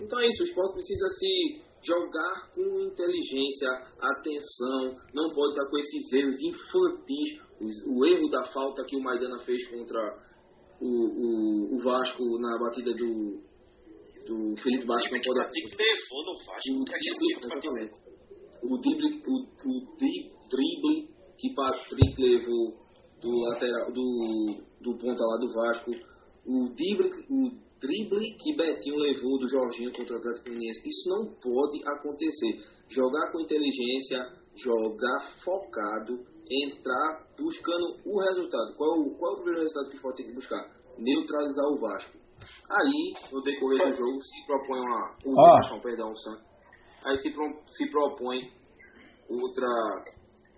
[0.00, 3.68] Então é isso, o esporte precisa se jogar com inteligência,
[4.00, 7.46] atenção, não pode estar com esses erros infantis.
[7.86, 9.98] O, erro da falta que o Maidana fez contra
[10.80, 13.40] o, o, o Vasco na batida do,
[14.26, 15.38] do Felipe Bastos pode.
[15.38, 16.72] Patrick levou no Vasco.
[16.72, 17.94] O, drible, exatamente.
[18.62, 19.34] O drible, o,
[19.68, 19.96] o
[20.48, 21.08] drible
[21.38, 22.86] que Patrick levou
[23.20, 25.90] do lateral do, do ponta lá do Vasco.
[26.46, 27.50] O drible, o
[27.80, 30.78] drible que Betinho levou do Jorginho contra o Atlético Mineiro.
[30.84, 32.60] Isso não pode acontecer.
[32.88, 34.18] Jogar com inteligência,
[34.56, 38.74] jogar focado, entrar buscando o resultado.
[38.76, 40.62] Qual, qual é o primeiro resultado que o Sport tem que buscar?
[40.98, 42.16] Neutralizar o Vasco.
[42.70, 45.16] Aí, no decorrer do jogo, se propõe uma.
[45.24, 45.80] O Ah.
[45.82, 46.44] perdão, Santos.
[47.06, 48.38] Aí se, pro- se propõe
[49.28, 49.66] outra,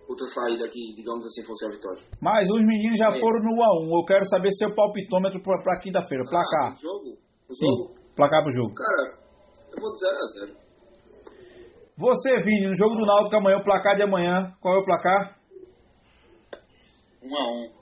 [0.07, 2.01] outra saída que, digamos assim, fosse a vitória.
[2.21, 3.19] Mas os meninos já É.
[3.19, 3.99] foram no 1x1.
[3.99, 6.23] Eu quero saber seu palpitômetro pra, pra quinta-feira.
[6.25, 6.73] Placar.
[6.73, 7.17] Ah, jogo?
[7.49, 7.65] O Sim.
[7.67, 7.95] jogo?
[8.15, 8.73] Placar pro jogo.
[8.75, 9.17] Cara,
[9.75, 10.69] eu vou de 0 a 0
[11.97, 15.35] Você, Vini, no jogo do Náutico amanhã, o placar de amanhã, qual é o placar?
[17.23, 17.79] 1 a 1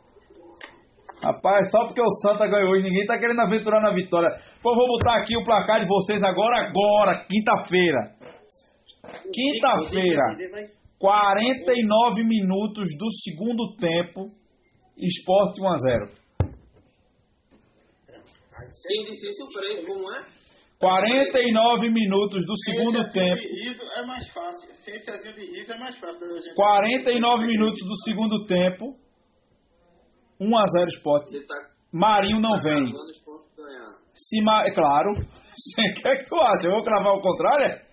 [1.24, 4.30] Rapaz, só porque o Santa ganhou hoje, ninguém tá querendo aventurar na vitória.
[4.62, 8.16] Pô, vou botar aqui o placar de vocês agora, agora, quinta-feira.
[9.34, 10.22] Quinta-feira,
[11.00, 14.32] 49 minutos do segundo tempo,
[14.98, 16.28] Esporte 1x0.
[18.88, 20.26] Quem disse isso, Freire, como é?
[20.80, 23.42] 49 minutos do segundo tempo.
[23.98, 24.70] é mais fácil.
[24.76, 26.56] Ciênciazinho de riso é mais fácil da gente.
[26.56, 29.07] 49 minutos do segundo tempo.
[30.42, 31.32] 1x0 Esporte.
[31.32, 31.56] Você tá
[31.94, 32.84] Marinho não vem.
[32.94, 33.94] o esporte ganhar.
[34.14, 34.40] Se.
[34.40, 35.14] É claro.
[35.16, 36.68] Você quer que tu acha?
[36.68, 37.66] Eu vou cravar o contrário?
[37.66, 37.88] é?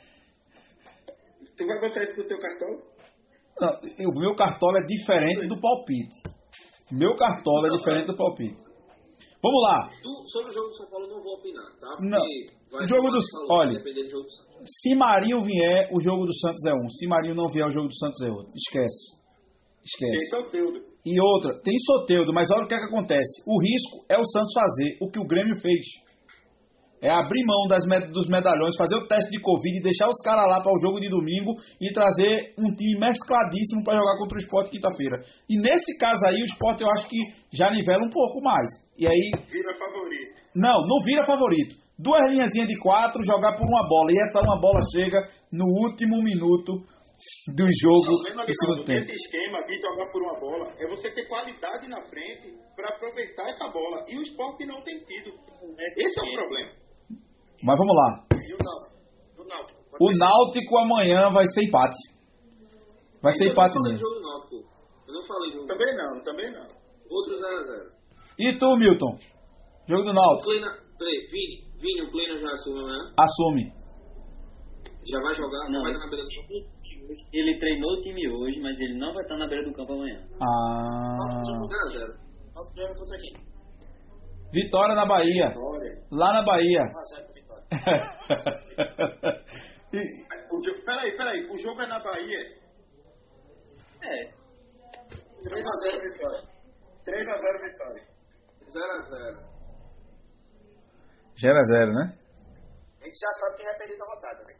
[1.56, 2.68] Tu vai botar isso no teu cartão?
[3.60, 6.10] Não, o meu cartola é diferente do palpite.
[6.90, 8.56] Meu cartola é diferente do palpite.
[9.42, 9.88] Vamos lá.
[10.02, 11.86] Tu, sobre o jogo do São Paulo, eu não vou opinar, tá?
[11.96, 12.18] Porque Não.
[12.72, 13.78] vai O jogo do- falando, olha.
[13.78, 14.66] do jogo do.
[14.66, 16.88] Se Marinho vier, o jogo do Santos é um.
[16.88, 18.52] Se Marinho não vier, o jogo do Santos é outro.
[18.56, 19.20] Esquece.
[19.84, 20.30] Esquece.
[20.30, 20.93] Soteudo.
[21.04, 23.42] E outra, tem Soteudo, mas olha o que, é que acontece.
[23.46, 25.84] O risco é o Santos fazer o que o Grêmio fez.
[27.02, 30.48] É abrir mão das dos medalhões, fazer o teste de Covid e deixar os caras
[30.48, 34.40] lá para o jogo de domingo e trazer um time mescladíssimo para jogar contra o
[34.40, 35.20] esporte quinta-feira.
[35.46, 37.18] E nesse caso aí, o esporte eu acho que
[37.52, 38.70] já nivela um pouco mais.
[38.96, 40.40] E aí, Vira favorito.
[40.56, 41.76] não, não vira favorito.
[41.98, 44.10] Duas linhazinhas de quatro, jogar por uma bola.
[44.10, 45.20] E essa uma bola chega
[45.52, 46.82] no último minuto
[47.56, 49.04] do jogo do segundo tempo.
[49.04, 53.48] esse esquema de jogar por uma bola é você ter qualidade na frente para aproveitar
[53.48, 54.04] essa bola.
[54.08, 55.30] E o esporte não tem tido.
[55.96, 56.72] Esse é o problema.
[57.62, 58.24] Mas vamos lá.
[58.34, 58.58] E o
[59.46, 59.74] Náutico?
[60.00, 60.78] O Náutico.
[60.78, 61.96] Amanhã vai ser empate.
[63.22, 64.08] Vai ser empate Eu não falei mesmo.
[64.08, 64.56] jogo do Náutico.
[65.06, 65.66] Eu não falei jogo.
[65.66, 66.66] Também não, também não.
[67.08, 67.94] Outro 0x0.
[68.38, 69.18] E tu, Milton?
[69.88, 70.50] Jogo do Náutico.
[70.50, 70.84] Plena.
[70.98, 71.64] Peraí, Vini.
[71.80, 73.14] Vini, o Plena já assume amanhã?
[73.18, 73.72] Assume.
[75.06, 75.70] Já vai jogar?
[75.70, 75.82] Não.
[75.82, 76.74] Vai na beira do?
[77.32, 80.20] Ele treinou o time hoje, mas ele não vai estar na beira do campo amanhã.
[80.40, 81.16] Ah.
[81.92, 82.14] 0x0.
[84.52, 85.52] Vitória na Bahia.
[85.56, 86.02] Olha.
[86.12, 86.82] Lá na Bahia.
[86.82, 87.64] 1x0 pro Vitória.
[89.94, 91.48] E- O jo- Peraí, peraí.
[91.50, 92.38] O jogo é na Bahia.
[94.02, 96.42] É, 3x0 Vitória.
[97.04, 98.02] 3x0 Vitória.
[98.66, 99.54] 0x0.
[101.40, 102.18] 0 a 0 né?
[103.00, 104.54] A gente já sabe quem vai perder na rodada, né?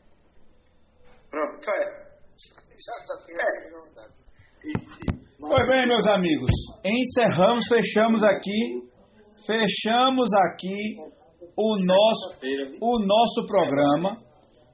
[1.30, 2.03] Pronto, é.
[4.64, 6.50] E- Pois bem, meus amigos,
[6.84, 8.80] encerramos, fechamos aqui,
[9.46, 10.96] fechamos aqui
[11.56, 12.38] o nosso,
[12.80, 14.16] o nosso programa.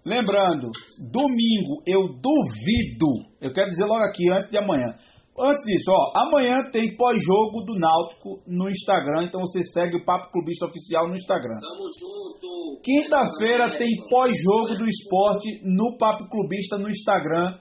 [0.04, 0.70] Lembrando,
[1.10, 4.94] domingo eu duvido, eu quero dizer logo aqui antes de amanhã.
[5.42, 10.30] Antes disso, ó, amanhã tem pós-jogo do Náutico no Instagram, então você segue o Papo
[10.30, 11.58] Clubista Oficial no Instagram.
[11.60, 12.82] Tamo junto.
[12.82, 17.58] Quinta-feira tem pós-jogo do esporte no Papo Clubista no Instagram,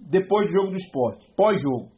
[0.00, 1.24] depois do jogo do esporte.
[1.36, 1.88] Pós-jogo.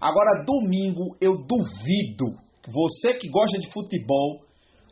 [0.00, 2.36] Agora, domingo, eu duvido
[2.66, 4.40] você que gosta de futebol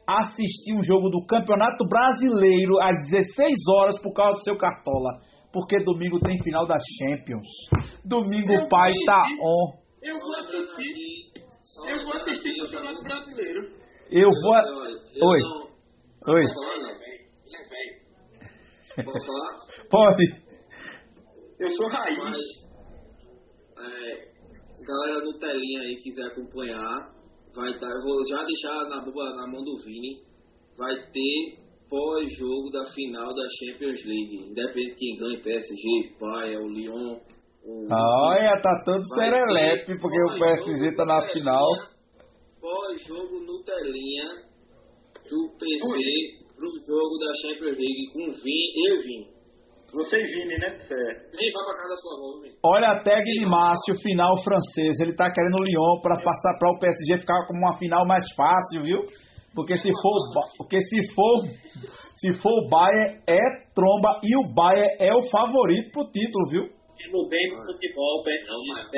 [0.07, 5.21] assistir um jogo do Campeonato Brasileiro às 16 horas por causa do seu cartola.
[5.57, 7.47] Porque domingo tem final da Champions.
[8.05, 9.73] Domingo o pai tá on.
[10.03, 11.33] Eu vou assistir.
[11.89, 13.73] Eu vou assistir o Campeonato Brasileiro.
[14.11, 14.53] Eu vou.
[14.53, 14.65] a-
[15.25, 15.41] Oi.
[16.29, 16.43] Oi.
[19.03, 19.67] Posso falar?
[19.91, 20.27] Pode.
[21.59, 22.19] Eu sou raiz.
[22.19, 22.37] Mas,
[23.79, 24.29] é,
[24.85, 27.15] galera no telinha aí quiser acompanhar,
[27.55, 27.87] vai estar.
[27.87, 30.21] eu vou já deixar na, na mão do Vini.
[30.77, 34.51] Vai ter pós-jogo da final da Champions League.
[34.51, 37.19] Independente de quem ganhe, PSG, Bahia, o Lyon.
[37.65, 41.67] O Olha, tá todo serelepe porque o PSG tá na final.
[42.61, 44.29] Pós-jogo no telinha
[45.29, 49.37] do PC pro jogo da Champions League com Vini, eu Vini.
[49.93, 50.79] Você Vini, né?
[50.81, 51.37] Certo.
[51.37, 52.53] Vem, vai pra casa da sua avó, vem.
[52.65, 54.99] Olha a tag de Márcio, final francês.
[55.01, 58.25] Ele tá querendo o Lyon para passar para o PSG ficar como uma final mais
[58.35, 59.01] fácil, viu?
[59.57, 60.13] Porque se for,
[60.59, 61.41] porque se for,
[62.15, 63.41] se for o Bayern é
[63.75, 66.63] tromba e o Bayern é o favorito pro título, viu?
[66.97, 68.93] Pelo bem do futebol, PSG,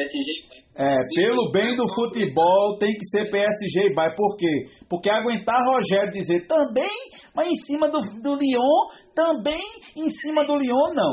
[0.74, 4.16] É, pelo bem do futebol tem que ser PSG e Bayern.
[4.16, 4.66] Por quê?
[4.90, 6.90] Porque aguentar Rogério dizer também,
[7.34, 9.62] mas em cima do, do Lyon, também
[9.96, 11.10] em cima do Lyon, não.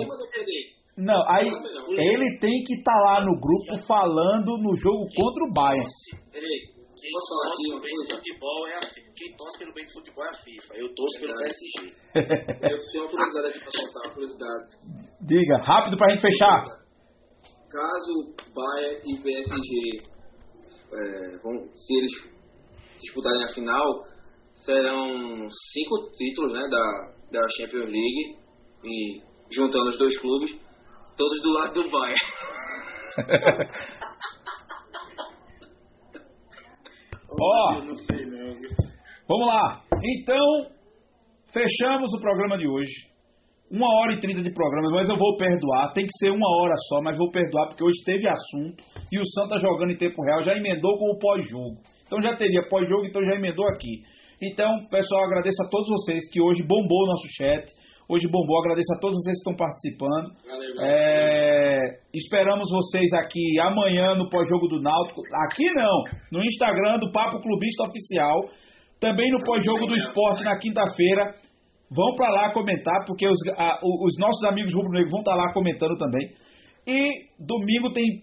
[0.98, 1.50] Não, aí
[1.98, 5.90] ele tem que estar lá no grupo falando no jogo contra o Bayern.
[7.06, 8.16] Quem torce pelo bem do coisa?
[8.16, 9.12] futebol é a FIFA.
[9.16, 10.74] Quem torce pelo bem do futebol é a FIFA.
[10.74, 11.34] Eu torço pelo.
[11.38, 11.94] PSG.
[12.72, 14.66] Eu tenho uma curiosidade aqui pra soltar, uma curiosidade.
[15.22, 16.66] Diga, rápido pra gente fechar.
[17.70, 20.02] Caso Bayern e PSG,
[20.94, 22.12] é, vão, se eles
[23.02, 24.06] disputarem a final,
[24.64, 28.38] serão cinco títulos né, da, da Champions League,
[28.84, 29.22] e
[29.52, 30.52] juntando os dois clubes,
[31.18, 32.16] todos do lado do Bayern.
[37.40, 38.70] Ó, viu?
[39.28, 39.82] vamos lá.
[40.04, 40.72] Então,
[41.54, 43.14] fechamos o programa de hoje.
[43.72, 45.92] Uma hora e trinta de programa, mas eu vou perdoar.
[45.94, 49.26] Tem que ser uma hora só, mas vou perdoar porque hoje teve assunto e o
[49.26, 51.82] Santa jogando em tempo real já emendou com o pós-jogo.
[52.06, 54.02] Então já teria pós-jogo, então já emendou aqui.
[54.42, 57.66] Então, pessoal, agradeço a todos vocês que hoje bombou o nosso chat.
[58.08, 60.30] Hoje bombou, agradeço a todos vocês que estão participando.
[60.46, 61.82] Valeu, É,
[62.14, 65.22] esperamos vocês aqui amanhã no pós-jogo do Náutico.
[65.50, 68.46] Aqui não, no Instagram do Papo Clubista Oficial.
[69.00, 71.32] Também no pós-jogo do esporte na quinta-feira.
[71.92, 75.96] Vão para lá comentar, porque os, a- os nossos amigos rubro-negros vão estar lá comentando
[75.98, 76.30] também.
[76.88, 78.22] E domingo tem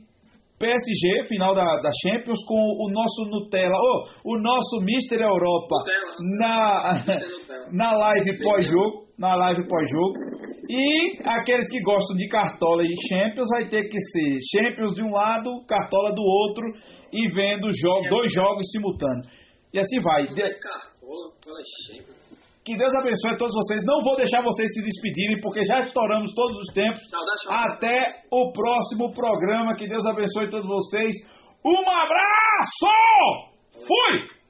[0.62, 6.16] PSG, final da, da Champions, com o nosso Nutella, oh, o nosso Mister Europa Nutella.
[6.38, 7.04] na,
[7.74, 9.02] na live pós-jogo.
[9.18, 10.14] Na live pós-jogo.
[10.68, 15.10] E aqueles que gostam de Cartola e Champions vai ter que ser Champions de um
[15.10, 16.64] lado, Cartola do outro
[17.12, 19.26] e vendo jo dois jogos simultâneos.
[19.74, 20.22] E assim vai.
[20.22, 22.21] É cartola, fala Champions.
[22.64, 23.82] Que Deus abençoe todos vocês.
[23.84, 27.00] Não vou deixar vocês se despedirem, porque já estouramos todos os tempos.
[27.48, 29.74] Até o próximo programa.
[29.74, 31.16] Que Deus abençoe todos vocês.
[31.64, 33.52] Um abraço!
[33.86, 34.41] Fui!